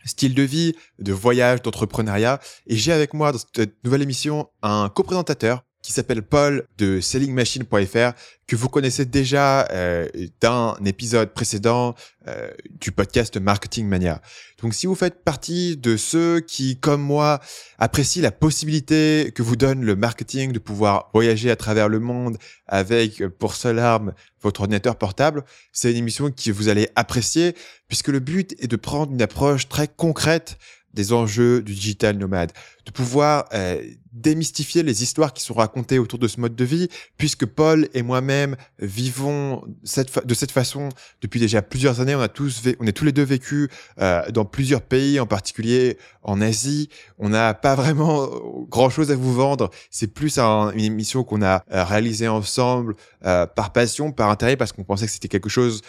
style 0.04 0.34
de 0.34 0.42
vie, 0.42 0.74
de 0.98 1.12
voyage, 1.12 1.62
d'entrepreneuriat. 1.62 2.40
Et 2.66 2.76
j'ai 2.76 2.92
avec 2.92 3.12
moi 3.12 3.32
dans 3.32 3.38
cette 3.38 3.84
nouvelle 3.84 4.02
émission 4.02 4.48
un 4.62 4.88
coprésentateur 4.88 5.64
qui 5.82 5.92
s'appelle 5.92 6.22
Paul 6.22 6.66
de 6.78 7.00
sellingmachine.fr 7.00 8.12
que 8.46 8.56
vous 8.56 8.68
connaissez 8.68 9.04
déjà 9.04 9.66
euh, 9.70 10.08
d'un 10.40 10.76
épisode 10.84 11.32
précédent 11.32 11.94
euh, 12.26 12.50
du 12.80 12.90
podcast 12.90 13.36
Marketing 13.36 13.86
Mania. 13.86 14.20
Donc 14.60 14.74
si 14.74 14.86
vous 14.86 14.94
faites 14.94 15.22
partie 15.22 15.76
de 15.76 15.96
ceux 15.96 16.40
qui, 16.40 16.76
comme 16.76 17.00
moi, 17.00 17.40
apprécient 17.78 18.22
la 18.22 18.32
possibilité 18.32 19.32
que 19.34 19.42
vous 19.42 19.56
donne 19.56 19.84
le 19.84 19.96
marketing 19.96 20.52
de 20.52 20.58
pouvoir 20.58 21.10
voyager 21.14 21.50
à 21.50 21.56
travers 21.56 21.88
le 21.88 22.00
monde 22.00 22.38
avec 22.66 23.22
euh, 23.22 23.30
pour 23.30 23.54
seule 23.54 23.78
arme 23.78 24.12
votre 24.42 24.62
ordinateur 24.62 24.96
portable, 24.96 25.44
c'est 25.72 25.90
une 25.90 25.98
émission 25.98 26.30
que 26.30 26.50
vous 26.50 26.68
allez 26.68 26.88
apprécier 26.96 27.54
puisque 27.88 28.08
le 28.08 28.20
but 28.20 28.54
est 28.58 28.68
de 28.68 28.76
prendre 28.76 29.12
une 29.12 29.22
approche 29.22 29.68
très 29.68 29.86
concrète 29.86 30.58
des 30.94 31.12
enjeux 31.12 31.62
du 31.62 31.74
digital 31.74 32.16
nomade, 32.16 32.52
de 32.84 32.90
pouvoir 32.90 33.48
euh, 33.54 33.80
démystifier 34.12 34.82
les 34.82 35.02
histoires 35.02 35.32
qui 35.32 35.42
sont 35.42 35.54
racontées 35.54 35.98
autour 35.98 36.18
de 36.18 36.28
ce 36.28 36.40
mode 36.40 36.56
de 36.56 36.64
vie, 36.64 36.88
puisque 37.16 37.46
Paul 37.46 37.88
et 37.94 38.02
moi-même 38.02 38.56
vivons 38.78 39.62
de 39.64 40.34
cette 40.34 40.50
façon 40.50 40.88
depuis 41.22 41.40
déjà 41.40 41.62
plusieurs 41.62 42.00
années. 42.00 42.14
On 42.14 42.20
a 42.20 42.28
tous, 42.28 42.62
on 42.80 42.86
est 42.86 42.92
tous 42.92 43.04
les 43.04 43.12
deux 43.12 43.24
vécus 43.24 43.68
euh, 44.00 44.28
dans 44.30 44.44
plusieurs 44.44 44.82
pays, 44.82 45.20
en 45.20 45.26
particulier 45.26 45.98
en 46.22 46.40
Asie. 46.40 46.88
On 47.18 47.30
n'a 47.30 47.54
pas 47.54 47.74
vraiment 47.74 48.28
grand-chose 48.68 49.10
à 49.10 49.16
vous 49.16 49.32
vendre. 49.32 49.70
C'est 49.90 50.12
plus 50.12 50.38
une 50.38 50.80
émission 50.80 51.24
qu'on 51.24 51.42
a 51.42 51.64
euh, 51.72 51.84
réalisée 51.84 52.28
ensemble 52.28 52.94
euh, 53.24 53.46
par 53.46 53.72
passion, 53.72 54.12
par 54.12 54.30
intérêt, 54.30 54.56
parce 54.56 54.72
qu'on 54.72 54.84
pensait 54.84 55.06
que 55.06 55.12
c'était 55.12 55.28
quelque 55.28 55.48
chose 55.48 55.82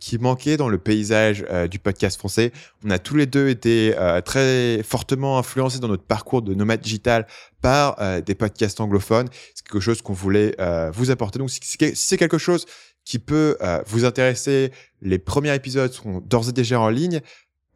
qui 0.00 0.18
manquait 0.18 0.56
dans 0.56 0.68
le 0.68 0.78
paysage 0.78 1.44
du 1.70 1.78
podcast 1.78 2.18
français. 2.18 2.52
On 2.84 2.90
a 2.90 2.98
tous 2.98 3.16
les 3.16 3.26
deux 3.26 3.48
été 3.48 3.94
très 4.24 4.82
fortement 4.82 5.38
influencés 5.38 5.78
dans 5.78 5.88
notre 5.88 6.02
parcours 6.02 6.42
de 6.42 6.54
nomade 6.54 6.80
digital 6.80 7.26
par 7.60 8.00
euh, 8.00 8.20
des 8.20 8.34
podcasts 8.34 8.80
anglophones. 8.80 9.28
C'est 9.54 9.64
quelque 9.64 9.78
chose 9.80 10.02
qu'on 10.02 10.12
voulait 10.12 10.54
euh, 10.60 10.90
vous 10.92 11.10
apporter. 11.10 11.38
Donc, 11.38 11.50
si 11.50 11.60
c'est 11.94 12.16
quelque 12.16 12.38
chose 12.38 12.66
qui 13.04 13.18
peut 13.18 13.56
euh, 13.60 13.82
vous 13.86 14.04
intéresser, 14.04 14.70
les 15.00 15.18
premiers 15.18 15.52
épisodes 15.54 15.92
seront 15.92 16.20
d'ores 16.20 16.48
et 16.48 16.52
déjà 16.52 16.80
en 16.80 16.88
ligne. 16.88 17.20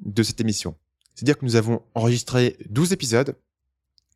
de 0.00 0.22
cette 0.22 0.40
émission. 0.40 0.74
C'est-à-dire 1.14 1.36
que 1.36 1.44
nous 1.44 1.56
avons 1.56 1.82
enregistré 1.94 2.56
12 2.70 2.94
épisodes 2.94 3.36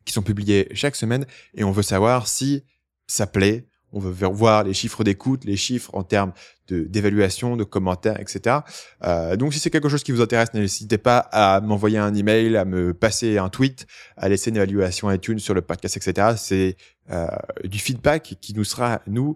qui 0.03 0.13
sont 0.13 0.23
publiés 0.23 0.67
chaque 0.73 0.95
semaine 0.95 1.27
et 1.53 1.63
on 1.63 1.71
veut 1.71 1.83
savoir 1.83 2.27
si 2.27 2.63
ça 3.05 3.27
plaît, 3.27 3.67
on 3.93 3.99
veut 3.99 4.27
voir 4.27 4.63
les 4.63 4.73
chiffres 4.73 5.03
d'écoute, 5.03 5.45
les 5.45 5.55
chiffres 5.55 5.91
en 5.93 6.03
termes 6.03 6.33
d'évaluation, 6.67 7.55
de, 7.55 7.63
commentaires, 7.63 8.19
etc. 8.19 8.57
Euh, 9.03 9.35
donc 9.35 9.53
si 9.53 9.59
c'est 9.59 9.69
quelque 9.69 9.89
chose 9.89 10.03
qui 10.03 10.11
vous 10.11 10.21
intéresse, 10.21 10.53
n'hésitez 10.53 10.97
pas 10.97 11.19
à 11.19 11.61
m'envoyer 11.61 11.97
un 11.97 12.13
email, 12.13 12.57
à 12.57 12.65
me 12.65 12.93
passer 12.93 13.37
un 13.37 13.49
tweet, 13.49 13.85
à 14.17 14.29
laisser 14.29 14.49
une 14.49 14.55
évaluation 14.57 15.11
iTunes 15.11 15.39
sur 15.39 15.53
le 15.53 15.61
podcast, 15.61 15.97
etc. 15.97 16.33
C'est 16.37 16.75
euh, 17.11 17.27
du 17.63 17.79
feedback 17.79 18.37
qui 18.41 18.53
nous 18.53 18.63
sera, 18.63 19.01
nous, 19.07 19.35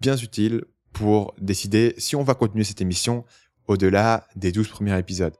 bien 0.00 0.16
utile 0.16 0.64
pour 0.92 1.34
décider 1.40 1.94
si 1.98 2.16
on 2.16 2.22
va 2.22 2.34
continuer 2.34 2.64
cette 2.64 2.80
émission 2.80 3.24
au-delà 3.68 4.26
des 4.36 4.52
12 4.52 4.68
premiers 4.68 4.98
épisodes. 4.98 5.34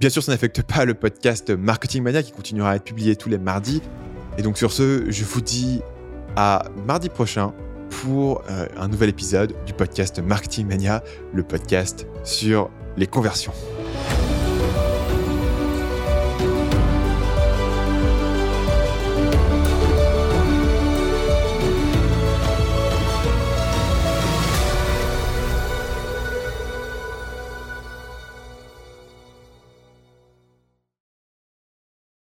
Bien 0.00 0.10
sûr, 0.10 0.22
ça 0.22 0.32
n'affecte 0.32 0.62
pas 0.62 0.84
le 0.84 0.94
podcast 0.94 1.50
Marketing 1.50 2.02
Mania 2.02 2.22
qui 2.22 2.32
continuera 2.32 2.70
à 2.70 2.76
être 2.76 2.84
publié 2.84 3.16
tous 3.16 3.28
les 3.28 3.38
mardis. 3.38 3.82
Et 4.38 4.42
donc 4.42 4.56
sur 4.56 4.72
ce, 4.72 5.10
je 5.10 5.24
vous 5.24 5.40
dis 5.40 5.80
à 6.36 6.62
mardi 6.86 7.08
prochain 7.08 7.52
pour 7.90 8.42
euh, 8.50 8.66
un 8.76 8.88
nouvel 8.88 9.08
épisode 9.10 9.54
du 9.66 9.72
podcast 9.72 10.20
Marketing 10.20 10.66
Mania, 10.66 11.02
le 11.32 11.42
podcast 11.42 12.06
sur 12.24 12.70
les 12.96 13.06
conversions. 13.06 13.52